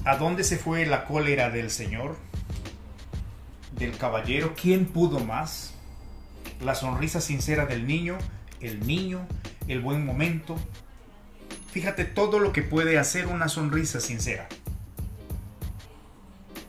¿A 0.06 0.16
dónde 0.16 0.44
se 0.44 0.56
fue 0.56 0.86
la 0.86 1.04
cólera 1.04 1.50
del 1.50 1.70
señor? 1.70 2.16
¿Del 3.72 3.94
caballero? 3.98 4.54
¿Quién 4.58 4.86
pudo 4.86 5.20
más? 5.20 5.74
¿La 6.62 6.74
sonrisa 6.74 7.20
sincera 7.20 7.66
del 7.66 7.86
niño? 7.86 8.16
¿El 8.60 8.86
niño? 8.86 9.26
¿El 9.66 9.82
buen 9.82 10.06
momento? 10.06 10.56
Fíjate 11.70 12.06
todo 12.06 12.38
lo 12.38 12.54
que 12.54 12.62
puede 12.62 12.98
hacer 12.98 13.26
una 13.26 13.50
sonrisa 13.50 14.00
sincera. 14.00 14.48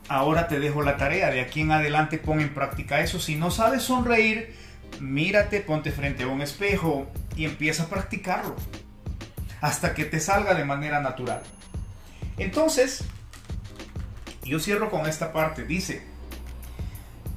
Ahora 0.09 0.47
te 0.47 0.59
dejo 0.59 0.81
la 0.81 0.97
tarea, 0.97 1.29
de 1.29 1.39
aquí 1.39 1.61
en 1.61 1.71
adelante 1.71 2.17
pon 2.17 2.41
en 2.41 2.53
práctica 2.53 2.99
eso. 2.99 3.19
Si 3.19 3.35
no 3.35 3.51
sabes 3.51 3.83
sonreír, 3.83 4.55
mírate, 4.99 5.61
ponte 5.61 5.91
frente 5.91 6.23
a 6.23 6.27
un 6.27 6.41
espejo 6.41 7.07
y 7.35 7.45
empieza 7.45 7.83
a 7.83 7.87
practicarlo 7.89 8.55
hasta 9.61 9.93
que 9.93 10.05
te 10.05 10.19
salga 10.19 10.55
de 10.55 10.65
manera 10.65 10.99
natural. 10.99 11.41
Entonces, 12.37 13.03
yo 14.43 14.59
cierro 14.59 14.89
con 14.89 15.05
esta 15.05 15.31
parte. 15.31 15.63
Dice, 15.63 16.01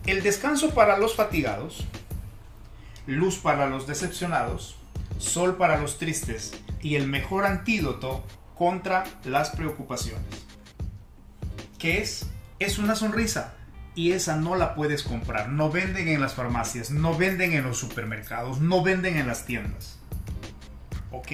el 0.07 0.23
descanso 0.23 0.70
para 0.70 0.97
los 0.97 1.14
fatigados, 1.14 1.87
luz 3.07 3.37
para 3.37 3.66
los 3.66 3.87
decepcionados, 3.87 4.77
sol 5.18 5.57
para 5.57 5.77
los 5.77 5.99
tristes 5.99 6.53
y 6.81 6.97
el 6.97 7.07
mejor 7.07 7.45
antídoto 7.45 8.25
contra 8.57 9.05
las 9.25 9.51
preocupaciones. 9.51 10.25
¿Qué 11.79 12.01
es? 12.01 12.27
Es 12.63 12.79
una 12.79 12.95
sonrisa. 12.95 13.55
Y 13.95 14.13
esa 14.13 14.37
no 14.37 14.57
la 14.57 14.75
puedes 14.75 15.03
comprar. 15.03 15.49
No 15.51 15.71
venden 15.71 16.09
en 16.09 16.21
las 16.21 16.35
farmacias, 16.35 16.91
no 16.91 17.17
venden 17.17 17.53
en 17.53 17.65
los 17.65 17.79
supermercados, 17.79 18.61
no 18.61 18.83
venden 18.83 19.17
en 19.17 19.27
las 19.27 19.45
tiendas. 19.45 19.99
¿Ok? 21.11 21.29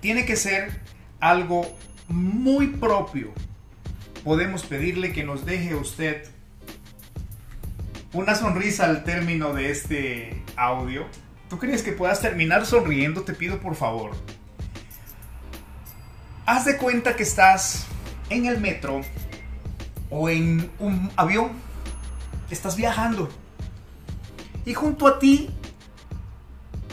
Tiene 0.00 0.26
que 0.26 0.36
ser 0.36 0.80
algo 1.20 1.74
muy 2.08 2.68
propio. 2.68 3.32
Podemos 4.24 4.64
pedirle 4.64 5.12
que 5.12 5.24
nos 5.24 5.46
deje 5.46 5.74
usted 5.74 6.28
una 8.12 8.34
sonrisa 8.34 8.84
al 8.84 9.04
término 9.04 9.54
de 9.54 9.70
este 9.70 10.42
audio. 10.56 11.06
¿Tú 11.48 11.58
crees 11.58 11.82
que 11.82 11.92
puedas 11.92 12.20
terminar 12.20 12.66
sonriendo? 12.66 13.22
Te 13.22 13.32
pido 13.32 13.58
por 13.58 13.74
favor. 13.74 14.12
Haz 16.44 16.66
de 16.66 16.76
cuenta 16.76 17.16
que 17.16 17.22
estás 17.22 17.86
en 18.28 18.46
el 18.46 18.60
metro 18.60 19.00
o 20.12 20.28
en 20.28 20.70
un 20.78 21.10
avión, 21.16 21.52
estás 22.50 22.76
viajando 22.76 23.30
y 24.66 24.74
junto 24.74 25.06
a 25.06 25.18
ti 25.18 25.48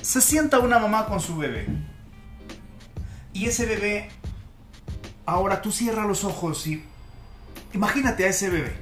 se 0.01 0.21
sienta 0.21 0.59
una 0.59 0.79
mamá 0.79 1.05
con 1.05 1.19
su 1.19 1.37
bebé. 1.37 1.67
Y 3.33 3.45
ese 3.45 3.65
bebé, 3.65 4.09
ahora 5.25 5.61
tú 5.61 5.71
cierras 5.71 6.07
los 6.07 6.23
ojos 6.23 6.65
y 6.65 6.81
imagínate 7.73 8.23
a 8.23 8.29
ese 8.29 8.49
bebé. 8.49 8.73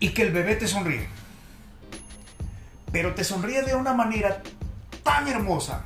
Y 0.00 0.10
que 0.10 0.22
el 0.22 0.32
bebé 0.32 0.56
te 0.56 0.66
sonríe. 0.66 1.08
Pero 2.90 3.14
te 3.14 3.22
sonríe 3.22 3.62
de 3.62 3.76
una 3.76 3.94
manera 3.94 4.42
tan 5.04 5.28
hermosa, 5.28 5.84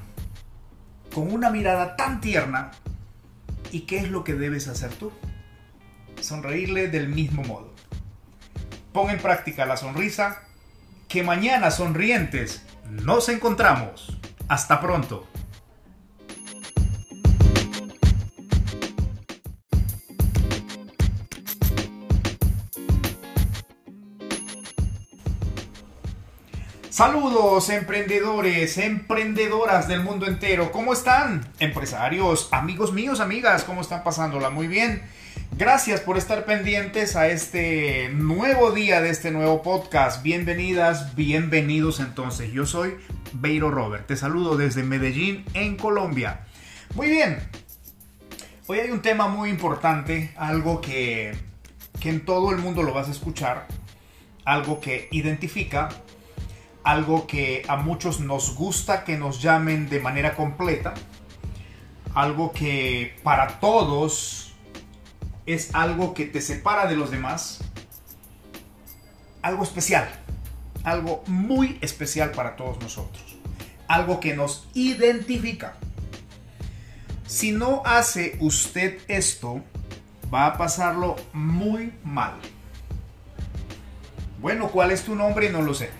con 1.15 1.31
una 1.31 1.51
mirada 1.51 1.95
tan 1.95 2.23
tierna. 2.23 2.71
¿Y 3.71 3.81
qué 3.81 3.99
es 3.99 4.11
lo 4.11 4.25
que 4.25 4.35
debes 4.35 4.67
hacer 4.69 4.95
tú? 4.95 5.13
Sonreírle 6.25 6.89
del 6.89 7.09
mismo 7.09 7.43
modo. 7.43 7.73
Pon 8.93 9.11
en 9.11 9.19
práctica 9.19 9.67
la 9.67 9.77
sonrisa, 9.77 10.43
que 11.09 11.23
mañana 11.23 11.71
sonrientes 11.71 12.65
nos 12.91 13.29
encontramos. 13.29 14.19
Hasta 14.49 14.81
pronto. 14.81 15.29
Saludos 26.95 27.71
emprendedores, 27.71 28.79
emprendedoras 28.79 29.89
del 29.89 30.05
mundo 30.05 30.27
entero. 30.27 30.71
¿Cómo 30.71 30.93
están? 30.93 31.45
Empresarios, 31.59 32.49
amigos 32.53 32.93
míos, 32.93 33.19
amigas, 33.19 33.65
¿cómo 33.65 33.81
están 33.81 34.05
pasándola? 34.05 34.51
Muy 34.51 34.69
bien. 34.69 35.03
Gracias 35.57 36.01
por 36.01 36.19
estar 36.19 36.45
pendientes 36.47 37.15
a 37.15 37.29
este 37.29 38.09
nuevo 38.09 38.73
día 38.73 39.01
de 39.01 39.11
este 39.11 39.31
nuevo 39.31 39.63
podcast. 39.63 40.23
Bienvenidas, 40.23 41.15
bienvenidos 41.15 42.01
entonces. 42.01 42.53
Yo 42.53 42.67
soy 42.67 42.97
Beiro 43.33 43.71
Robert. 43.71 44.07
Te 44.07 44.17
saludo 44.17 44.57
desde 44.57 44.83
Medellín, 44.83 45.45
en 45.55 45.77
Colombia. 45.77 46.41
Muy 46.97 47.09
bien. 47.09 47.39
Hoy 48.67 48.81
hay 48.81 48.91
un 48.91 49.01
tema 49.01 49.29
muy 49.29 49.49
importante, 49.49 50.33
algo 50.37 50.81
que, 50.81 51.37
que 52.01 52.11
en 52.11 52.25
todo 52.25 52.51
el 52.51 52.59
mundo 52.59 52.83
lo 52.83 52.93
vas 52.93 53.07
a 53.07 53.13
escuchar, 53.13 53.69
algo 54.45 54.81
que 54.81 55.09
identifica, 55.13 55.89
algo 56.83 57.29
que 57.29 57.63
a 57.69 57.77
muchos 57.77 58.19
nos 58.19 58.57
gusta 58.57 59.05
que 59.05 59.17
nos 59.17 59.41
llamen 59.41 59.89
de 59.89 60.01
manera 60.01 60.35
completa 60.35 60.95
algo 62.15 62.53
que 62.53 63.17
para 63.23 63.59
todos 63.61 64.44
es 65.47 65.75
algo 65.75 66.15
que 66.15 66.25
te 66.27 66.41
separa 66.41 66.87
de 66.87 66.97
los 66.97 67.11
demás, 67.11 67.61
algo 69.43 69.63
especial, 69.63 70.09
algo 70.85 71.23
muy 71.27 71.79
especial 71.81 72.31
para 72.31 72.57
todos 72.57 72.81
nosotros, 72.81 73.37
algo 73.89 74.21
que 74.21 74.35
nos 74.35 74.69
identifica. 74.75 75.75
Si 77.27 77.53
no 77.53 77.83
hace 77.85 78.37
usted 78.41 79.01
esto, 79.09 79.63
va 80.33 80.47
a 80.47 80.59
pasarlo 80.59 81.17
muy 81.33 81.93
mal. 82.05 82.35
Bueno, 84.41 84.69
¿cuál 84.69 84.91
es 84.91 85.03
tu 85.03 85.15
nombre? 85.15 85.51
No 85.51 85.63
lo 85.63 85.75
sé. 85.75 85.91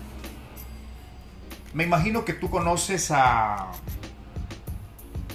Me 1.73 1.83
imagino 1.83 2.25
que 2.25 2.33
tú 2.33 2.49
conoces 2.49 3.11
a 3.11 3.71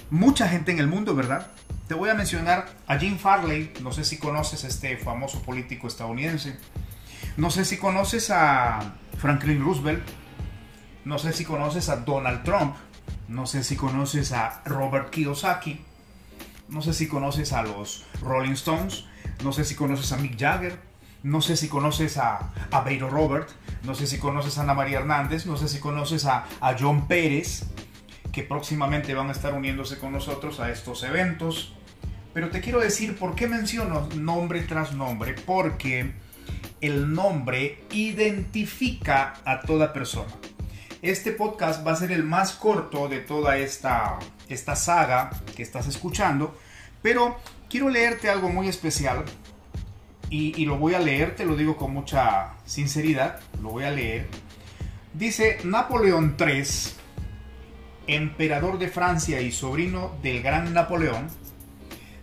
mucha 0.09 0.47
gente 0.47 0.71
en 0.71 0.79
el 0.79 0.87
mundo, 0.87 1.13
¿verdad? 1.13 1.47
Te 1.91 1.97
voy 1.97 2.09
a 2.09 2.13
mencionar 2.13 2.69
a 2.87 2.97
Jim 2.97 3.17
Farley, 3.17 3.73
no 3.81 3.91
sé 3.91 4.05
si 4.05 4.17
conoces 4.17 4.63
a 4.63 4.69
este 4.69 4.95
famoso 4.95 5.41
político 5.41 5.87
estadounidense. 5.87 6.55
No 7.35 7.51
sé 7.51 7.65
si 7.65 7.75
conoces 7.75 8.29
a 8.31 8.93
Franklin 9.17 9.61
Roosevelt. 9.61 10.01
No 11.03 11.19
sé 11.19 11.33
si 11.33 11.43
conoces 11.43 11.89
a 11.89 11.97
Donald 11.97 12.43
Trump. 12.43 12.77
No 13.27 13.45
sé 13.45 13.65
si 13.65 13.75
conoces 13.75 14.31
a 14.31 14.61
Robert 14.63 15.09
Kiyosaki. 15.09 15.81
No 16.69 16.81
sé 16.81 16.93
si 16.93 17.09
conoces 17.09 17.51
a 17.51 17.61
los 17.61 18.05
Rolling 18.21 18.53
Stones. 18.53 19.03
No 19.43 19.51
sé 19.51 19.65
si 19.65 19.75
conoces 19.75 20.13
a 20.13 20.17
Mick 20.17 20.39
Jagger. 20.39 20.79
No 21.23 21.41
sé 21.41 21.57
si 21.57 21.67
conoces 21.67 22.15
a, 22.15 22.53
a 22.71 22.85
Robert. 23.09 23.49
No 23.83 23.95
sé 23.95 24.07
si 24.07 24.17
conoces 24.17 24.57
a 24.57 24.61
Ana 24.61 24.75
María 24.75 24.99
Hernández. 24.99 25.45
No 25.45 25.57
sé 25.57 25.67
si 25.67 25.79
conoces 25.79 26.23
a, 26.23 26.45
a 26.61 26.73
John 26.79 27.09
Pérez. 27.09 27.65
Que 28.31 28.43
próximamente 28.43 29.13
van 29.13 29.27
a 29.27 29.33
estar 29.33 29.53
uniéndose 29.53 29.97
con 29.97 30.13
nosotros 30.13 30.61
a 30.61 30.71
estos 30.71 31.03
eventos. 31.03 31.73
Pero 32.33 32.49
te 32.49 32.61
quiero 32.61 32.79
decir 32.79 33.17
por 33.17 33.35
qué 33.35 33.47
menciono 33.47 34.07
nombre 34.15 34.61
tras 34.61 34.93
nombre. 34.93 35.35
Porque 35.45 36.13
el 36.81 37.13
nombre 37.13 37.83
identifica 37.91 39.35
a 39.45 39.61
toda 39.61 39.93
persona. 39.93 40.31
Este 41.01 41.31
podcast 41.31 41.85
va 41.85 41.93
a 41.93 41.95
ser 41.95 42.11
el 42.11 42.23
más 42.23 42.53
corto 42.53 43.07
de 43.07 43.19
toda 43.19 43.57
esta, 43.57 44.19
esta 44.49 44.75
saga 44.75 45.29
que 45.55 45.63
estás 45.63 45.87
escuchando, 45.87 46.57
pero 47.01 47.37
quiero 47.69 47.89
leerte 47.89 48.29
algo 48.29 48.49
muy 48.49 48.67
especial 48.67 49.25
y, 50.29 50.59
y, 50.61 50.65
lo 50.65 50.77
voy 50.77 50.93
a 50.93 50.99
leer, 50.99 51.35
te 51.35 51.45
lo 51.45 51.55
digo 51.55 51.75
con 51.75 51.91
mucha 51.91 52.53
sinceridad, 52.65 53.39
lo 53.61 53.69
voy 53.69 53.83
a 53.83 53.91
leer. 53.91 54.27
Dice 55.13 55.57
Napoleón 55.63 56.37
III, 56.39 56.63
emperador 58.07 58.77
de 58.77 58.87
Francia 58.87 59.41
y 59.41 59.51
sobrino 59.51 60.15
del 60.21 60.41
gran 60.41 60.73
Napoleón, 60.73 61.27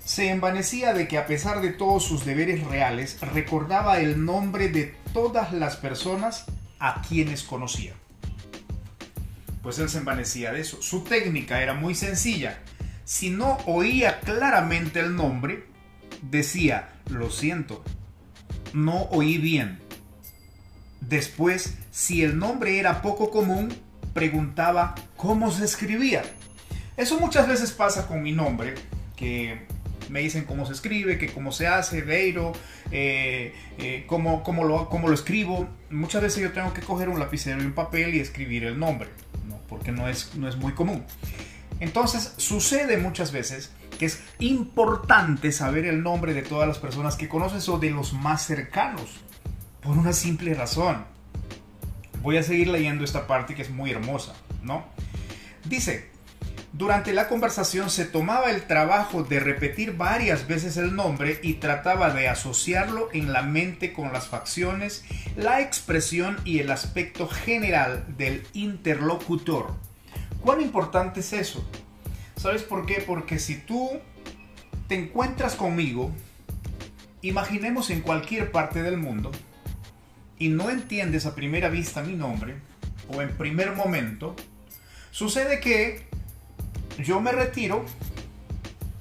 se 0.08 0.30
envanecía 0.30 0.94
de 0.94 1.06
que 1.06 1.18
a 1.18 1.26
pesar 1.26 1.60
de 1.60 1.68
todos 1.68 2.02
sus 2.02 2.24
deberes 2.24 2.64
reales, 2.64 3.20
recordaba 3.20 4.00
el 4.00 4.24
nombre 4.24 4.70
de 4.70 4.94
todas 5.12 5.52
las 5.52 5.76
personas 5.76 6.46
a 6.78 7.02
quienes 7.02 7.42
conocía. 7.42 7.92
Pues 9.62 9.78
él 9.78 9.90
se 9.90 9.98
envanecía 9.98 10.50
de 10.50 10.62
eso. 10.62 10.80
Su 10.80 11.04
técnica 11.04 11.60
era 11.62 11.74
muy 11.74 11.94
sencilla. 11.94 12.58
Si 13.04 13.28
no 13.28 13.58
oía 13.66 14.20
claramente 14.20 15.00
el 15.00 15.14
nombre, 15.14 15.66
decía, 16.22 16.88
lo 17.10 17.28
siento, 17.28 17.84
no 18.72 19.02
oí 19.10 19.36
bien. 19.36 19.78
Después, 21.02 21.76
si 21.90 22.22
el 22.22 22.38
nombre 22.38 22.78
era 22.78 23.02
poco 23.02 23.30
común, 23.30 23.76
preguntaba 24.14 24.94
cómo 25.18 25.50
se 25.50 25.66
escribía. 25.66 26.22
Eso 26.96 27.20
muchas 27.20 27.46
veces 27.46 27.72
pasa 27.72 28.06
con 28.06 28.22
mi 28.22 28.32
nombre, 28.32 28.74
que 29.16 29.66
me 30.10 30.20
dicen 30.20 30.44
cómo 30.44 30.66
se 30.66 30.72
escribe, 30.72 31.18
que 31.18 31.28
cómo 31.28 31.52
se 31.52 31.66
hace, 31.66 32.02
Beiro, 32.02 32.52
eh, 32.90 33.54
eh, 33.78 34.04
cómo, 34.06 34.42
cómo, 34.42 34.64
lo, 34.64 34.88
cómo 34.88 35.08
lo 35.08 35.14
escribo. 35.14 35.68
Muchas 35.90 36.22
veces 36.22 36.42
yo 36.42 36.52
tengo 36.52 36.72
que 36.72 36.80
coger 36.80 37.08
un 37.08 37.18
lapicero 37.18 37.62
y 37.62 37.66
un 37.66 37.72
papel 37.72 38.14
y 38.14 38.20
escribir 38.20 38.64
el 38.64 38.78
nombre, 38.78 39.08
¿no? 39.46 39.60
porque 39.68 39.92
no 39.92 40.08
es, 40.08 40.34
no 40.36 40.48
es 40.48 40.56
muy 40.56 40.72
común. 40.72 41.04
Entonces 41.80 42.34
sucede 42.36 42.96
muchas 42.96 43.32
veces 43.32 43.72
que 43.98 44.06
es 44.06 44.22
importante 44.38 45.52
saber 45.52 45.84
el 45.84 46.02
nombre 46.02 46.34
de 46.34 46.42
todas 46.42 46.68
las 46.68 46.78
personas 46.78 47.16
que 47.16 47.28
conoces 47.28 47.68
o 47.68 47.78
de 47.78 47.90
los 47.90 48.12
más 48.12 48.46
cercanos, 48.46 49.20
por 49.82 49.96
una 49.96 50.12
simple 50.12 50.54
razón. 50.54 51.04
Voy 52.22 52.36
a 52.36 52.42
seguir 52.42 52.68
leyendo 52.68 53.04
esta 53.04 53.26
parte 53.26 53.54
que 53.54 53.62
es 53.62 53.70
muy 53.70 53.90
hermosa, 53.90 54.34
¿no? 54.62 54.84
Dice, 55.64 56.10
durante 56.72 57.14
la 57.14 57.28
conversación 57.28 57.88
se 57.88 58.04
tomaba 58.04 58.50
el 58.50 58.66
trabajo 58.66 59.22
de 59.22 59.40
repetir 59.40 59.96
varias 59.96 60.46
veces 60.46 60.76
el 60.76 60.94
nombre 60.94 61.40
y 61.42 61.54
trataba 61.54 62.10
de 62.10 62.28
asociarlo 62.28 63.08
en 63.12 63.32
la 63.32 63.42
mente 63.42 63.92
con 63.92 64.12
las 64.12 64.28
facciones, 64.28 65.04
la 65.36 65.62
expresión 65.62 66.36
y 66.44 66.58
el 66.58 66.70
aspecto 66.70 67.26
general 67.26 68.04
del 68.18 68.46
interlocutor. 68.52 69.74
¿Cuán 70.42 70.60
importante 70.60 71.20
es 71.20 71.32
eso? 71.32 71.66
¿Sabes 72.36 72.62
por 72.62 72.86
qué? 72.86 73.02
Porque 73.04 73.38
si 73.38 73.56
tú 73.56 73.90
te 74.88 74.94
encuentras 74.94 75.54
conmigo, 75.54 76.12
imaginemos 77.22 77.90
en 77.90 78.02
cualquier 78.02 78.52
parte 78.52 78.82
del 78.82 78.98
mundo, 78.98 79.32
y 80.38 80.48
no 80.48 80.70
entiendes 80.70 81.26
a 81.26 81.34
primera 81.34 81.68
vista 81.68 82.02
mi 82.02 82.14
nombre, 82.14 82.56
o 83.08 83.22
en 83.22 83.36
primer 83.36 83.74
momento, 83.74 84.36
sucede 85.10 85.60
que 85.60 86.07
yo 86.98 87.20
me 87.20 87.32
retiro, 87.32 87.84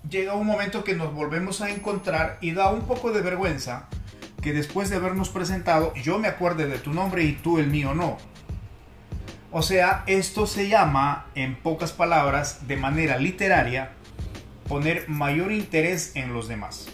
llega 0.09 0.35
un 0.35 0.45
momento 0.45 0.83
que 0.83 0.95
nos 0.95 1.13
volvemos 1.13 1.61
a 1.61 1.69
encontrar 1.69 2.37
y 2.41 2.51
da 2.51 2.71
un 2.71 2.81
poco 2.81 3.11
de 3.11 3.21
vergüenza 3.21 3.87
que 4.41 4.53
después 4.53 4.89
de 4.89 4.97
habernos 4.97 5.29
presentado 5.29 5.93
yo 5.95 6.19
me 6.19 6.27
acuerde 6.27 6.67
de 6.67 6.77
tu 6.77 6.93
nombre 6.93 7.23
y 7.23 7.33
tú 7.33 7.57
el 7.57 7.67
mío 7.67 7.93
no. 7.93 8.17
O 9.51 9.61
sea, 9.61 10.03
esto 10.07 10.45
se 10.45 10.67
llama, 10.67 11.27
en 11.33 11.55
pocas 11.55 11.91
palabras, 11.91 12.67
de 12.67 12.77
manera 12.77 13.17
literaria, 13.17 13.91
poner 14.67 15.07
mayor 15.09 15.51
interés 15.51 16.11
en 16.15 16.33
los 16.33 16.47
demás. 16.47 16.87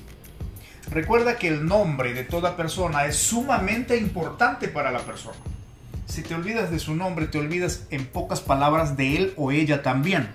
Recuerda 0.90 1.38
que 1.38 1.48
el 1.48 1.66
nombre 1.66 2.14
de 2.14 2.24
toda 2.24 2.56
persona 2.56 3.06
es 3.06 3.18
sumamente 3.18 3.98
importante 3.98 4.68
para 4.68 4.92
la 4.92 5.00
persona. 5.00 5.38
Si 6.06 6.22
te 6.22 6.36
olvidas 6.36 6.70
de 6.70 6.80
su 6.80 6.96
nombre, 6.96 7.28
te 7.28 7.40
olvidas 7.40 7.88
en 7.90 8.06
pocas 8.06 8.42
palabras 8.42 8.96
de 8.96 9.18
él 9.18 9.34
o 9.36 9.52
ella 9.52 9.82
también. 9.82 10.30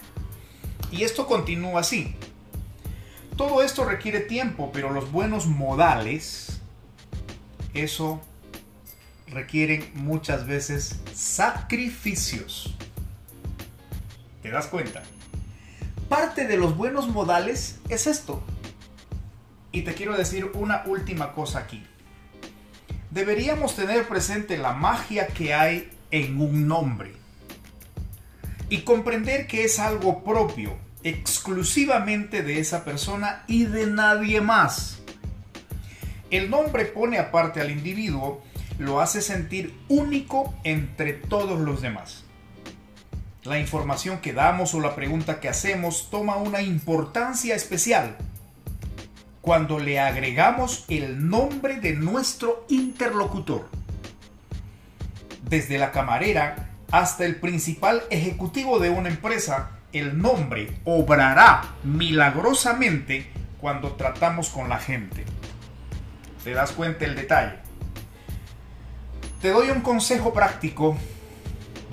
Y 0.90 1.04
esto 1.04 1.26
continúa 1.26 1.80
así. 1.80 2.14
Todo 3.36 3.62
esto 3.62 3.84
requiere 3.84 4.20
tiempo, 4.20 4.70
pero 4.72 4.90
los 4.90 5.12
buenos 5.12 5.46
modales, 5.46 6.60
eso 7.74 8.20
requieren 9.28 9.90
muchas 9.94 10.46
veces 10.46 11.00
sacrificios. 11.12 12.74
¿Te 14.42 14.50
das 14.50 14.66
cuenta? 14.66 15.02
Parte 16.08 16.46
de 16.46 16.56
los 16.56 16.76
buenos 16.76 17.08
modales 17.08 17.78
es 17.88 18.06
esto. 18.06 18.42
Y 19.70 19.82
te 19.82 19.94
quiero 19.94 20.16
decir 20.16 20.50
una 20.54 20.82
última 20.86 21.32
cosa 21.34 21.60
aquí. 21.60 21.84
Deberíamos 23.10 23.76
tener 23.76 24.08
presente 24.08 24.56
la 24.56 24.72
magia 24.72 25.26
que 25.28 25.54
hay 25.54 25.90
en 26.10 26.40
un 26.40 26.66
nombre 26.66 27.14
y 28.68 28.78
comprender 28.78 29.46
que 29.46 29.64
es 29.64 29.78
algo 29.78 30.22
propio, 30.24 30.76
exclusivamente 31.02 32.42
de 32.42 32.60
esa 32.60 32.84
persona 32.84 33.44
y 33.46 33.64
de 33.64 33.86
nadie 33.86 34.40
más. 34.40 34.98
El 36.30 36.50
nombre 36.50 36.84
pone 36.84 37.18
aparte 37.18 37.60
al 37.60 37.70
individuo, 37.70 38.42
lo 38.78 39.00
hace 39.00 39.22
sentir 39.22 39.74
único 39.88 40.54
entre 40.64 41.14
todos 41.14 41.58
los 41.58 41.80
demás. 41.80 42.24
La 43.44 43.58
información 43.58 44.18
que 44.18 44.34
damos 44.34 44.74
o 44.74 44.80
la 44.80 44.94
pregunta 44.94 45.40
que 45.40 45.48
hacemos 45.48 46.10
toma 46.10 46.36
una 46.36 46.60
importancia 46.60 47.54
especial 47.54 48.16
cuando 49.40 49.78
le 49.78 49.98
agregamos 49.98 50.84
el 50.88 51.28
nombre 51.28 51.80
de 51.80 51.94
nuestro 51.94 52.66
interlocutor. 52.68 53.68
Desde 55.48 55.78
la 55.78 55.92
camarera 55.92 56.67
hasta 56.90 57.26
el 57.26 57.36
principal 57.36 58.02
ejecutivo 58.10 58.78
de 58.78 58.90
una 58.90 59.08
empresa, 59.08 59.72
el 59.92 60.18
nombre 60.18 60.78
obrará 60.84 61.62
milagrosamente 61.84 63.30
cuando 63.60 63.92
tratamos 63.92 64.48
con 64.48 64.68
la 64.68 64.78
gente. 64.78 65.24
¿Te 66.44 66.52
das 66.52 66.72
cuenta 66.72 67.04
el 67.04 67.14
detalle? 67.14 67.56
Te 69.42 69.50
doy 69.50 69.70
un 69.70 69.80
consejo 69.80 70.32
práctico. 70.32 70.96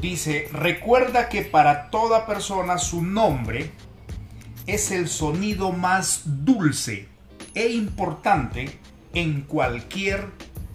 Dice, 0.01 0.49
recuerda 0.51 1.29
que 1.29 1.41
para 1.41 1.89
toda 1.89 2.25
persona 2.25 2.77
su 2.77 3.01
nombre 3.01 3.71
es 4.67 4.91
el 4.91 5.07
sonido 5.07 5.71
más 5.71 6.21
dulce 6.25 7.07
e 7.53 7.69
importante 7.69 8.79
en 9.13 9.41
cualquier 9.41 10.29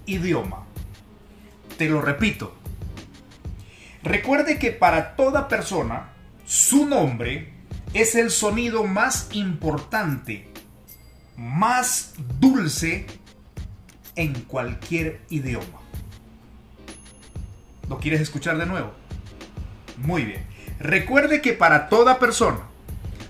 idioma. 0.06 0.64
Te 1.76 1.88
lo 1.88 2.00
repito, 2.00 2.59
Recuerde 4.02 4.58
que 4.58 4.70
para 4.70 5.14
toda 5.14 5.48
persona, 5.48 6.10
su 6.46 6.86
nombre 6.86 7.52
es 7.92 8.14
el 8.14 8.30
sonido 8.30 8.84
más 8.84 9.28
importante, 9.32 10.48
más 11.36 12.14
dulce 12.38 13.06
en 14.16 14.32
cualquier 14.42 15.20
idioma. 15.28 15.80
¿Lo 17.88 17.98
quieres 17.98 18.20
escuchar 18.20 18.56
de 18.56 18.66
nuevo? 18.66 18.92
Muy 19.98 20.24
bien. 20.24 20.46
Recuerde 20.78 21.42
que 21.42 21.52
para 21.52 21.88
toda 21.88 22.18
persona, 22.18 22.60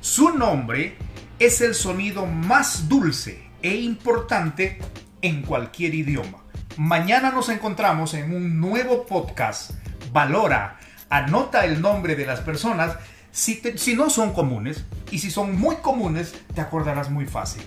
su 0.00 0.30
nombre 0.30 0.96
es 1.40 1.60
el 1.62 1.74
sonido 1.74 2.26
más 2.26 2.88
dulce 2.88 3.42
e 3.62 3.74
importante 3.76 4.78
en 5.20 5.42
cualquier 5.42 5.94
idioma. 5.94 6.38
Mañana 6.76 7.30
nos 7.32 7.48
encontramos 7.48 8.14
en 8.14 8.34
un 8.34 8.60
nuevo 8.60 9.04
podcast. 9.04 9.79
Valora, 10.12 10.76
anota 11.08 11.64
el 11.64 11.80
nombre 11.80 12.16
de 12.16 12.26
las 12.26 12.40
personas 12.40 12.96
si, 13.30 13.94
no 13.94 14.10
son 14.10 14.32
comunes 14.32 14.84
y 15.12 15.20
si 15.20 15.30
son 15.30 15.56
muy 15.56 15.76
comunes 15.76 16.34
te 16.52 16.60
acordarás 16.60 17.10
muy 17.10 17.26
fácil. 17.26 17.62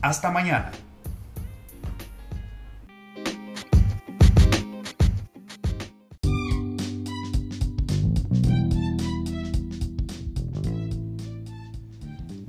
Hasta 0.00 0.30
mañana. 0.30 0.70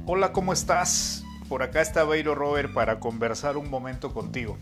Hola, 0.05 0.31
¿cómo 0.31 0.53
estás? 0.53 1.23
Por 1.47 1.63
acá 1.63 1.81
está 1.81 2.03
Beiro 2.03 2.35
Robert 2.35 2.71
para 2.71 2.99
conversar 2.99 3.57
un 3.57 3.69
momento 3.71 4.13
contigo. 4.13 4.59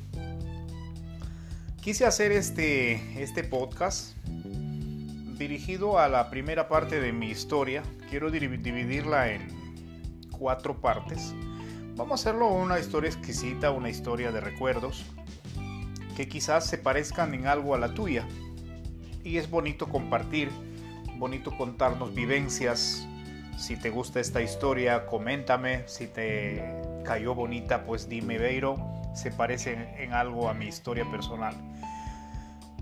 Quise 1.82 2.06
hacer 2.06 2.32
este, 2.32 3.22
este 3.22 3.44
podcast 3.44 4.17
dirigido 5.38 6.00
a 6.00 6.08
la 6.08 6.30
primera 6.30 6.68
parte 6.68 7.00
de 7.00 7.14
mi 7.14 7.30
historia. 7.30 7.84
Quiero 8.10 8.32
dividirla 8.32 9.32
en 9.32 9.48
cuatro 10.32 10.82
partes. 10.82 11.34
Vamos 11.96 12.12
a 12.12 12.30
hacerlo 12.30 12.50
una 12.50 12.80
historia 12.80 13.10
exquisita, 13.10 13.72
una 13.72 13.90
historia 13.90 14.32
de 14.32 14.42
recuerdos 14.42 15.06
que 16.16 16.28
quizás 16.28 16.66
se 16.66 16.80
parezcan 16.80 17.34
en 17.36 17.46
algo 17.46 17.76
a 17.76 17.78
la 17.78 17.94
tuya. 17.94 18.28
Y 19.24 19.38
es 19.38 19.50
bonito 19.50 19.88
compartir, 19.88 20.50
bonito 21.18 21.56
contarnos 21.56 22.14
vivencias. 22.16 23.08
Si 23.58 23.78
te 23.78 23.90
gusta 23.90 24.20
esta 24.20 24.42
historia, 24.42 25.06
coméntame. 25.06 25.88
Si 25.88 26.08
te 26.08 26.82
cayó 27.04 27.36
bonita, 27.36 27.84
pues 27.84 28.10
dime, 28.10 28.38
Beiro, 28.40 28.78
se 29.14 29.32
parece 29.32 29.90
en 29.98 30.14
algo 30.14 30.50
a 30.50 30.54
mi 30.54 30.66
historia 30.66 31.06
personal. 31.10 31.56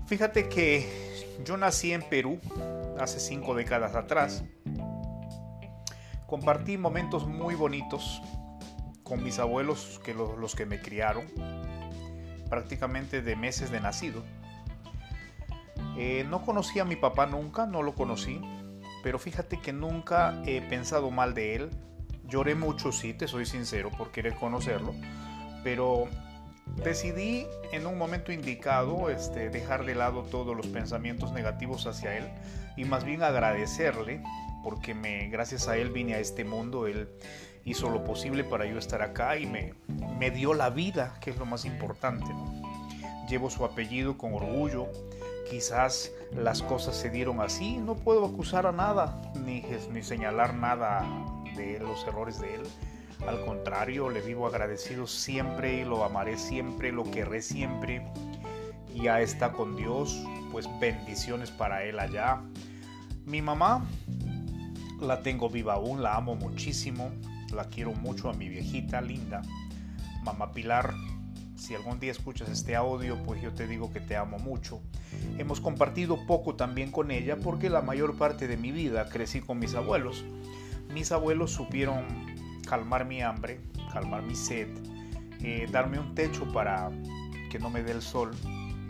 Fíjate 0.06 0.48
que 0.48 1.16
yo 1.44 1.56
nací 1.56 1.92
en 1.92 2.02
Perú 2.02 2.38
hace 3.00 3.18
cinco 3.18 3.56
décadas 3.56 3.96
atrás. 3.96 4.44
Compartí 6.26 6.78
momentos 6.78 7.26
muy 7.26 7.56
bonitos 7.56 8.22
con 9.02 9.22
mis 9.24 9.38
abuelos, 9.40 10.00
que 10.04 10.14
los, 10.14 10.54
que 10.54 10.64
me 10.64 10.80
criaron, 10.80 11.26
prácticamente 12.48 13.20
de 13.20 13.34
meses 13.34 13.70
de 13.70 13.80
nacido. 13.80 14.22
Eh, 15.96 16.24
no 16.28 16.44
conocí 16.44 16.78
a 16.78 16.84
mi 16.84 16.96
papá 16.96 17.26
nunca, 17.26 17.66
no 17.66 17.82
lo 17.82 17.94
conocí, 17.94 18.40
pero 19.02 19.18
fíjate 19.18 19.60
que 19.60 19.72
nunca 19.72 20.40
he 20.46 20.60
pensado 20.62 21.10
mal 21.10 21.34
de 21.34 21.56
él. 21.56 21.70
Lloré 22.28 22.54
mucho, 22.54 22.92
sí, 22.92 23.12
te 23.12 23.26
soy 23.26 23.46
sincero, 23.46 23.90
por 23.90 24.10
querer 24.10 24.34
conocerlo, 24.34 24.94
pero 25.62 26.08
decidí 26.82 27.46
en 27.72 27.86
un 27.86 27.98
momento 27.98 28.32
indicado 28.32 29.10
este, 29.10 29.50
dejar 29.50 29.84
de 29.84 29.94
lado 29.94 30.22
todos 30.22 30.56
los 30.56 30.66
pensamientos 30.66 31.32
negativos 31.32 31.86
hacia 31.86 32.16
él 32.16 32.28
y 32.76 32.84
más 32.84 33.04
bien 33.04 33.22
agradecerle 33.22 34.22
porque 34.62 34.94
me, 34.94 35.28
gracias 35.28 35.68
a 35.68 35.76
él 35.76 35.90
vine 35.90 36.14
a 36.14 36.18
este 36.18 36.44
mundo, 36.44 36.86
él 36.86 37.08
hizo 37.64 37.88
lo 37.88 38.04
posible 38.04 38.44
para 38.44 38.66
yo 38.66 38.78
estar 38.78 39.02
acá 39.02 39.38
y 39.38 39.46
me, 39.46 39.74
me 40.18 40.30
dio 40.30 40.54
la 40.54 40.70
vida, 40.70 41.18
que 41.20 41.30
es 41.30 41.36
lo 41.36 41.46
más 41.46 41.64
importante. 41.64 42.26
Llevo 43.28 43.48
su 43.50 43.64
apellido 43.64 44.18
con 44.18 44.34
orgullo, 44.34 44.88
quizás 45.48 46.12
las 46.32 46.62
cosas 46.62 46.96
se 46.96 47.10
dieron 47.10 47.40
así, 47.40 47.76
no 47.76 47.94
puedo 47.94 48.26
acusar 48.26 48.66
a 48.66 48.72
nada 48.72 49.20
ni, 49.44 49.64
ni 49.92 50.02
señalar 50.02 50.54
nada 50.54 51.06
de 51.56 51.78
los 51.78 52.04
errores 52.06 52.40
de 52.40 52.56
él 52.56 52.62
al 53.26 53.44
contrario, 53.44 54.10
le 54.10 54.20
vivo 54.20 54.46
agradecido 54.46 55.06
siempre 55.06 55.80
y 55.80 55.84
lo 55.84 56.04
amaré 56.04 56.38
siempre, 56.38 56.92
lo 56.92 57.10
querré 57.10 57.42
siempre. 57.42 58.06
Ya 58.94 59.20
está 59.20 59.52
con 59.52 59.76
Dios, 59.76 60.22
pues 60.52 60.68
bendiciones 60.80 61.50
para 61.50 61.84
él 61.84 61.98
allá. 61.98 62.42
Mi 63.24 63.42
mamá 63.42 63.84
la 65.00 65.22
tengo 65.22 65.48
viva 65.50 65.74
aún, 65.74 66.02
la 66.02 66.16
amo 66.16 66.34
muchísimo, 66.36 67.10
la 67.52 67.64
quiero 67.64 67.92
mucho 67.92 68.30
a 68.30 68.32
mi 68.32 68.48
viejita 68.48 69.00
linda. 69.00 69.42
Mamá 70.22 70.52
Pilar, 70.52 70.94
si 71.56 71.74
algún 71.74 71.98
día 71.98 72.12
escuchas 72.12 72.48
este 72.48 72.76
audio, 72.76 73.22
pues 73.24 73.42
yo 73.42 73.52
te 73.52 73.66
digo 73.66 73.92
que 73.92 74.00
te 74.00 74.16
amo 74.16 74.38
mucho. 74.38 74.80
Hemos 75.38 75.60
compartido 75.60 76.26
poco 76.26 76.54
también 76.54 76.92
con 76.92 77.10
ella 77.10 77.36
porque 77.36 77.70
la 77.70 77.82
mayor 77.82 78.16
parte 78.16 78.46
de 78.46 78.56
mi 78.56 78.72
vida 78.72 79.08
crecí 79.08 79.40
con 79.40 79.58
mis 79.58 79.74
abuelos. 79.74 80.24
Mis 80.92 81.12
abuelos 81.12 81.52
supieron 81.52 82.04
calmar 82.66 83.04
mi 83.04 83.22
hambre, 83.22 83.60
calmar 83.92 84.22
mi 84.22 84.34
sed, 84.34 84.68
eh, 85.40 85.66
darme 85.70 85.98
un 85.98 86.14
techo 86.14 86.50
para 86.52 86.90
que 87.50 87.58
no 87.58 87.70
me 87.70 87.82
dé 87.82 87.92
el 87.92 88.02
sol 88.02 88.32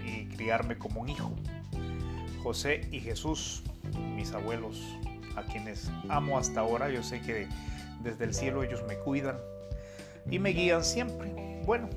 y 0.05 0.27
criarme 0.27 0.77
como 0.77 1.03
un 1.03 1.09
hijo. 1.09 1.33
José 2.43 2.89
y 2.91 3.01
Jesús, 3.01 3.63
mis 4.15 4.33
abuelos, 4.33 4.81
a 5.37 5.43
quienes 5.43 5.91
amo 6.09 6.39
hasta 6.39 6.61
ahora, 6.61 6.91
yo 6.91 7.03
sé 7.03 7.21
que 7.21 7.49
desde 8.01 8.25
el 8.25 8.35
cielo 8.35 8.63
ellos 8.63 8.83
me 8.89 8.97
cuidan 8.97 9.37
y 10.31 10.39
me 10.39 10.51
guían 10.51 10.83
siempre. 10.83 11.63
Bueno, 11.65 11.89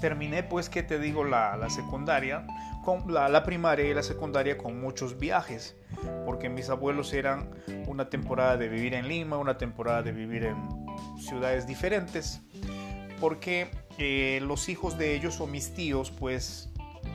terminé 0.00 0.42
pues 0.42 0.68
que 0.68 0.82
te 0.82 0.98
digo 0.98 1.24
la, 1.24 1.58
secundaria, 1.70 2.46
con 2.84 3.12
la 3.12 3.42
primaria 3.44 3.88
y 3.88 3.94
la 3.94 4.02
secundaria 4.02 4.58
con 4.58 4.80
muchos 4.80 5.18
viajes 5.18 5.76
porque 6.24 6.48
mis 6.48 6.68
abuelos 6.70 7.12
eran 7.12 7.50
una 7.86 8.08
temporada 8.08 8.56
de 8.56 8.68
vivir 8.68 8.94
en 8.94 9.08
Lima, 9.08 9.38
una 9.38 9.58
temporada 9.58 10.02
de 10.02 10.12
vivir 10.12 10.44
en 10.44 10.56
ciudades 11.18 11.66
diferentes, 11.66 12.40
porque 13.20 13.70
eh, 13.98 14.40
los 14.42 14.68
hijos 14.68 14.98
de 14.98 15.14
ellos 15.14 15.40
o 15.40 15.46
mis 15.46 15.74
tíos 15.74 16.10
pues 16.10 16.70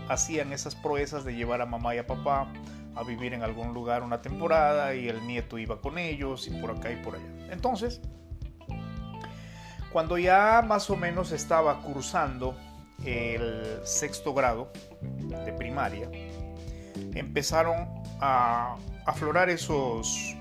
hacían 0.07 0.53
esas 0.53 0.75
proezas 0.75 1.23
de 1.23 1.35
llevar 1.35 1.61
a 1.61 1.65
mamá 1.65 1.95
y 1.95 1.99
a 1.99 2.07
papá 2.07 2.51
a 2.95 3.03
vivir 3.03 3.33
en 3.33 3.43
algún 3.43 3.73
lugar 3.73 4.03
una 4.03 4.21
temporada 4.21 4.93
y 4.95 5.07
el 5.07 5.25
nieto 5.25 5.57
iba 5.57 5.79
con 5.79 5.97
ellos 5.97 6.47
y 6.47 6.51
por 6.51 6.71
acá 6.71 6.91
y 6.91 6.97
por 6.97 7.15
allá. 7.15 7.47
Entonces, 7.51 8.01
cuando 9.91 10.17
ya 10.17 10.63
más 10.65 10.89
o 10.89 10.95
menos 10.95 11.31
estaba 11.31 11.81
cursando 11.81 12.55
el 13.05 13.79
sexto 13.83 14.33
grado 14.33 14.71
de 15.01 15.53
primaria, 15.53 16.09
empezaron 17.13 17.87
a 18.19 18.77
aflorar 19.05 19.49
esos, 19.49 20.35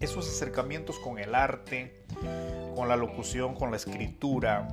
esos 0.00 0.28
acercamientos 0.28 0.98
con 0.98 1.18
el 1.18 1.34
arte, 1.34 2.04
con 2.74 2.88
la 2.88 2.96
locución, 2.96 3.54
con 3.54 3.70
la 3.70 3.76
escritura, 3.76 4.68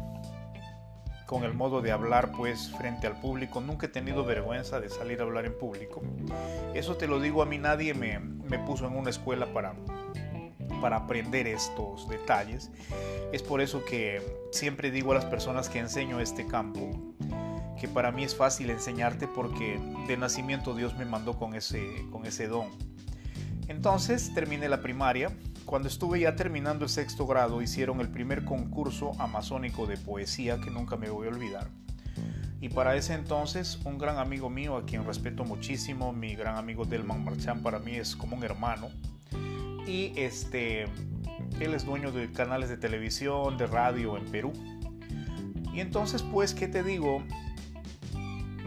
con 1.26 1.44
el 1.44 1.54
modo 1.54 1.82
de 1.82 1.92
hablar 1.92 2.32
pues 2.32 2.72
frente 2.78 3.06
al 3.06 3.20
público. 3.20 3.60
Nunca 3.62 3.88
he 3.88 3.90
tenido 3.90 4.24
vergüenza 4.24 4.80
de 4.80 4.90
salir 4.90 5.20
a 5.20 5.24
hablar 5.24 5.46
en 5.46 5.58
público. 5.58 6.02
Eso 6.74 6.96
te 6.96 7.08
lo 7.08 7.20
digo 7.20 7.42
a 7.42 7.46
mí, 7.46 7.58
nadie 7.58 7.94
me, 7.94 8.20
me 8.20 8.60
puso 8.60 8.88
en 8.88 8.96
una 8.96 9.10
escuela 9.10 9.46
para, 9.54 9.76
para 10.82 10.98
aprender 10.98 11.48
estos 11.48 12.08
detalles. 12.08 12.72
Es 13.34 13.44
por 13.44 13.62
eso 13.62 13.84
que 13.84 14.22
siempre 14.52 14.90
digo 14.90 15.12
a 15.12 15.16
las 15.16 15.26
personas 15.26 15.70
que 15.70 15.80
enseño 15.80 16.22
este 16.22 16.48
campo, 16.48 17.07
que 17.80 17.88
para 17.88 18.12
mí 18.12 18.24
es 18.24 18.36
fácil 18.36 18.70
enseñarte 18.70 19.28
porque 19.28 19.80
de 20.08 20.18
nacimiento 20.18 20.76
Dios 20.76 20.96
me 20.98 21.06
mandó 21.06 21.38
con 21.38 21.56
ese, 21.56 22.06
con 22.12 22.26
ese 22.26 22.48
don. 22.48 22.68
Entonces 23.68 24.34
terminé 24.34 24.70
la 24.70 24.82
primaria. 24.82 25.32
Cuando 25.66 25.90
estuve 25.90 26.22
ya 26.22 26.36
terminando 26.36 26.86
el 26.86 26.90
sexto 26.90 27.28
grado 27.28 27.62
hicieron 27.62 28.00
el 28.00 28.10
primer 28.10 28.46
concurso 28.46 29.12
amazónico 29.20 29.86
de 29.86 29.98
poesía 29.98 30.60
que 30.60 30.72
nunca 30.72 30.96
me 30.96 31.10
voy 31.10 31.28
a 31.28 31.32
olvidar. 31.32 31.70
Y 32.60 32.70
para 32.70 32.96
ese 32.96 33.14
entonces 33.14 33.78
un 33.84 33.98
gran 33.98 34.18
amigo 34.18 34.50
mío 34.50 34.78
a 34.78 34.86
quien 34.86 35.06
respeto 35.06 35.44
muchísimo, 35.44 36.14
mi 36.14 36.36
gran 36.36 36.58
amigo 36.58 36.86
Delman 36.86 37.24
Marchán 37.24 37.62
para 37.62 37.80
mí 37.80 37.96
es 37.96 38.16
como 38.16 38.36
un 38.36 38.44
hermano. 38.44 38.90
Y 39.86 40.14
este, 40.16 40.84
él 41.60 41.74
es 41.74 41.86
dueño 41.86 42.12
de 42.12 42.32
canales 42.32 42.70
de 42.70 42.78
televisión, 42.78 43.58
de 43.58 43.68
radio 43.68 44.18
en 44.18 44.26
Perú. 44.26 44.54
Y 45.74 45.82
entonces 45.82 46.24
pues, 46.24 46.54
¿qué 46.54 46.68
te 46.68 46.82
digo? 46.82 47.22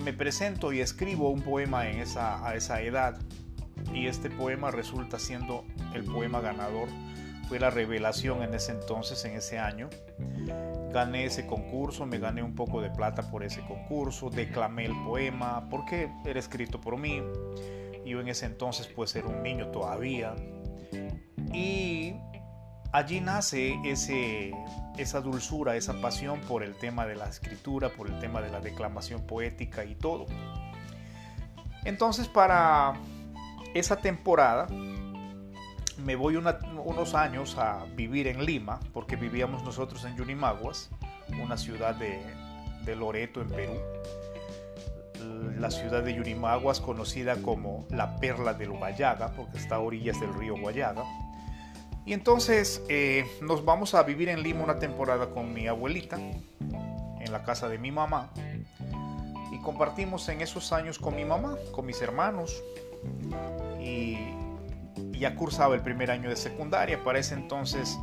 Me 0.05 0.12
presento 0.12 0.72
y 0.72 0.80
escribo 0.80 1.30
un 1.30 1.42
poema 1.42 1.88
en 1.88 2.01
esa, 2.01 2.46
a 2.46 2.55
esa 2.55 2.80
edad 2.82 3.18
y 3.94 4.07
este 4.07 4.30
poema 4.30 4.70
resulta 4.70 5.18
siendo 5.18 5.64
el 5.94 6.05
poema 6.05 6.40
ganador. 6.40 6.88
Fue 7.48 7.59
la 7.59 7.70
revelación 7.70 8.42
en 8.42 8.55
ese 8.55 8.72
entonces, 8.72 9.24
en 9.24 9.34
ese 9.34 9.59
año. 9.59 9.90
Gané 10.92 11.24
ese 11.24 11.46
concurso, 11.46 12.07
me 12.07 12.18
gané 12.18 12.42
un 12.42 12.55
poco 12.55 12.80
de 12.80 12.90
plata 12.90 13.30
por 13.30 13.42
ese 13.42 13.61
concurso, 13.62 14.30
declamé 14.30 14.86
el 14.86 14.96
poema 15.05 15.68
porque 15.68 16.11
era 16.24 16.38
escrito 16.38 16.80
por 16.80 16.96
mí. 16.96 17.20
Yo 18.07 18.20
en 18.20 18.28
ese 18.28 18.46
entonces 18.46 18.86
pues 18.86 19.14
era 19.16 19.26
un 19.26 19.42
niño 19.42 19.68
todavía. 19.68 20.34
Y 21.53 22.14
allí 22.93 23.20
nace 23.20 23.78
esa 24.97 25.20
dulzura, 25.20 25.76
esa 25.76 26.01
pasión 26.01 26.41
por 26.41 26.62
el 26.62 26.74
tema 26.74 27.07
de 27.07 27.16
la 27.16 27.26
escritura, 27.26 27.91
por 27.91 28.09
el 28.09 28.18
tema 28.18 28.41
de 28.41 28.51
la 28.51 28.61
declamación 28.61 29.26
poética 29.26 29.84
y 29.84 29.95
todo. 29.95 30.26
Entonces 31.84 32.28
para 32.28 32.95
esa 33.74 33.97
temporada 33.97 34.66
me 36.05 36.16
voy 36.16 36.36
unos 36.36 37.14
años 37.14 37.57
a 37.59 37.84
vivir 37.95 38.26
en 38.26 38.45
Lima, 38.45 38.80
porque 38.93 39.16
vivíamos 39.16 39.62
nosotros 39.62 40.05
en 40.05 40.16
Yunimaguas, 40.16 40.91
una 41.43 41.57
ciudad 41.57 41.95
de, 41.95 42.20
de 42.84 42.97
Loreto, 42.97 43.43
en 43.43 43.49
Perú. 43.49 43.74
La 45.59 45.70
ciudad 45.70 46.03
de 46.03 46.14
Yurimaguas, 46.14 46.80
conocida 46.80 47.36
como 47.43 47.86
la 47.91 48.16
perla 48.16 48.55
del 48.55 48.70
Guayaga, 48.70 49.32
porque 49.36 49.59
está 49.59 49.76
a 49.76 49.80
orillas 49.80 50.18
del 50.18 50.32
río 50.34 50.57
Guayaga. 50.59 51.05
Y 52.11 52.12
entonces 52.12 52.82
eh, 52.88 53.24
nos 53.40 53.64
vamos 53.64 53.94
a 53.94 54.02
vivir 54.02 54.30
en 54.30 54.42
Lima 54.42 54.64
una 54.64 54.80
temporada 54.80 55.30
con 55.30 55.54
mi 55.54 55.68
abuelita, 55.68 56.18
en 56.18 57.30
la 57.30 57.44
casa 57.44 57.68
de 57.68 57.78
mi 57.78 57.92
mamá. 57.92 58.32
Y 59.52 59.58
compartimos 59.62 60.28
en 60.28 60.40
esos 60.40 60.72
años 60.72 60.98
con 60.98 61.14
mi 61.14 61.24
mamá, 61.24 61.54
con 61.70 61.86
mis 61.86 62.02
hermanos. 62.02 62.64
Y 63.80 64.18
ya 65.12 65.36
cursaba 65.36 65.76
el 65.76 65.82
primer 65.82 66.11
año 66.11 66.28
de 66.28 66.34
secundaria. 66.34 67.00
Para 67.04 67.20
ese 67.20 67.34
entonces 67.34 67.96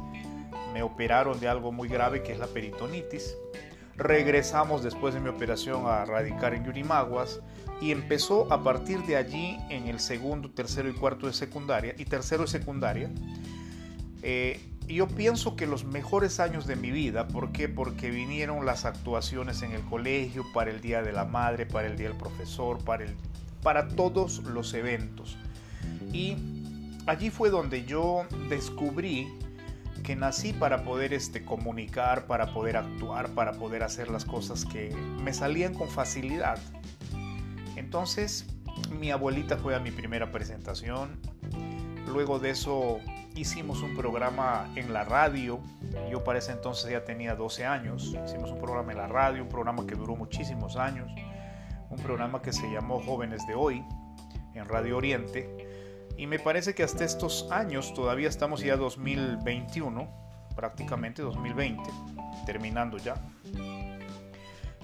me 0.74 0.84
operaron 0.84 1.38
de 1.41 1.49
algo 1.49 1.74
muy 1.74 1.89
grave 1.89 2.24
que 2.24 2.32
es 2.32 2.39
la 2.39 2.47
peritonitis. 2.47 3.36
Regresamos 3.97 4.84
después 4.84 5.16
de 5.16 5.20
mi 5.20 5.28
operación 5.28 5.86
a 5.86 6.05
radicar 6.05 6.53
en 6.53 6.64
Yurimaguas 6.64 7.41
y 7.82 7.91
empezó 7.91 8.47
a 8.53 8.64
partir 8.64 8.99
de 9.01 9.18
allí 9.18 9.60
en 9.70 9.89
el 9.89 9.99
segundo, 9.99 10.49
tercero 10.49 10.88
y 10.88 10.93
cuarto 10.93 11.28
de 11.28 11.34
secundaria 11.34 11.93
y 11.97 12.05
tercero 12.05 12.43
de 12.43 12.47
secundaria. 12.47 13.12
Eh, 14.22 14.59
yo 14.88 15.07
pienso 15.07 15.55
que 15.55 15.68
los 15.68 15.84
mejores 15.84 16.39
años 16.39 16.65
de 16.65 16.76
mi 16.76 16.91
vida, 16.91 17.28
¿por 17.28 17.51
qué? 17.51 17.68
Porque 17.68 18.09
vinieron 18.09 18.65
las 18.65 18.86
actuaciones 18.86 19.61
en 19.61 19.74
el 19.74 19.82
colegio, 19.82 20.45
para 20.53 20.72
el 20.72 20.80
Día 20.80 21.01
de 21.01 21.11
la 21.11 21.26
Madre, 21.26 21.65
para 21.65 21.88
el 21.88 21.97
Día 21.97 22.07
del 22.07 22.18
Profesor, 22.18 22.84
para, 22.84 23.03
el, 23.03 23.15
para 23.61 23.89
todos 23.89 24.39
los 24.43 24.74
eventos. 24.74 25.38
Y 26.13 26.38
allí 27.05 27.30
fue 27.30 27.49
donde 27.49 27.86
yo 27.86 28.26
descubrí 28.49 29.28
que 30.03 30.15
nací 30.15 30.53
para 30.53 30.84
poder 30.84 31.13
este, 31.13 31.43
comunicar, 31.43 32.28
para 32.28 32.53
poder 32.53 32.78
actuar, 32.78 33.30
para 33.32 33.53
poder 33.53 33.84
hacer 33.84 34.07
las 34.07 34.24
cosas 34.24 34.63
que 34.63 34.95
me 35.22 35.34
salían 35.34 35.74
con 35.74 35.89
facilidad. 35.89 36.59
Entonces, 37.76 38.45
mi 38.99 39.11
abuelita 39.11 39.57
fue 39.57 39.76
a 39.76 39.80
mi 39.80 39.91
primera 39.91 40.32
presentación. 40.32 41.20
Luego 42.07 42.39
de 42.39 42.51
eso 42.51 42.99
hicimos 43.38 43.82
un 43.82 43.96
programa 43.96 44.70
en 44.76 44.94
la 44.94 45.04
radio. 45.04 45.60
Yo 46.12 46.24
para 46.24 46.40
ese 46.40 46.52
entonces 46.52 46.92
ya 46.92 47.06
tenía 47.06 47.36
12 47.36 47.66
años. 47.66 48.16
Hicimos 48.26 48.52
un 48.52 48.60
programa 48.60 48.92
en 48.92 48.98
la 48.98 49.08
radio, 49.08 49.44
un 49.44 49.50
programa 49.50 49.86
que 49.86 49.96
duró 49.96 50.16
muchísimos 50.16 50.76
años. 50.76 51.10
Un 51.90 51.98
programa 51.98 52.42
que 52.42 52.52
se 52.52 52.70
llamó 52.72 53.00
Jóvenes 53.02 53.46
de 53.48 53.56
Hoy 53.56 53.84
en 54.54 54.66
Radio 54.66 54.98
Oriente 54.98 55.68
y 56.18 56.26
me 56.26 56.40
parece 56.40 56.74
que 56.74 56.84
hasta 56.84 57.06
estos 57.06 57.48
años, 57.52 57.94
todavía 57.94 58.28
estamos 58.28 58.62
ya 58.62 58.76
2021, 58.76 60.10
prácticamente 60.56 61.22
2020, 61.22 61.84
terminando 62.48 62.98
ya, 62.98 63.16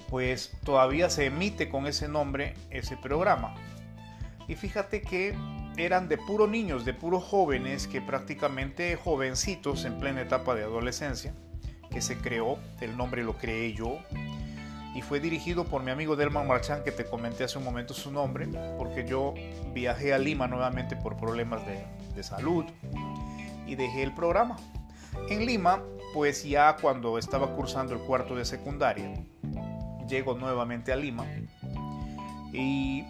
pues 0.08 0.56
todavía 0.62 1.10
se 1.10 1.26
emite 1.26 1.68
con 1.68 1.88
ese 1.88 2.06
nombre 2.06 2.54
ese 2.70 2.96
programa. 2.96 3.52
Y 4.46 4.54
fíjate 4.54 5.02
que 5.02 5.36
eran 5.76 6.08
de 6.08 6.18
puro 6.18 6.46
niños, 6.46 6.84
de 6.84 6.94
puros 6.94 7.24
jóvenes, 7.24 7.86
que 7.86 8.00
prácticamente 8.00 8.96
jovencitos 8.96 9.84
en 9.84 9.98
plena 9.98 10.22
etapa 10.22 10.54
de 10.54 10.62
adolescencia, 10.62 11.34
que 11.90 12.00
se 12.00 12.18
creó, 12.18 12.58
el 12.80 12.96
nombre 12.96 13.22
lo 13.24 13.36
creé 13.38 13.72
yo, 13.74 13.98
y 14.94 15.02
fue 15.02 15.18
dirigido 15.18 15.64
por 15.64 15.82
mi 15.82 15.90
amigo 15.90 16.14
Delman 16.14 16.46
Marchán, 16.46 16.84
que 16.84 16.92
te 16.92 17.04
comenté 17.04 17.44
hace 17.44 17.58
un 17.58 17.64
momento 17.64 17.94
su 17.94 18.12
nombre, 18.12 18.46
porque 18.78 19.04
yo 19.04 19.34
viajé 19.72 20.14
a 20.14 20.18
Lima 20.18 20.46
nuevamente 20.46 20.94
por 20.94 21.16
problemas 21.16 21.66
de, 21.66 21.84
de 22.14 22.22
salud 22.22 22.64
y 23.66 23.74
dejé 23.74 24.04
el 24.04 24.14
programa. 24.14 24.56
En 25.28 25.44
Lima, 25.44 25.82
pues 26.12 26.44
ya 26.44 26.76
cuando 26.80 27.18
estaba 27.18 27.54
cursando 27.56 27.94
el 27.94 28.00
cuarto 28.00 28.36
de 28.36 28.44
secundaria, 28.44 29.12
llego 30.08 30.34
nuevamente 30.34 30.92
a 30.92 30.96
Lima 30.96 31.26
y 32.52 33.04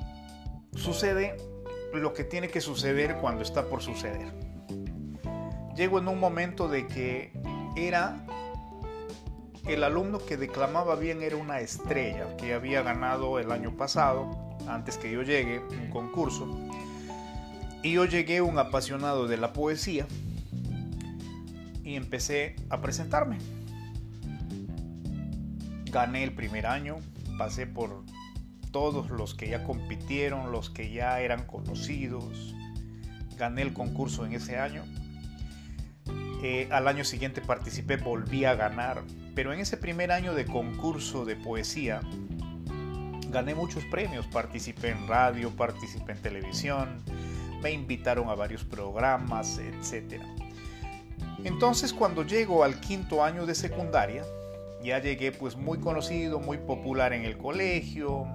sucede 0.74 1.36
lo 2.00 2.12
que 2.12 2.24
tiene 2.24 2.48
que 2.48 2.60
suceder 2.60 3.16
cuando 3.16 3.42
está 3.42 3.66
por 3.68 3.82
suceder. 3.82 4.32
Llego 5.76 5.98
en 5.98 6.08
un 6.08 6.20
momento 6.20 6.68
de 6.68 6.86
que 6.86 7.32
era 7.76 8.24
el 9.66 9.82
alumno 9.82 10.18
que 10.18 10.36
declamaba 10.36 10.94
bien 10.94 11.22
era 11.22 11.36
una 11.36 11.60
estrella 11.60 12.36
que 12.36 12.52
había 12.52 12.82
ganado 12.82 13.38
el 13.38 13.50
año 13.50 13.76
pasado, 13.76 14.30
antes 14.68 14.98
que 14.98 15.10
yo 15.10 15.22
llegue, 15.22 15.60
un 15.60 15.90
concurso. 15.90 16.46
Y 17.82 17.92
yo 17.92 18.04
llegué 18.04 18.40
un 18.40 18.58
apasionado 18.58 19.26
de 19.26 19.36
la 19.36 19.52
poesía 19.52 20.06
y 21.82 21.96
empecé 21.96 22.56
a 22.68 22.80
presentarme. 22.80 23.38
Gané 25.90 26.24
el 26.24 26.34
primer 26.34 26.66
año, 26.66 26.96
pasé 27.38 27.66
por 27.66 28.04
todos 28.74 29.08
los 29.08 29.34
que 29.34 29.48
ya 29.48 29.64
compitieron, 29.64 30.52
los 30.52 30.68
que 30.68 30.92
ya 30.92 31.20
eran 31.20 31.46
conocidos. 31.46 32.54
Gané 33.38 33.62
el 33.62 33.72
concurso 33.72 34.26
en 34.26 34.34
ese 34.34 34.58
año. 34.58 34.84
Eh, 36.42 36.68
al 36.70 36.86
año 36.88 37.04
siguiente 37.04 37.40
participé, 37.40 37.96
volví 37.96 38.44
a 38.44 38.54
ganar 38.54 39.02
pero 39.34 39.52
en 39.52 39.60
ese 39.60 39.76
primer 39.76 40.12
año 40.12 40.34
de 40.34 40.46
concurso 40.46 41.24
de 41.24 41.36
poesía 41.36 42.00
gané 43.30 43.54
muchos 43.54 43.84
premios, 43.86 44.26
participé 44.28 44.90
en 44.90 45.08
radio, 45.08 45.50
participé 45.50 46.12
en 46.12 46.22
televisión, 46.22 47.02
me 47.60 47.72
invitaron 47.72 48.28
a 48.28 48.34
varios 48.36 48.62
programas, 48.62 49.58
etc. 49.58 50.22
Entonces 51.42 51.92
cuando 51.92 52.22
llego 52.22 52.62
al 52.62 52.78
quinto 52.78 53.24
año 53.24 53.44
de 53.44 53.56
secundaria, 53.56 54.22
ya 54.84 55.00
llegué 55.00 55.32
pues 55.32 55.56
muy 55.56 55.78
conocido, 55.78 56.38
muy 56.38 56.58
popular 56.58 57.12
en 57.12 57.24
el 57.24 57.36
colegio, 57.36 58.28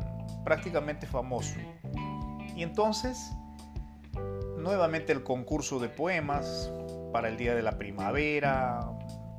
prácticamente 0.44 1.08
famoso. 1.08 1.56
Y 2.56 2.64
entonces, 2.64 3.32
nuevamente 4.58 5.14
el 5.14 5.24
concurso 5.24 5.80
de 5.80 5.90
poemas 5.90 6.72
para 7.12 7.30
el 7.30 7.38
Día 7.38 7.56
de 7.56 7.62
la 7.62 7.78
Primavera, 7.78 8.82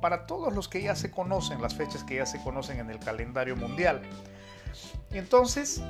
para 0.01 0.25
todos 0.25 0.53
los 0.53 0.67
que 0.67 0.81
ya 0.81 0.95
se 0.95 1.11
conocen, 1.11 1.61
las 1.61 1.75
fechas 1.75 2.03
que 2.03 2.15
ya 2.15 2.25
se 2.25 2.41
conocen 2.41 2.79
en 2.79 2.89
el 2.89 2.99
calendario 2.99 3.55
mundial. 3.55 4.01
Y 5.11 5.17
entonces 5.17 5.81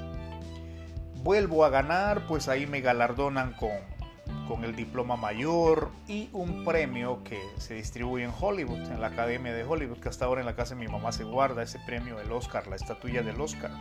vuelvo 1.23 1.65
a 1.65 1.69
ganar, 1.69 2.27
pues 2.27 2.47
ahí 2.47 2.67
me 2.67 2.81
galardonan 2.81 3.53
con, 3.53 3.71
con 4.47 4.63
el 4.63 4.75
diploma 4.75 5.15
mayor 5.15 5.91
y 6.07 6.29
un 6.33 6.65
premio 6.65 7.23
que 7.23 7.39
se 7.57 7.75
distribuye 7.75 8.25
en 8.25 8.33
Hollywood, 8.37 8.91
en 8.91 8.99
la 8.99 9.07
Academia 9.07 9.53
de 9.53 9.63
Hollywood, 9.63 9.99
que 9.99 10.09
hasta 10.09 10.25
ahora 10.25 10.41
en 10.41 10.47
la 10.47 10.55
casa 10.55 10.75
de 10.75 10.81
mi 10.81 10.87
mamá 10.87 11.11
se 11.11 11.23
guarda 11.23 11.63
ese 11.63 11.79
premio, 11.79 12.19
el 12.19 12.31
Oscar, 12.31 12.67
la 12.67 12.75
estatuilla 12.75 13.21
del 13.21 13.39
Oscar. 13.39 13.71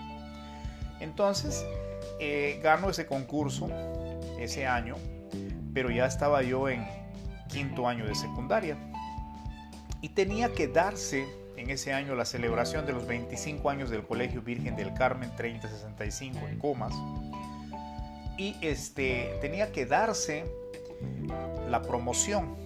Entonces, 1.00 1.64
eh, 2.18 2.60
gano 2.62 2.90
ese 2.90 3.06
concurso 3.06 3.68
ese 4.38 4.66
año, 4.66 4.96
pero 5.74 5.90
ya 5.90 6.06
estaba 6.06 6.42
yo 6.42 6.68
en 6.68 6.86
quinto 7.48 7.88
año 7.88 8.06
de 8.06 8.14
secundaria. 8.14 8.76
Y 10.00 10.10
tenía 10.10 10.52
que 10.52 10.68
darse 10.68 11.26
en 11.56 11.70
ese 11.70 11.92
año 11.92 12.14
la 12.14 12.24
celebración 12.24 12.86
de 12.86 12.92
los 12.92 13.06
25 13.06 13.68
años 13.68 13.90
del 13.90 14.06
Colegio 14.06 14.40
Virgen 14.40 14.76
del 14.76 14.94
Carmen 14.94 15.30
3065 15.36 16.48
en 16.48 16.58
Comas. 16.58 16.94
Y 18.38 18.56
este 18.62 19.38
tenía 19.42 19.70
que 19.70 19.84
darse 19.84 20.44
la 21.68 21.82
promoción. 21.82 22.56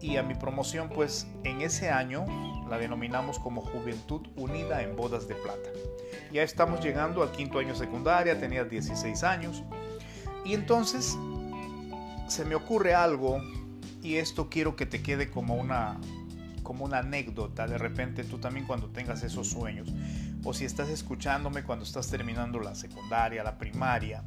Y 0.00 0.16
a 0.16 0.22
mi 0.22 0.34
promoción 0.34 0.88
pues 0.88 1.26
en 1.44 1.60
ese 1.60 1.90
año 1.90 2.24
la 2.68 2.78
denominamos 2.78 3.38
como 3.38 3.62
Juventud 3.62 4.26
Unida 4.36 4.82
en 4.82 4.96
Bodas 4.96 5.28
de 5.28 5.34
Plata. 5.34 5.70
Ya 6.32 6.42
estamos 6.42 6.80
llegando 6.80 7.22
al 7.22 7.32
quinto 7.32 7.58
año 7.58 7.74
secundaria, 7.74 8.38
tenía 8.38 8.64
16 8.64 9.22
años 9.24 9.62
y 10.44 10.54
entonces 10.54 11.16
se 12.28 12.44
me 12.44 12.54
ocurre 12.54 12.94
algo 12.94 13.42
y 14.02 14.16
esto 14.16 14.48
quiero 14.48 14.76
que 14.76 14.86
te 14.86 15.02
quede 15.02 15.30
como 15.30 15.54
una 15.54 15.98
como 16.62 16.84
una 16.84 16.98
anécdota, 16.98 17.66
de 17.66 17.78
repente 17.78 18.24
tú 18.24 18.36
también 18.36 18.66
cuando 18.66 18.90
tengas 18.90 19.22
esos 19.22 19.48
sueños, 19.48 19.88
o 20.44 20.52
si 20.52 20.66
estás 20.66 20.90
escuchándome 20.90 21.62
cuando 21.62 21.82
estás 21.82 22.10
terminando 22.10 22.60
la 22.60 22.74
secundaria, 22.74 23.42
la 23.42 23.56
primaria, 23.56 24.22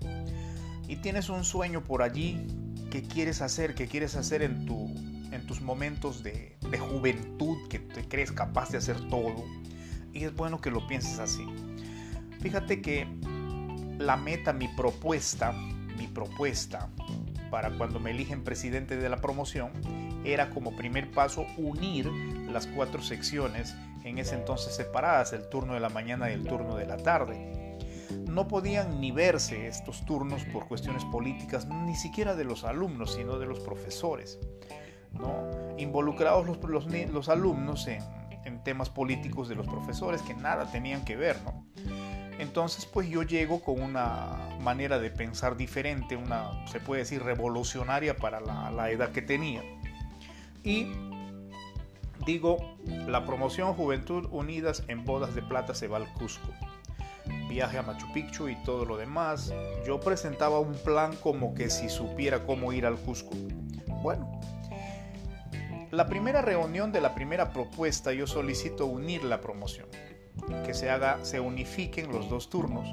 y 0.87 0.95
tienes 0.95 1.29
un 1.29 1.43
sueño 1.43 1.83
por 1.83 2.01
allí 2.01 2.47
que 2.89 3.03
quieres 3.03 3.43
hacer, 3.43 3.75
que 3.75 3.87
quieres 3.87 4.15
hacer 4.15 4.41
en, 4.41 4.65
tu, 4.65 4.91
tus 5.41 5.61
momentos 5.61 6.23
de, 6.23 6.57
de 6.69 6.77
juventud, 6.77 7.67
que 7.69 7.79
te 7.79 8.07
crees 8.07 8.31
capaz 8.31 8.69
de 8.69 8.77
hacer 8.77 8.99
todo, 9.09 9.43
y 10.13 10.23
es 10.23 10.35
bueno 10.35 10.61
que 10.61 10.71
lo 10.71 10.87
pienses 10.87 11.19
así. 11.19 11.45
Fíjate 12.39 12.81
que 12.81 13.07
la 13.97 14.17
meta, 14.17 14.53
mi 14.53 14.67
propuesta, 14.67 15.51
mi 15.97 16.07
propuesta 16.07 16.89
para 17.51 17.69
cuando 17.77 17.99
me 17.99 18.11
eligen 18.11 18.43
presidente 18.43 18.97
de 18.97 19.09
la 19.09 19.17
promoción 19.17 19.71
era 20.23 20.49
como 20.49 20.75
primer 20.75 21.11
paso 21.11 21.45
unir 21.57 22.07
las 22.51 22.65
cuatro 22.67 23.01
secciones 23.01 23.75
en 24.03 24.17
ese 24.17 24.35
entonces 24.35 24.75
separadas, 24.75 25.33
el 25.33 25.47
turno 25.49 25.73
de 25.73 25.79
la 25.79 25.89
mañana 25.89 26.31
y 26.31 26.33
el 26.33 26.43
turno 26.43 26.75
de 26.75 26.87
la 26.87 26.97
tarde. 26.97 27.77
No 28.27 28.47
podían 28.47 28.99
ni 28.99 29.11
verse 29.11 29.67
estos 29.67 30.05
turnos 30.05 30.43
por 30.45 30.67
cuestiones 30.67 31.05
políticas, 31.05 31.67
ni 31.67 31.95
siquiera 31.95 32.35
de 32.35 32.43
los 32.43 32.63
alumnos, 32.63 33.13
sino 33.15 33.37
de 33.37 33.45
los 33.45 33.59
profesores. 33.59 34.39
¿No? 35.13 35.49
Involucrados 35.77 36.45
los, 36.45 37.29
alumnos 37.29 37.87
en, 37.87 38.01
temas 38.63 38.89
políticos 38.89 39.49
de 39.49 39.55
los 39.55 39.65
profesores 39.65 40.21
que 40.21 40.33
nada 40.33 40.71
tenían 40.71 41.03
que 41.03 41.15
ver. 41.15 41.37
Entonces, 42.37 42.85
pues 42.85 43.09
yo 43.09 43.23
llego 43.23 43.61
con 43.61 43.81
una 43.81 44.37
manera 44.61 44.99
de 44.99 45.09
pensar 45.09 45.57
diferente, 45.57 46.15
una, 46.15 46.65
se 46.67 46.79
puede 46.79 47.01
decir, 47.01 47.23
revolucionaria 47.23 48.15
para 48.15 48.39
la, 48.39 48.71
la 48.71 48.91
edad 48.91 49.11
que 49.11 49.21
tenía. 49.21 49.61
Y 50.63 50.91
digo, 52.25 52.75
la 53.07 53.25
promoción 53.25 53.73
Juventud 53.73 54.27
Unidas 54.31 54.83
en 54.87 55.05
Bodas 55.05 55.33
de 55.35 55.41
Plata 55.41 55.73
se 55.73 55.87
va 55.87 55.97
al 55.97 56.11
Cusco. 56.13 56.49
Viaje 57.47 57.77
a 57.77 57.83
Machu 57.83 58.11
Picchu 58.13 58.47
y 58.47 58.55
todo 58.63 58.85
lo 58.85 58.97
demás. 58.97 59.53
Yo 59.85 59.99
presentaba 59.99 60.59
un 60.59 60.73
plan 60.73 61.15
como 61.17 61.53
que 61.53 61.69
si 61.69 61.89
supiera 61.89 62.45
cómo 62.45 62.73
ir 62.73 62.85
al 62.85 62.95
Cusco. 62.95 63.31
Bueno, 64.01 64.39
la 65.91 66.07
primera 66.07 66.41
reunión 66.41 66.93
de 66.93 67.01
la 67.01 67.13
primera 67.13 67.51
propuesta 67.51 68.13
yo 68.13 68.25
solicito 68.25 68.85
unir 68.85 69.25
la 69.25 69.41
promoción, 69.41 69.87
que 70.65 70.73
se 70.73 70.89
haga, 70.89 71.23
se 71.23 71.41
unifiquen 71.41 72.11
los 72.13 72.29
dos 72.29 72.49
turnos. 72.49 72.87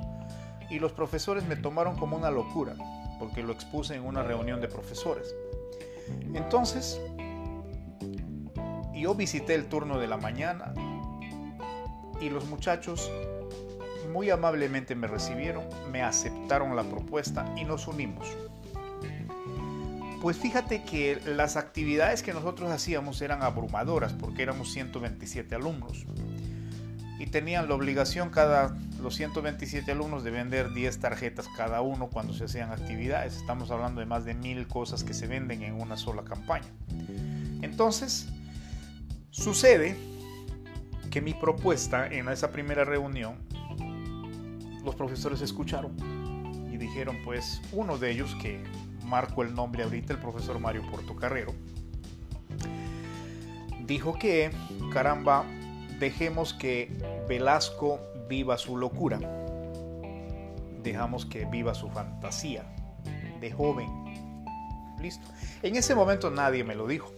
Y 0.69 0.81
los 0.81 0.93
profesores 0.93 1.47
me 1.47 1.57
tomaron 1.57 1.97
como 1.97 2.17
una 2.17 2.31
locura, 2.31 2.75
porque 3.21 3.43
lo 3.43 3.53
expuse 3.53 3.95
en 3.95 4.05
una 4.05 4.25
reunión 4.25 4.61
de 4.61 4.69
profesores. 4.69 5.35
Entonces, 6.35 7.01
yo 8.93 9.15
visité 9.15 9.55
el 9.55 9.67
turno 9.67 10.01
de 10.01 10.09
la 10.09 10.17
mañana 10.17 10.75
y 12.21 12.31
los 12.31 12.47
muchachos 12.47 13.11
muy 14.13 14.29
amablemente 14.31 14.97
me 14.97 15.07
recibieron, 15.07 15.65
me 15.93 16.03
aceptaron 16.03 16.75
la 16.75 16.83
propuesta 16.83 17.47
y 17.57 17.65
nos 17.65 17.87
unimos. 17.87 18.27
Pues 20.21 20.37
fíjate 20.37 20.83
que 20.83 21.21
las 21.25 21.57
actividades 21.57 22.23
que 22.23 22.33
nosotros 22.33 22.71
hacíamos 22.71 23.23
eran 23.23 23.43
abrumadoras 23.43 24.13
porque 24.13 24.43
éramos 24.43 24.73
127 24.73 25.55
alumnos 25.55 26.07
y 27.21 27.27
tenían 27.27 27.69
la 27.69 27.75
obligación 27.75 28.31
cada 28.31 28.77
los 29.01 29.15
127 29.15 29.93
alumnos 29.93 30.25
de 30.25 30.31
vender 30.33 30.73
10 30.73 30.99
tarjetas 30.99 31.47
cada 31.57 31.83
uno 31.83 32.09
cuando 32.09 32.33
se 32.33 32.45
hacían 32.45 32.73
actividades. 32.73 33.37
Estamos 33.37 33.71
hablando 33.71 34.01
de 34.01 34.07
más 34.07 34.25
de 34.25 34.35
mil 34.35 34.67
cosas 34.67 35.05
que 35.05 35.15
se 35.15 35.29
venden 35.29 35.63
en 35.63 35.81
una 35.81 35.97
sola 35.97 36.25
campaña. 36.25 36.67
Entonces, 37.63 38.29
Sucede 39.39 39.95
que 41.11 41.21
mi 41.21 41.33
propuesta 41.33 42.09
en 42.09 42.29
esa 42.29 42.51
primera 42.51 42.85
reunión, 42.85 43.37
los 44.85 44.97
profesores 44.97 45.41
escucharon 45.43 45.93
y 46.73 46.77
dijeron, 46.77 47.19
pues 47.25 47.61
uno 47.71 47.99
de 47.99 48.11
ellos, 48.11 48.35
que 48.43 48.65
marco 49.09 49.43
el 49.43 49.55
nombre 49.55 49.83
ahorita, 49.83 50.13
el 50.13 50.21
profesor 50.21 50.59
Mario 50.59 50.83
Portocarrero, 50.91 51.55
dijo 53.87 54.19
que, 54.19 54.51
caramba, 54.93 55.45
dejemos 55.99 56.55
que 56.55 56.93
Velasco 57.29 58.01
viva 58.29 58.59
su 58.59 58.77
locura, 58.77 59.19
dejamos 60.83 61.27
que 61.27 61.45
viva 61.47 61.75
su 61.75 61.89
fantasía 61.89 62.65
de 63.41 63.51
joven. 63.51 63.89
Listo. 65.01 65.27
En 65.63 65.77
ese 65.77 65.95
momento 65.95 66.31
nadie 66.31 66.65
me 66.65 66.75
lo 66.75 66.87
dijo 66.87 67.13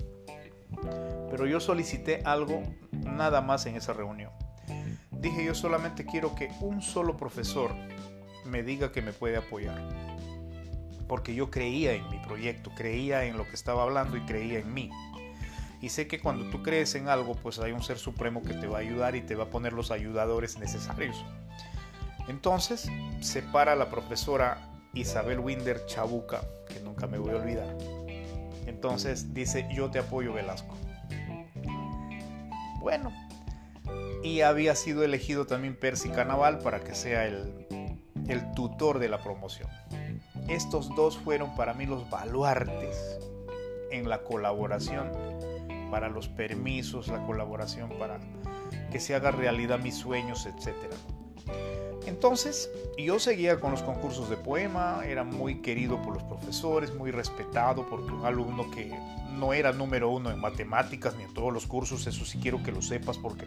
pero 1.31 1.47
yo 1.47 1.61
solicité 1.61 2.23
algo 2.25 2.63
nada 2.91 3.41
más 3.41 3.67
en 3.67 3.77
esa 3.77 3.93
reunión. 3.93 4.33
Dije 5.11 5.45
yo 5.45 5.55
solamente 5.55 6.05
quiero 6.05 6.35
que 6.35 6.51
un 6.61 6.83
solo 6.83 7.17
profesor 7.17 7.73
me 8.45 8.63
diga 8.63 8.91
que 8.93 9.03
me 9.03 9.13
puede 9.13 9.37
apoyar. 9.37 9.81
Porque 11.11 11.35
yo 11.35 11.51
creía 11.51 11.95
en 11.95 12.09
mi 12.09 12.19
proyecto, 12.19 12.71
creía 12.77 13.25
en 13.25 13.37
lo 13.37 13.43
que 13.43 13.55
estaba 13.55 13.83
hablando 13.83 14.17
y 14.17 14.21
creía 14.21 14.61
en 14.61 14.73
mí. 14.73 14.91
Y 15.81 15.89
sé 15.89 16.07
que 16.07 16.21
cuando 16.21 16.49
tú 16.51 16.63
crees 16.63 16.95
en 16.95 17.09
algo, 17.09 17.35
pues 17.35 17.59
hay 17.59 17.73
un 17.73 17.83
ser 17.83 17.99
supremo 17.99 18.45
que 18.45 18.55
te 18.55 18.69
va 18.69 18.79
a 18.79 18.81
ayudar 18.83 19.17
y 19.17 19.21
te 19.21 19.35
va 19.35 19.43
a 19.43 19.51
poner 19.51 19.73
los 19.73 19.91
ayudadores 19.91 20.61
necesarios. 20.61 21.25
Entonces, 22.29 22.89
se 23.19 23.43
para 23.43 23.75
la 23.75 23.91
profesora 23.91 24.71
Isabel 24.95 25.41
Winder 25.41 25.85
Chabuca, 25.87 26.43
que 26.69 26.79
nunca 26.79 27.09
me 27.09 27.19
voy 27.19 27.33
a 27.33 27.39
olvidar. 27.39 27.77
Entonces 28.67 29.35
dice, 29.35 29.67
yo 29.75 29.91
te 29.91 29.99
apoyo 29.99 30.33
Velasco. 30.33 30.77
Bueno, 32.79 33.13
y 34.23 34.43
había 34.43 34.77
sido 34.77 35.03
elegido 35.03 35.45
también 35.45 35.75
Percy 35.75 36.11
Canaval 36.11 36.59
para 36.59 36.79
que 36.79 36.95
sea 36.95 37.27
el, 37.27 37.67
el 38.29 38.53
tutor 38.53 39.01
de 39.01 39.09
la 39.09 39.19
promoción. 39.19 39.69
Estos 40.51 40.93
dos 40.97 41.17
fueron 41.17 41.55
para 41.55 41.75
mí 41.75 41.87
los 41.87 42.11
baluartes 42.11 43.21
en 43.93 44.09
la 44.09 44.25
colaboración, 44.25 45.13
para 45.93 46.09
los 46.09 46.27
permisos, 46.27 47.07
la 47.07 47.25
colaboración 47.25 47.89
para 48.01 48.19
que 48.91 48.99
se 48.99 49.15
haga 49.15 49.31
realidad 49.31 49.79
mis 49.79 49.95
sueños, 49.95 50.47
etc. 50.47 50.75
Entonces, 52.07 52.69
yo 52.99 53.21
seguía 53.21 53.61
con 53.61 53.71
los 53.71 53.85
concursos 53.85 54.29
de 54.29 54.37
poema, 54.37 55.03
era 55.07 55.23
muy 55.23 55.63
querido 55.63 56.03
por 56.03 56.15
los 56.15 56.25
profesores, 56.25 56.93
muy 56.97 57.13
respetado 57.13 57.87
porque 57.89 58.11
un 58.11 58.27
alumno 58.27 58.69
que 58.73 58.93
no 59.31 59.53
era 59.53 59.71
número 59.73 60.11
uno 60.11 60.33
en 60.33 60.41
matemáticas 60.41 61.15
ni 61.15 61.23
en 61.23 61.33
todos 61.33 61.53
los 61.53 61.69
cursos, 61.69 62.09
eso 62.09 62.25
sí 62.25 62.41
quiero 62.43 62.61
que 62.65 62.73
lo 62.73 62.83
sepas 62.83 63.19
porque 63.19 63.47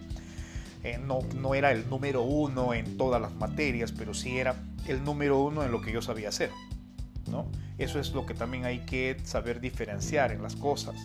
eh, 0.85 0.97
no, 0.99 1.19
no 1.35 1.53
era 1.53 1.73
el 1.73 1.89
número 1.89 2.21
uno 2.21 2.73
en 2.73 2.95
todas 2.95 3.21
las 3.21 3.33
materias, 3.33 3.91
pero 3.91 4.13
sí 4.13 4.39
era 4.39 4.55
el 4.87 5.03
número 5.03 5.41
uno 5.41 5.63
en 5.63 5.71
lo 5.73 5.81
que 5.81 5.91
yo 5.91 6.01
sabía 6.01 6.29
hacer. 6.29 6.49
Eso 7.77 7.99
es 7.99 8.11
lo 8.13 8.25
que 8.25 8.33
también 8.33 8.65
hay 8.65 8.79
que 8.79 9.17
saber 9.23 9.59
diferenciar 9.59 10.31
en 10.31 10.41
las 10.41 10.55
cosas. 10.55 10.95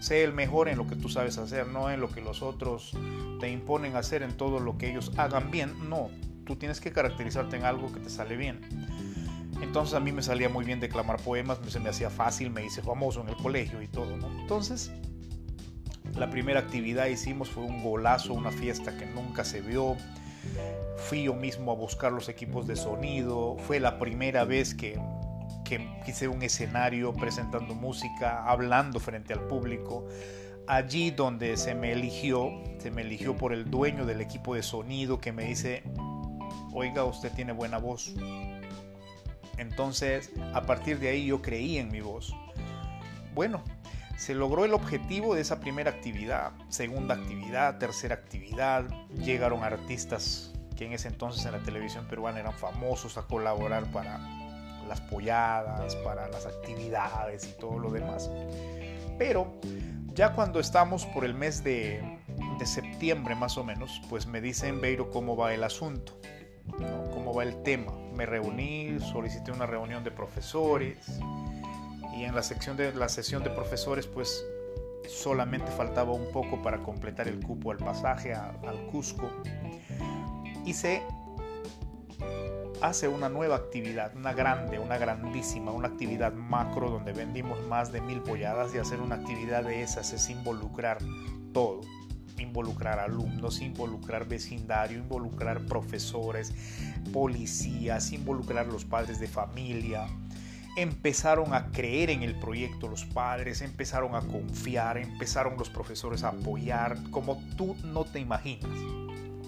Sé 0.00 0.22
el 0.22 0.32
mejor 0.32 0.68
en 0.68 0.76
lo 0.76 0.86
que 0.86 0.96
tú 0.96 1.08
sabes 1.08 1.38
hacer, 1.38 1.66
no 1.66 1.90
en 1.90 2.00
lo 2.00 2.10
que 2.10 2.20
los 2.20 2.42
otros 2.42 2.92
te 3.40 3.50
imponen 3.50 3.96
hacer 3.96 4.22
en 4.22 4.36
todo 4.36 4.60
lo 4.60 4.76
que 4.76 4.90
ellos 4.90 5.12
hagan 5.16 5.50
bien. 5.50 5.88
No, 5.88 6.10
tú 6.44 6.56
tienes 6.56 6.80
que 6.80 6.92
caracterizarte 6.92 7.56
en 7.56 7.64
algo 7.64 7.92
que 7.92 8.00
te 8.00 8.10
sale 8.10 8.36
bien. 8.36 8.60
Entonces 9.62 9.94
a 9.94 10.00
mí 10.00 10.12
me 10.12 10.22
salía 10.22 10.48
muy 10.48 10.64
bien 10.64 10.80
declamar 10.80 11.20
poemas, 11.22 11.58
se 11.68 11.80
me 11.80 11.88
hacía 11.88 12.10
fácil, 12.10 12.50
me 12.50 12.64
hice 12.64 12.82
famoso 12.82 13.20
en 13.22 13.28
el 13.28 13.36
colegio 13.36 13.80
y 13.80 13.88
todo. 13.88 14.14
Entonces, 14.40 14.92
la 16.16 16.30
primera 16.30 16.60
actividad 16.60 17.06
hicimos 17.06 17.48
fue 17.48 17.64
un 17.64 17.82
golazo, 17.82 18.34
una 18.34 18.50
fiesta 18.50 18.96
que 18.96 19.06
nunca 19.06 19.44
se 19.44 19.60
vio. 19.60 19.96
Fui 20.96 21.24
yo 21.24 21.34
mismo 21.34 21.72
a 21.72 21.74
buscar 21.74 22.12
los 22.12 22.28
equipos 22.28 22.66
de 22.66 22.76
sonido. 22.76 23.56
Fue 23.66 23.80
la 23.80 23.98
primera 23.98 24.44
vez 24.44 24.74
que, 24.74 25.00
que 25.64 25.88
hice 26.06 26.28
un 26.28 26.42
escenario 26.42 27.12
presentando 27.12 27.74
música, 27.74 28.44
hablando 28.44 29.00
frente 29.00 29.32
al 29.32 29.46
público. 29.46 30.06
Allí 30.66 31.10
donde 31.10 31.56
se 31.56 31.74
me 31.74 31.92
eligió, 31.92 32.50
se 32.78 32.90
me 32.90 33.02
eligió 33.02 33.36
por 33.36 33.52
el 33.52 33.70
dueño 33.70 34.06
del 34.06 34.20
equipo 34.20 34.54
de 34.54 34.62
sonido 34.62 35.20
que 35.20 35.32
me 35.32 35.44
dice, 35.44 35.82
oiga, 36.72 37.04
usted 37.04 37.32
tiene 37.32 37.52
buena 37.52 37.78
voz 37.78 38.14
entonces, 39.58 40.30
a 40.52 40.62
partir 40.62 40.98
de 40.98 41.08
ahí 41.08 41.26
yo 41.26 41.42
creí 41.42 41.78
en 41.78 41.90
mi 41.90 42.00
voz. 42.00 42.34
Bueno, 43.34 43.62
se 44.16 44.34
logró 44.34 44.64
el 44.64 44.74
objetivo 44.74 45.34
de 45.34 45.40
esa 45.40 45.60
primera 45.60 45.90
actividad, 45.90 46.52
segunda 46.68 47.14
actividad, 47.14 47.78
tercera 47.78 48.14
actividad. 48.14 48.84
Llegaron 49.24 49.62
artistas 49.62 50.52
que 50.76 50.86
en 50.86 50.92
ese 50.92 51.08
entonces 51.08 51.44
en 51.46 51.52
la 51.52 51.62
televisión 51.62 52.06
peruana 52.08 52.40
eran 52.40 52.54
famosos 52.54 53.16
a 53.16 53.22
colaborar 53.22 53.90
para 53.92 54.18
las 54.84 55.00
polladas, 55.00 55.96
para 55.96 56.28
las 56.28 56.46
actividades 56.46 57.46
y 57.46 57.60
todo 57.60 57.78
lo 57.78 57.90
demás. 57.90 58.30
Pero 59.18 59.52
ya 60.14 60.34
cuando 60.34 60.60
estamos 60.60 61.06
por 61.06 61.24
el 61.24 61.34
mes 61.34 61.62
de, 61.62 62.02
septiembre 62.64 63.34
más 63.34 63.58
o 63.58 63.64
menos, 63.64 64.00
pues 64.08 64.26
me 64.26 64.40
dicen, 64.40 64.80
Beiro, 64.80 65.10
cómo 65.10 65.36
va 65.36 65.52
el 65.52 65.62
asunto, 65.64 66.18
cómo 67.12 67.34
va 67.34 67.42
el 67.42 67.62
tema 67.62 67.92
me 68.14 68.26
reuní, 68.26 68.98
solicité 69.00 69.50
una 69.50 69.66
reunión 69.66 70.04
de 70.04 70.10
profesores 70.10 71.20
y 72.16 72.24
en 72.24 72.34
la 72.34 72.42
sección 72.42 72.76
de 72.76 72.94
la 72.94 73.08
sesión 73.08 73.42
de 73.42 73.50
profesores 73.50 74.06
pues 74.06 74.44
solamente 75.08 75.70
faltaba 75.72 76.12
un 76.12 76.30
poco 76.32 76.62
para 76.62 76.78
completar 76.78 77.28
el 77.28 77.40
cupo 77.40 77.72
al 77.72 77.78
pasaje 77.78 78.32
al 78.32 78.86
Cusco. 78.90 79.28
Y 80.64 80.72
se 80.72 81.02
hace 82.80 83.08
una 83.08 83.28
nueva 83.28 83.56
actividad, 83.56 84.14
una 84.16 84.32
grande, 84.32 84.78
una 84.78 84.98
grandísima, 84.98 85.72
una 85.72 85.88
actividad 85.88 86.32
macro 86.32 86.90
donde 86.90 87.12
vendimos 87.12 87.60
más 87.68 87.92
de 87.92 88.00
mil 88.00 88.20
polladas 88.20 88.74
y 88.74 88.78
hacer 88.78 89.00
una 89.00 89.16
actividad 89.16 89.64
de 89.64 89.82
esas 89.82 90.12
es 90.12 90.28
involucrar 90.30 90.98
todo 91.52 91.80
involucrar 92.42 92.98
alumnos, 92.98 93.60
involucrar 93.60 94.26
vecindario, 94.26 94.98
involucrar 94.98 95.64
profesores, 95.66 96.52
policías, 97.12 98.12
involucrar 98.12 98.66
los 98.66 98.84
padres 98.84 99.20
de 99.20 99.28
familia. 99.28 100.06
empezaron 100.76 101.54
a 101.54 101.70
creer 101.70 102.10
en 102.10 102.24
el 102.24 102.34
proyecto 102.40 102.88
los 102.88 103.04
padres, 103.04 103.60
empezaron 103.60 104.16
a 104.16 104.20
confiar, 104.22 104.98
empezaron 104.98 105.56
los 105.56 105.70
profesores 105.70 106.24
a 106.24 106.30
apoyar, 106.30 106.98
como 107.12 107.40
tú 107.56 107.76
no 107.84 108.04
te 108.04 108.18
imaginas. 108.18 108.76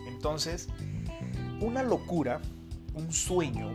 Entonces, 0.07 0.69
una 1.61 1.83
locura, 1.83 2.41
un 2.97 3.13
sueño 3.13 3.73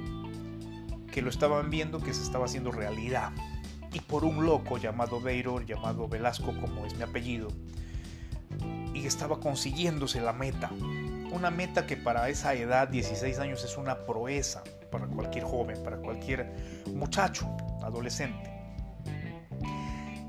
que 1.12 1.22
lo 1.22 1.30
estaban 1.30 1.70
viendo 1.70 2.00
que 2.00 2.14
se 2.14 2.24
estaba 2.24 2.46
haciendo 2.46 2.72
realidad. 2.72 3.32
Y 3.94 4.00
por 4.00 4.24
un 4.24 4.46
loco 4.46 4.78
llamado 4.78 5.22
Beiror, 5.22 5.66
llamado 5.66 6.08
Velasco 6.08 6.54
como 6.60 6.86
es 6.86 6.96
mi 6.96 7.04
apellido, 7.04 7.50
y 8.94 9.06
estaba 9.06 9.40
consiguiéndose 9.40 10.22
la 10.22 10.34
meta. 10.34 10.70
Una 11.32 11.50
meta 11.50 11.86
que 11.86 11.98
para 11.98 12.30
esa 12.30 12.54
edad, 12.54 12.90
16 12.90 13.40
años, 13.40 13.64
es 13.64 13.78
una 13.78 14.06
proeza 14.06 14.64
para 14.92 15.08
cualquier 15.08 15.46
joven, 15.46 15.82
para 15.84 15.98
cualquier 15.98 16.84
muchacho, 16.94 17.50
adolescente. 17.82 18.52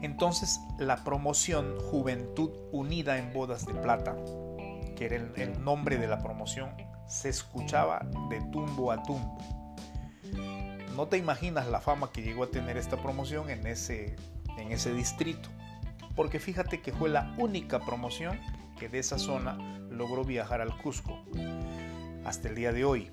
Entonces 0.02 0.60
la 0.78 1.04
promoción 1.04 1.78
Juventud 1.78 2.50
Unida 2.72 3.18
en 3.18 3.32
Bodas 3.32 3.66
de 3.66 3.74
Plata, 3.74 4.16
que 4.96 5.06
era 5.06 5.16
el, 5.16 5.62
nombre 5.62 5.96
de 5.96 6.08
la 6.08 6.18
promoción, 6.18 6.70
se 7.12 7.28
escuchaba 7.28 8.06
de 8.30 8.40
tumbo 8.50 8.90
a 8.90 9.02
tumbo. 9.02 9.36
No 10.96 11.08
te 11.08 11.18
imaginas 11.18 11.68
la 11.68 11.80
fama 11.80 12.10
que 12.10 12.22
llegó 12.22 12.44
a 12.44 12.50
tener 12.50 12.78
esta 12.78 12.96
promoción 12.96 13.50
en 13.50 13.66
ese, 13.66 14.16
en 14.56 14.72
ese 14.72 14.94
distrito, 14.94 15.50
porque 16.16 16.40
fíjate 16.40 16.80
que 16.80 16.90
fue 16.90 17.10
la 17.10 17.34
única 17.36 17.80
promoción 17.80 18.40
que 18.78 18.88
de 18.88 18.98
esa 18.98 19.18
zona 19.18 19.58
logró 19.90 20.24
viajar 20.24 20.62
al 20.62 20.76
Cusco 20.78 21.22
hasta 22.24 22.48
el 22.48 22.54
día 22.54 22.72
de 22.72 22.86
hoy. 22.86 23.10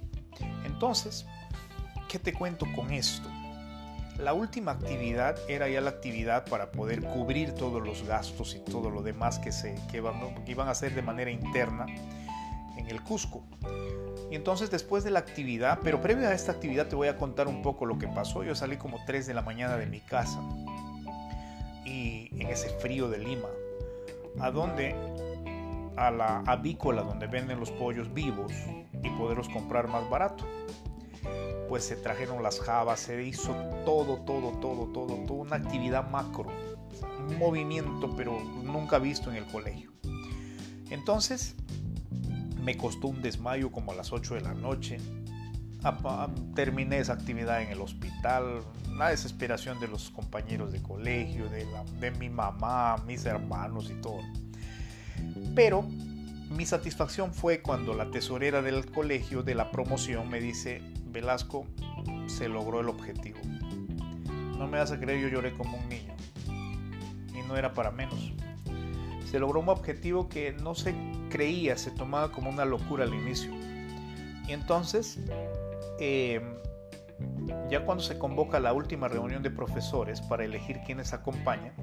Entonces, 0.63 1.25
¿qué 2.07 2.19
te 2.19 2.31
cuento 2.33 2.65
con 2.73 2.91
esto? 2.91 3.29
La 4.17 4.33
última 4.33 4.71
actividad 4.71 5.37
era 5.49 5.67
ya 5.67 5.81
la 5.81 5.89
actividad 5.89 6.45
para 6.45 6.71
poder 6.71 7.01
cubrir 7.01 7.53
todos 7.53 7.85
los 7.85 8.03
gastos 8.03 8.55
y 8.55 8.59
todo 8.59 8.89
lo 8.89 9.01
demás 9.01 9.39
que, 9.39 9.51
se, 9.51 9.75
que, 9.91 9.97
iban 9.97 10.67
a 10.67 10.71
hacer 10.71 10.95
de 10.95 11.01
manera 11.01 11.31
interna 11.31 11.85
en 12.79 12.89
el 12.89 13.01
Cusco. 13.01 13.43
Y 14.31 14.35
entonces 14.35 14.69
después 14.69 15.03
de 15.03 15.11
la 15.11 15.19
actividad, 15.19 15.79
pero 15.83 16.01
previo 16.01 16.27
a 16.27 16.33
esta 16.33 16.51
actividad 16.51 16.87
te 16.87 16.95
voy 16.95 17.07
a 17.07 17.17
contar 17.17 17.47
un 17.47 17.61
poco 17.61 17.85
lo 17.85 17.97
que 17.97 18.07
pasó. 18.07 18.43
Yo 18.43 18.55
salí 18.55 18.77
como 18.77 18.99
3 19.05 19.25
de 19.27 19.33
la 19.33 19.41
mañana 19.41 19.77
de 19.77 19.85
mi 19.85 19.99
casa 19.99 20.39
y 21.85 22.29
en 22.39 22.47
ese 22.47 22.69
frío 22.69 23.09
de 23.09 23.19
Lima, 23.19 23.49
a 24.39 24.51
donde 24.51 24.95
a 25.95 26.11
la 26.11 26.39
avícola 26.45 27.01
donde 27.01 27.27
venden 27.27 27.59
los 27.59 27.71
pollos 27.71 28.13
vivos 28.13 28.53
y 29.03 29.09
poderlos 29.11 29.49
comprar 29.49 29.87
más 29.87 30.09
barato 30.09 30.45
pues 31.69 31.85
se 31.85 31.95
trajeron 31.95 32.41
las 32.41 32.59
jabas, 32.59 32.99
se 32.99 33.23
hizo 33.23 33.53
todo, 33.85 34.17
todo, 34.21 34.51
todo, 34.59 34.87
todo, 34.87 35.15
toda 35.27 35.39
una 35.39 35.55
actividad 35.57 36.09
macro, 36.09 36.47
un 37.27 37.37
movimiento 37.37 38.15
pero 38.17 38.39
nunca 38.63 38.97
visto 38.97 39.29
en 39.29 39.37
el 39.37 39.45
colegio. 39.45 39.91
Entonces 40.89 41.55
me 42.69 42.77
costó 42.77 43.07
un 43.07 43.23
desmayo 43.23 43.71
como 43.71 43.93
a 43.93 43.95
las 43.95 44.13
8 44.13 44.35
de 44.35 44.41
la 44.41 44.53
noche. 44.53 44.99
Terminé 46.53 46.99
esa 46.99 47.13
actividad 47.13 47.63
en 47.63 47.69
el 47.69 47.81
hospital, 47.81 48.61
la 48.95 49.09
desesperación 49.09 49.79
de 49.79 49.87
los 49.87 50.11
compañeros 50.11 50.71
de 50.71 50.79
colegio, 50.79 51.49
de, 51.49 51.65
de 51.99 52.11
mi 52.11 52.29
mamá, 52.29 52.97
mis 53.07 53.25
hermanos 53.25 53.89
y 53.89 53.99
todo. 53.99 54.19
Pero 55.55 55.81
mi 56.51 56.67
satisfacción 56.67 57.33
fue 57.33 57.63
cuando 57.63 57.95
la 57.95 58.11
tesorera 58.11 58.61
del 58.61 58.85
colegio 58.91 59.41
de 59.41 59.55
la 59.55 59.71
promoción 59.71 60.29
me 60.29 60.39
dice, 60.39 60.83
Velasco, 61.07 61.65
se 62.27 62.49
logró 62.49 62.81
el 62.81 62.89
objetivo. 62.89 63.39
No 64.59 64.67
me 64.67 64.77
vas 64.77 64.91
a 64.91 64.99
creer, 64.99 65.21
yo 65.21 65.27
lloré 65.29 65.53
como 65.57 65.75
un 65.75 65.89
niño. 65.89 66.13
Y 67.33 67.47
no 67.47 67.57
era 67.57 67.73
para 67.73 67.89
menos. 67.89 68.31
Se 69.25 69.39
logró 69.39 69.59
un 69.59 69.69
objetivo 69.69 70.29
que 70.29 70.51
no 70.51 70.75
se 70.75 70.93
creía, 71.29 71.77
se 71.77 71.91
tomaba 71.91 72.31
como 72.31 72.49
una 72.49 72.65
locura 72.65 73.05
al 73.05 73.13
inicio. 73.13 73.51
Y 74.47 74.51
entonces, 74.51 75.19
em, 75.99 76.55
ya 77.69 77.85
cuando 77.85 78.03
se 78.03 78.17
convoca 78.17 78.59
la 78.59 78.73
última 78.73 79.07
reunión 79.07 79.43
de 79.43 79.51
profesores 79.51 80.21
para 80.21 80.43
elegir 80.43 80.79
quiénes 80.85 81.13
acompañan, 81.13 81.73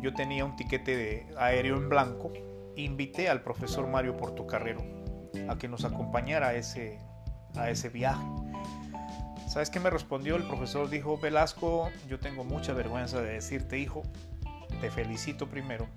yo 0.00 0.14
tenía 0.14 0.44
un 0.44 0.56
tiquete 0.56 0.96
de 0.96 1.26
aéreo 1.36 1.76
en 1.76 1.88
blanco 1.88 2.32
invité 2.84 3.28
al 3.28 3.42
profesor 3.42 3.86
Mario 3.86 4.16
Portocarrero 4.16 4.82
a 5.48 5.58
que 5.58 5.68
nos 5.68 5.84
acompañara 5.84 6.48
a 6.48 6.54
ese, 6.54 6.98
a 7.56 7.70
ese 7.70 7.88
viaje. 7.88 8.24
¿Sabes 9.48 9.70
qué 9.70 9.80
me 9.80 9.90
respondió? 9.90 10.36
El 10.36 10.44
profesor 10.44 10.88
dijo, 10.88 11.18
Velasco, 11.18 11.90
yo 12.08 12.18
tengo 12.20 12.44
mucha 12.44 12.72
vergüenza 12.72 13.20
de 13.20 13.32
decirte, 13.32 13.78
hijo, 13.78 14.02
te 14.80 14.90
felicito 14.90 15.48
primero, 15.48 15.88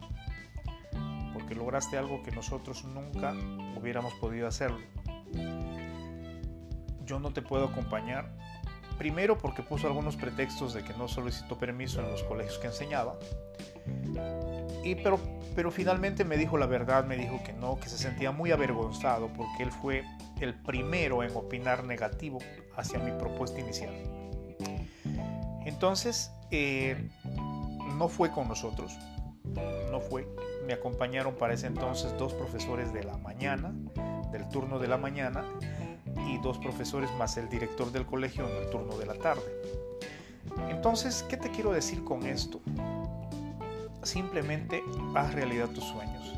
porque 1.43 1.55
lograste 1.55 1.97
algo 1.97 2.23
que 2.23 2.31
nosotros 2.31 2.85
nunca 2.85 3.33
hubiéramos 3.77 4.13
podido 4.13 4.47
hacerlo. 4.47 4.79
Yo 7.05 7.19
no 7.19 7.33
te 7.33 7.41
puedo 7.41 7.65
acompañar, 7.65 8.31
primero 8.97 9.37
porque 9.37 9.61
puso 9.61 9.87
algunos 9.87 10.15
pretextos 10.15 10.73
de 10.73 10.83
que 10.83 10.93
no 10.93 11.09
solicitó 11.09 11.57
permiso 11.57 11.99
en 11.99 12.09
los 12.09 12.23
colegios 12.23 12.57
que 12.59 12.67
enseñaba, 12.67 13.15
y 14.85 14.95
pero, 14.95 15.19
pero 15.53 15.69
finalmente 15.69 16.23
me 16.23 16.37
dijo 16.37 16.57
la 16.57 16.65
verdad, 16.65 17.05
me 17.05 17.17
dijo 17.17 17.41
que 17.43 17.51
no, 17.51 17.77
que 17.77 17.89
se 17.89 17.97
sentía 17.97 18.31
muy 18.31 18.51
avergonzado 18.51 19.27
porque 19.27 19.63
él 19.63 19.71
fue 19.71 20.05
el 20.39 20.53
primero 20.53 21.23
en 21.23 21.35
opinar 21.35 21.83
negativo 21.83 22.39
hacia 22.77 22.99
mi 22.99 23.11
propuesta 23.11 23.59
inicial. 23.59 23.93
Entonces, 25.65 26.31
eh, 26.51 27.09
no 27.97 28.07
fue 28.07 28.31
con 28.31 28.47
nosotros, 28.47 28.97
no 29.91 29.99
fue. 29.99 30.27
Me 30.65 30.73
acompañaron 30.73 31.35
para 31.35 31.53
ese 31.53 31.67
entonces 31.67 32.17
dos 32.17 32.33
profesores 32.33 32.93
de 32.93 33.03
la 33.03 33.17
mañana, 33.17 33.73
del 34.31 34.47
turno 34.49 34.79
de 34.79 34.87
la 34.87 34.97
mañana, 34.97 35.43
y 36.27 36.37
dos 36.39 36.57
profesores 36.57 37.09
más 37.17 37.37
el 37.37 37.49
director 37.49 37.91
del 37.91 38.05
colegio 38.05 38.47
en 38.47 38.63
el 38.63 38.69
turno 38.69 38.97
de 38.97 39.05
la 39.05 39.15
tarde. 39.15 39.43
Entonces, 40.69 41.23
¿qué 41.29 41.37
te 41.37 41.49
quiero 41.49 41.71
decir 41.71 42.03
con 42.03 42.25
esto? 42.25 42.61
Simplemente 44.03 44.83
haz 45.15 45.33
realidad 45.33 45.69
tus 45.69 45.85
sueños. 45.85 46.33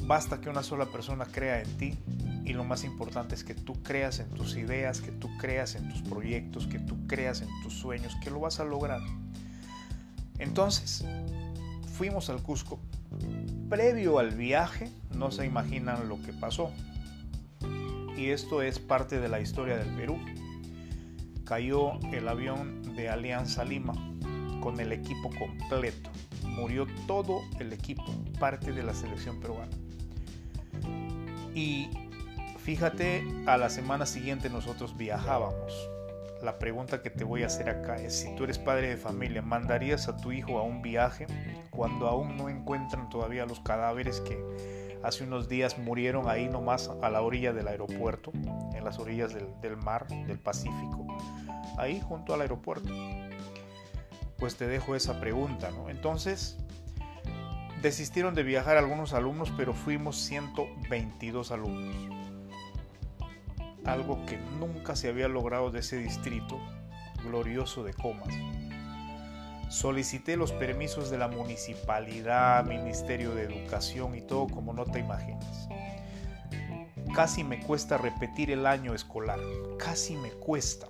Basta 0.00 0.40
que 0.40 0.48
una 0.48 0.62
sola 0.62 0.86
persona 0.86 1.26
crea 1.26 1.60
en 1.60 1.76
ti 1.76 1.98
y 2.44 2.52
lo 2.52 2.62
más 2.62 2.84
importante 2.84 3.34
es 3.34 3.42
que 3.42 3.54
tú 3.54 3.82
creas 3.82 4.20
en 4.20 4.28
tus 4.30 4.56
ideas, 4.56 5.00
que 5.00 5.10
tú 5.10 5.28
creas 5.36 5.74
en 5.74 5.88
tus 5.88 6.02
proyectos, 6.02 6.68
que 6.68 6.78
tú 6.78 6.96
creas 7.08 7.40
en 7.42 7.48
tus 7.62 7.74
sueños, 7.74 8.16
que 8.22 8.30
lo 8.30 8.38
vas 8.38 8.60
a 8.60 8.64
lograr. 8.64 9.00
Entonces, 10.38 11.04
fuimos 11.96 12.30
al 12.30 12.42
Cusco. 12.42 12.78
Previo 13.68 14.18
al 14.18 14.30
viaje, 14.30 14.90
no 15.14 15.30
se 15.30 15.46
imaginan 15.46 16.08
lo 16.08 16.20
que 16.22 16.32
pasó. 16.32 16.70
Y 18.16 18.30
esto 18.30 18.62
es 18.62 18.78
parte 18.78 19.20
de 19.20 19.28
la 19.28 19.40
historia 19.40 19.76
del 19.76 19.94
Perú. 19.96 20.18
Cayó 21.44 21.98
el 22.12 22.28
avión 22.28 22.96
de 22.96 23.08
Alianza 23.08 23.64
Lima 23.64 23.94
con 24.60 24.80
el 24.80 24.92
equipo 24.92 25.30
completo 25.38 26.10
murió 26.56 26.86
todo 27.06 27.42
el 27.60 27.72
equipo, 27.72 28.04
parte 28.40 28.72
de 28.72 28.82
la 28.82 28.94
selección 28.94 29.38
peruana. 29.40 29.70
Y 31.54 31.88
fíjate, 32.58 33.24
a 33.46 33.56
la 33.56 33.70
semana 33.70 34.06
siguiente 34.06 34.50
nosotros 34.50 34.96
viajábamos. 34.96 35.95
La 36.42 36.58
pregunta 36.58 37.02
que 37.02 37.10
te 37.10 37.24
voy 37.24 37.42
a 37.42 37.46
hacer 37.46 37.68
acá 37.68 37.96
es, 37.96 38.14
si 38.14 38.34
tú 38.34 38.44
eres 38.44 38.58
padre 38.58 38.88
de 38.88 38.96
familia, 38.96 39.42
¿mandarías 39.42 40.08
a 40.08 40.16
tu 40.16 40.32
hijo 40.32 40.58
a 40.58 40.62
un 40.62 40.82
viaje 40.82 41.26
cuando 41.70 42.06
aún 42.06 42.36
no 42.36 42.48
encuentran 42.48 43.08
todavía 43.08 43.46
los 43.46 43.60
cadáveres 43.60 44.20
que 44.20 44.38
hace 45.02 45.24
unos 45.24 45.48
días 45.48 45.78
murieron 45.78 46.28
ahí 46.28 46.48
nomás 46.48 46.90
a 47.02 47.10
la 47.10 47.22
orilla 47.22 47.52
del 47.52 47.68
aeropuerto, 47.68 48.32
en 48.74 48.84
las 48.84 48.98
orillas 48.98 49.34
del, 49.34 49.76
mar, 49.76 50.06
del 50.08 50.38
Pacífico, 50.38 51.06
ahí 51.78 52.00
junto 52.00 52.34
al 52.34 52.42
aeropuerto? 52.42 52.92
pues 54.38 54.56
te 54.56 54.66
dejo 54.66 54.94
esa 54.94 55.18
pregunta, 55.20 55.70
¿no? 55.70 55.88
Entonces, 55.88 56.56
desistieron 57.82 58.34
de 58.34 58.42
viajar 58.42 58.76
algunos 58.76 59.12
alumnos, 59.12 59.52
pero 59.56 59.74
fuimos 59.74 60.16
122 60.16 61.50
alumnos. 61.50 62.25
Algo 63.86 64.24
que 64.26 64.36
nunca 64.58 64.96
se 64.96 65.08
había 65.08 65.28
logrado 65.28 65.70
de 65.70 65.80
ese 65.80 65.98
distrito 65.98 66.58
glorioso 67.24 67.84
de 67.84 67.94
Comas. 67.94 68.34
Solicité 69.68 70.36
los 70.36 70.52
permisos 70.52 71.10
de 71.10 71.18
la 71.18 71.28
municipalidad, 71.28 72.64
Ministerio 72.64 73.34
de 73.34 73.42
Educación 73.42 74.14
y 74.14 74.22
todo 74.22 74.46
como 74.48 74.72
no 74.72 74.84
te 74.84 75.00
imaginas. 75.00 75.68
Casi 77.14 77.44
me 77.44 77.60
cuesta 77.60 77.96
repetir 77.96 78.50
el 78.50 78.66
año 78.66 78.94
escolar, 78.94 79.40
casi 79.78 80.16
me 80.16 80.30
cuesta. 80.30 80.86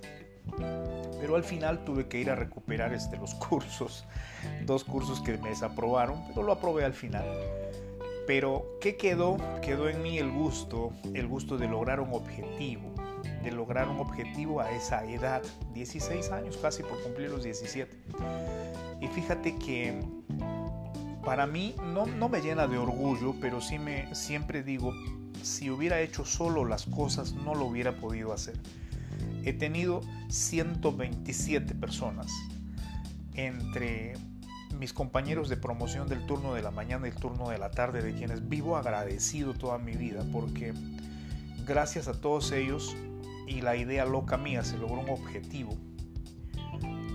Pero 1.19 1.35
al 1.35 1.43
final 1.43 1.83
tuve 1.85 2.07
que 2.07 2.19
ir 2.19 2.29
a 2.29 2.35
recuperar 2.35 2.93
este, 2.93 3.17
los 3.17 3.33
cursos, 3.49 4.05
dos 4.65 4.83
cursos 4.83 5.21
que 5.21 5.37
me 5.37 5.49
desaprobaron, 5.49 6.23
pero 6.29 6.43
lo 6.43 6.51
aprobé 6.51 6.85
al 6.85 6.93
final. 6.93 7.25
Pero, 8.27 8.77
¿qué 8.81 8.97
quedó? 8.97 9.37
Quedó 9.61 9.87
en 9.87 10.03
mí 10.03 10.17
el 10.17 10.29
gusto, 10.29 10.91
el 11.13 11.27
gusto 11.27 11.57
de 11.57 11.69
lograr 11.69 12.01
un 12.01 12.13
objetivo, 12.13 12.93
de 13.41 13.51
lograr 13.53 13.87
un 13.87 13.99
objetivo 13.99 14.59
a 14.59 14.69
esa 14.71 15.05
edad, 15.05 15.41
16 15.73 16.29
años 16.31 16.57
casi 16.57 16.83
por 16.83 17.01
cumplir 17.01 17.29
los 17.29 17.45
17. 17.45 17.97
Y 18.99 19.07
fíjate 19.07 19.55
que 19.55 19.97
para 21.23 21.47
mí 21.47 21.73
no, 21.93 22.05
no 22.05 22.27
me 22.27 22.41
llena 22.41 22.67
de 22.67 22.77
orgullo, 22.77 23.33
pero 23.39 23.61
sí 23.61 23.79
me 23.79 24.13
siempre 24.13 24.61
digo, 24.61 24.93
si 25.41 25.69
hubiera 25.69 26.01
hecho 26.01 26.25
solo 26.25 26.65
las 26.65 26.85
cosas 26.85 27.33
no 27.33 27.55
lo 27.55 27.65
hubiera 27.65 27.95
podido 27.95 28.33
hacer. 28.33 28.55
He 29.45 29.53
tenido 29.53 30.01
127 30.27 31.75
personas 31.75 32.29
entre 33.35 34.15
mis 34.77 34.93
compañeros 34.93 35.49
de 35.49 35.57
promoción 35.57 36.07
del 36.07 36.25
turno 36.25 36.53
de 36.53 36.61
la 36.61 36.71
mañana 36.71 37.07
y 37.07 37.11
el 37.11 37.15
turno 37.15 37.49
de 37.49 37.57
la 37.57 37.71
tarde, 37.71 38.01
de 38.01 38.13
quienes 38.13 38.47
vivo 38.47 38.77
agradecido 38.77 39.53
toda 39.53 39.77
mi 39.77 39.93
vida, 39.93 40.23
porque 40.31 40.73
gracias 41.65 42.07
a 42.07 42.19
todos 42.19 42.51
ellos 42.51 42.95
y 43.47 43.61
la 43.61 43.75
idea 43.75 44.05
loca 44.05 44.37
mía 44.37 44.63
se 44.63 44.77
logró 44.77 44.99
un 44.99 45.09
objetivo 45.09 45.75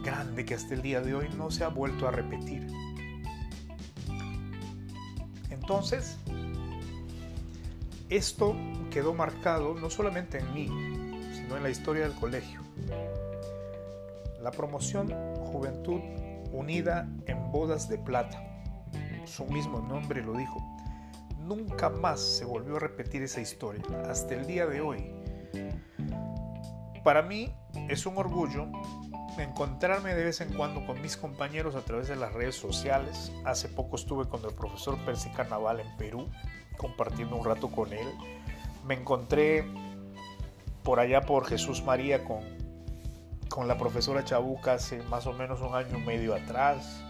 grande 0.02 0.44
que 0.44 0.54
hasta 0.54 0.74
el 0.74 0.82
día 0.82 1.00
de 1.00 1.14
hoy 1.14 1.28
no 1.36 1.50
se 1.50 1.64
ha 1.64 1.68
vuelto 1.68 2.08
a 2.08 2.10
repetir. 2.10 2.66
Entonces, 5.50 6.18
esto 8.08 8.56
quedó 8.90 9.14
marcado 9.14 9.74
no 9.74 9.88
solamente 9.88 10.38
en 10.38 10.52
mí, 10.52 10.66
sino 11.32 11.56
en 11.56 11.62
la 11.62 11.70
historia 11.70 12.02
del 12.02 12.14
colegio. 12.14 12.60
La 14.42 14.50
promoción 14.50 15.08
Juventud 15.52 16.00
Unida 16.52 17.08
en 17.26 17.50
Bodas 17.50 17.88
de 17.88 17.98
Plata, 17.98 18.42
su 19.24 19.44
mismo 19.46 19.80
nombre 19.80 20.22
lo 20.22 20.34
dijo, 20.34 20.60
nunca 21.38 21.88
más 21.88 22.20
se 22.20 22.44
volvió 22.44 22.76
a 22.76 22.80
repetir 22.80 23.22
esa 23.22 23.40
historia 23.40 23.82
hasta 24.08 24.34
el 24.34 24.46
día 24.46 24.66
de 24.66 24.80
hoy. 24.80 25.10
Para 27.02 27.22
mí 27.22 27.54
es 27.88 28.06
un 28.06 28.16
orgullo 28.18 28.68
encontrarme 29.38 30.14
de 30.14 30.24
vez 30.24 30.40
en 30.40 30.52
cuando 30.52 30.84
con 30.86 31.00
mis 31.00 31.16
compañeros 31.16 31.74
a 31.74 31.80
través 31.80 32.08
de 32.08 32.16
las 32.16 32.32
redes 32.32 32.54
sociales. 32.54 33.32
Hace 33.44 33.68
poco 33.68 33.96
estuve 33.96 34.28
con 34.28 34.44
el 34.44 34.54
profesor 34.54 34.98
Percy 35.04 35.30
Carnaval 35.30 35.80
en 35.80 35.96
Perú, 35.96 36.28
compartiendo 36.76 37.36
un 37.36 37.44
rato 37.44 37.68
con 37.70 37.92
él. 37.92 38.06
Me 38.86 38.94
encontré 38.94 39.64
por 40.82 41.00
allá 41.00 41.22
por 41.22 41.46
Jesús 41.46 41.82
María 41.82 42.24
con, 42.24 42.40
con 43.52 43.68
la 43.68 43.76
profesora 43.76 44.24
Chabuca 44.24 44.74
hace 44.74 45.02
más 45.02 45.26
o 45.26 45.32
menos 45.34 45.60
un 45.60 45.74
año 45.74 45.98
y 45.98 46.00
medio 46.00 46.34
atrás. 46.34 47.02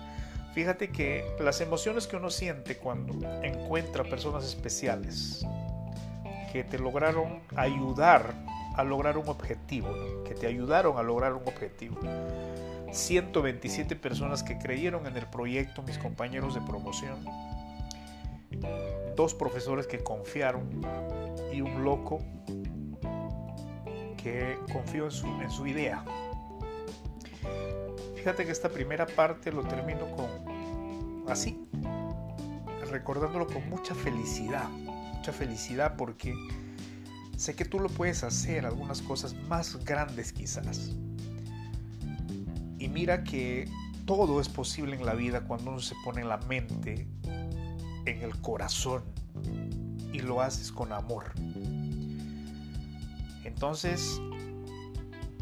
Fíjate 0.55 0.91
que 0.91 1.25
las 1.39 1.61
emociones 1.61 2.07
que 2.07 2.17
uno 2.17 2.31
siente 2.31 2.77
cuando 2.77 3.15
encuentra 3.43 4.03
personas 4.03 4.45
especiales 4.45 5.47
que 6.53 6.65
te 6.65 6.79
lograron 6.79 7.41
ayudar 7.57 8.35
a 8.77 8.83
lograr 8.83 9.17
un 9.19 9.29
objetivo, 9.29 9.89
que 10.25 10.35
te 10.35 10.47
ayudaron 10.47 10.99
a 10.99 11.03
lograr 11.03 11.33
un 11.33 11.47
objetivo. 11.47 11.97
127 12.91 13.95
personas 13.97 14.43
que 14.43 14.59
creyeron 14.59 15.07
en 15.07 15.17
el 15.17 15.27
proyecto, 15.27 15.83
mis 15.83 15.97
compañeros 15.97 16.55
de 16.55 16.61
promoción, 16.61 17.25
dos 19.17 19.33
profesores 19.33 19.87
que 19.87 20.01
confiaron 20.01 20.69
y 21.53 21.61
un 21.61 21.85
loco 21.85 22.21
que 24.17 24.59
confió 24.73 25.07
en 25.07 25.11
su, 25.11 25.27
en 25.27 25.51
su 25.51 25.67
idea. 25.67 26.05
Fíjate 28.23 28.45
que 28.45 28.53
esta 28.53 28.69
primera 28.69 29.07
parte 29.07 29.51
lo 29.51 29.65
termino 29.65 30.07
con 30.17 31.29
así, 31.29 31.67
recordándolo 32.91 33.47
con 33.47 33.69
mucha 33.69 33.95
felicidad, 33.95 34.69
mucha 34.69 35.33
felicidad 35.33 35.97
porque 35.97 36.35
Sé 37.43 37.57
que 37.57 37.65
tú 37.65 37.81
lo 37.81 37.89
puedes 37.89 38.23
hacer, 38.23 38.67
algunas 38.67 39.03
cosas 39.03 39.35
más 39.49 39.85
grandes 39.85 40.33
quizás. 40.33 40.93
Y 42.79 42.89
mira 42.89 43.25
que 43.25 43.69
todo 44.07 44.41
es 44.41 44.49
posible 44.49 44.95
en 44.95 45.05
la 45.05 45.15
vida 45.15 45.41
cuando 45.41 45.73
uno 45.73 45.81
se 45.81 45.97
pone 46.05 46.23
la 46.23 46.37
mente, 46.37 47.09
en 48.07 48.23
el 48.23 48.41
corazón, 48.41 49.03
y 50.13 50.21
lo 50.21 50.41
haces 50.41 50.71
con 50.71 50.93
amor. 50.93 51.33
Entonces, 53.43 54.21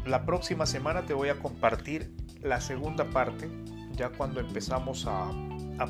la 0.03 0.25
próxima 0.25 0.65
semana 0.65 1.05
te 1.05 1.13
voy 1.13 1.29
a 1.29 1.37
compartir 1.37 2.15
la 2.43 2.59
segunda 2.59 3.05
parte, 3.09 3.49
ya 3.93 4.09
cuando 4.09 4.39
empezamos 4.39 5.05
a, 5.07 5.31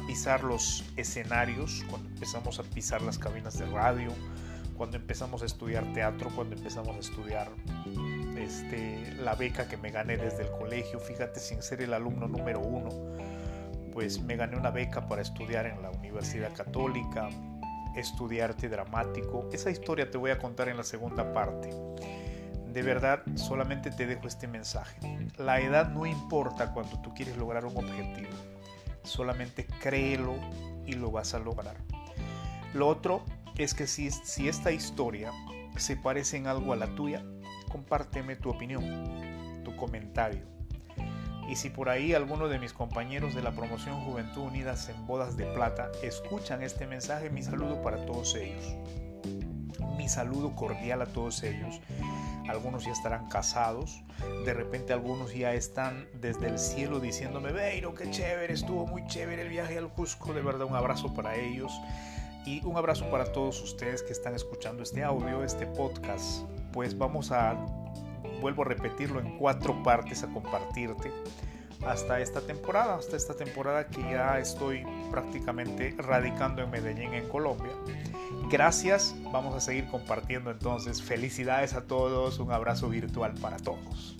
pisar 0.07 0.45
los 0.45 0.85
escenarios, 0.95 1.83
cuando 1.89 2.07
empezamos 2.07 2.59
a 2.59 2.63
pisar 2.63 3.01
las 3.01 3.19
cabinas 3.19 3.59
de 3.59 3.65
radio, 3.65 4.13
cuando 4.77 4.95
empezamos 4.95 5.41
a 5.41 5.45
estudiar 5.45 5.91
teatro, 5.91 6.29
cuando 6.33 6.55
empezamos 6.55 6.95
a 6.95 6.99
estudiar 6.99 7.51
este, 8.37 9.13
la 9.15 9.35
beca 9.35 9.67
que 9.67 9.75
me 9.75 9.91
gané 9.91 10.15
desde 10.15 10.43
el 10.43 10.51
colegio, 10.51 10.97
fíjate, 10.99 11.41
sin 11.41 11.61
ser 11.61 11.81
el 11.81 11.93
alumno 11.93 12.29
número 12.29 12.61
uno, 12.61 12.89
pues 13.91 14.21
me 14.21 14.37
gané 14.37 14.55
una 14.55 14.71
beca 14.71 15.07
para 15.07 15.21
estudiar 15.21 15.65
en 15.65 15.81
la 15.81 15.91
Universidad 15.91 16.53
Católica, 16.55 17.27
estudiar 17.95 18.51
arte 18.51 18.69
dramático. 18.69 19.49
Esa 19.51 19.71
historia 19.71 20.09
te 20.09 20.17
voy 20.17 20.31
a 20.31 20.37
contar 20.37 20.69
en 20.69 20.77
la 20.77 20.83
segunda 20.83 21.33
parte. 21.33 21.69
De 22.71 22.81
verdad, 22.83 23.23
solamente 23.35 23.91
te 23.91 24.07
dejo 24.07 24.27
este 24.27 24.47
mensaje. 24.47 24.97
La 25.37 25.59
edad 25.59 25.89
no 25.89 26.05
importa 26.05 26.73
cuando 26.73 27.01
tú 27.01 27.13
quieres 27.13 27.35
lograr 27.35 27.65
un 27.65 27.75
objetivo. 27.75 28.29
Solamente 29.03 29.65
créelo 29.81 30.35
y 30.85 30.93
lo 30.93 31.11
vas 31.11 31.33
a 31.33 31.39
lograr. 31.39 31.75
Lo 32.73 32.87
otro 32.87 33.25
es 33.57 33.73
que 33.73 33.87
si, 33.87 34.09
si 34.09 34.47
esta 34.47 34.71
historia 34.71 35.33
se 35.75 35.97
parece 35.97 36.37
en 36.37 36.47
algo 36.47 36.71
a 36.71 36.77
la 36.77 36.95
tuya, 36.95 37.25
compárteme 37.69 38.37
tu 38.37 38.49
opinión, 38.49 39.63
tu 39.65 39.75
comentario. 39.75 40.45
Y 41.49 41.57
si 41.57 41.69
por 41.69 41.89
ahí 41.89 42.13
alguno 42.13 42.47
de 42.47 42.59
mis 42.59 42.71
compañeros 42.71 43.35
de 43.35 43.41
la 43.41 43.51
promoción 43.51 44.05
Juventud 44.05 44.43
Unidas 44.43 44.87
en 44.87 45.05
Bodas 45.05 45.35
de 45.35 45.45
Plata 45.47 45.91
escuchan 46.01 46.63
este 46.63 46.87
mensaje, 46.87 47.29
mi 47.29 47.43
saludo 47.43 47.81
para 47.81 48.05
todos 48.05 48.35
ellos. 48.35 48.63
Mi 50.01 50.09
saludo 50.09 50.55
cordial 50.55 51.03
a 51.03 51.05
todos 51.05 51.43
ellos. 51.43 51.79
Algunos 52.49 52.85
ya 52.85 52.91
estarán 52.91 53.29
casados, 53.29 54.01
de 54.43 54.51
repente 54.51 54.93
algunos 54.93 55.31
ya 55.31 55.53
están 55.53 56.07
desde 56.19 56.47
el 56.47 56.57
cielo 56.57 56.99
diciéndome, 56.99 57.51
Beiro, 57.51 57.93
qué 57.93 58.09
chévere, 58.09 58.51
estuvo 58.51 58.87
muy 58.87 59.05
chévere 59.05 59.43
el 59.43 59.49
viaje 59.49 59.77
al 59.77 59.89
Cusco, 59.89 60.33
de 60.33 60.41
verdad 60.41 60.65
un 60.65 60.75
abrazo 60.75 61.13
para 61.13 61.35
ellos. 61.35 61.71
Y 62.47 62.65
un 62.65 62.77
abrazo 62.77 63.11
para 63.11 63.31
todos 63.31 63.61
ustedes 63.61 64.01
que 64.01 64.11
están 64.11 64.33
escuchando 64.33 64.81
este 64.81 65.03
audio, 65.03 65.43
este 65.43 65.67
podcast. 65.67 66.45
Pues 66.73 66.97
vamos 66.97 67.31
a, 67.31 67.53
vuelvo 68.41 68.63
a 68.63 68.65
repetirlo 68.65 69.19
en 69.19 69.37
cuatro 69.37 69.83
partes 69.83 70.23
a 70.23 70.27
compartirte 70.29 71.11
hasta 71.85 72.19
esta 72.19 72.41
temporada, 72.41 72.95
hasta 72.95 73.17
esta 73.17 73.35
temporada 73.35 73.87
que 73.87 74.01
ya 74.01 74.39
estoy 74.39 74.83
prácticamente 75.09 75.95
radicando 75.97 76.61
en 76.61 76.69
Medellín, 76.71 77.13
en 77.13 77.27
Colombia. 77.27 77.71
Gracias, 78.49 79.15
vamos 79.31 79.55
a 79.55 79.59
seguir 79.59 79.87
compartiendo 79.89 80.51
entonces. 80.51 81.01
Felicidades 81.01 81.73
a 81.73 81.81
todos, 81.81 82.39
un 82.39 82.51
abrazo 82.51 82.89
virtual 82.89 83.33
para 83.41 83.57
todos. 83.57 84.17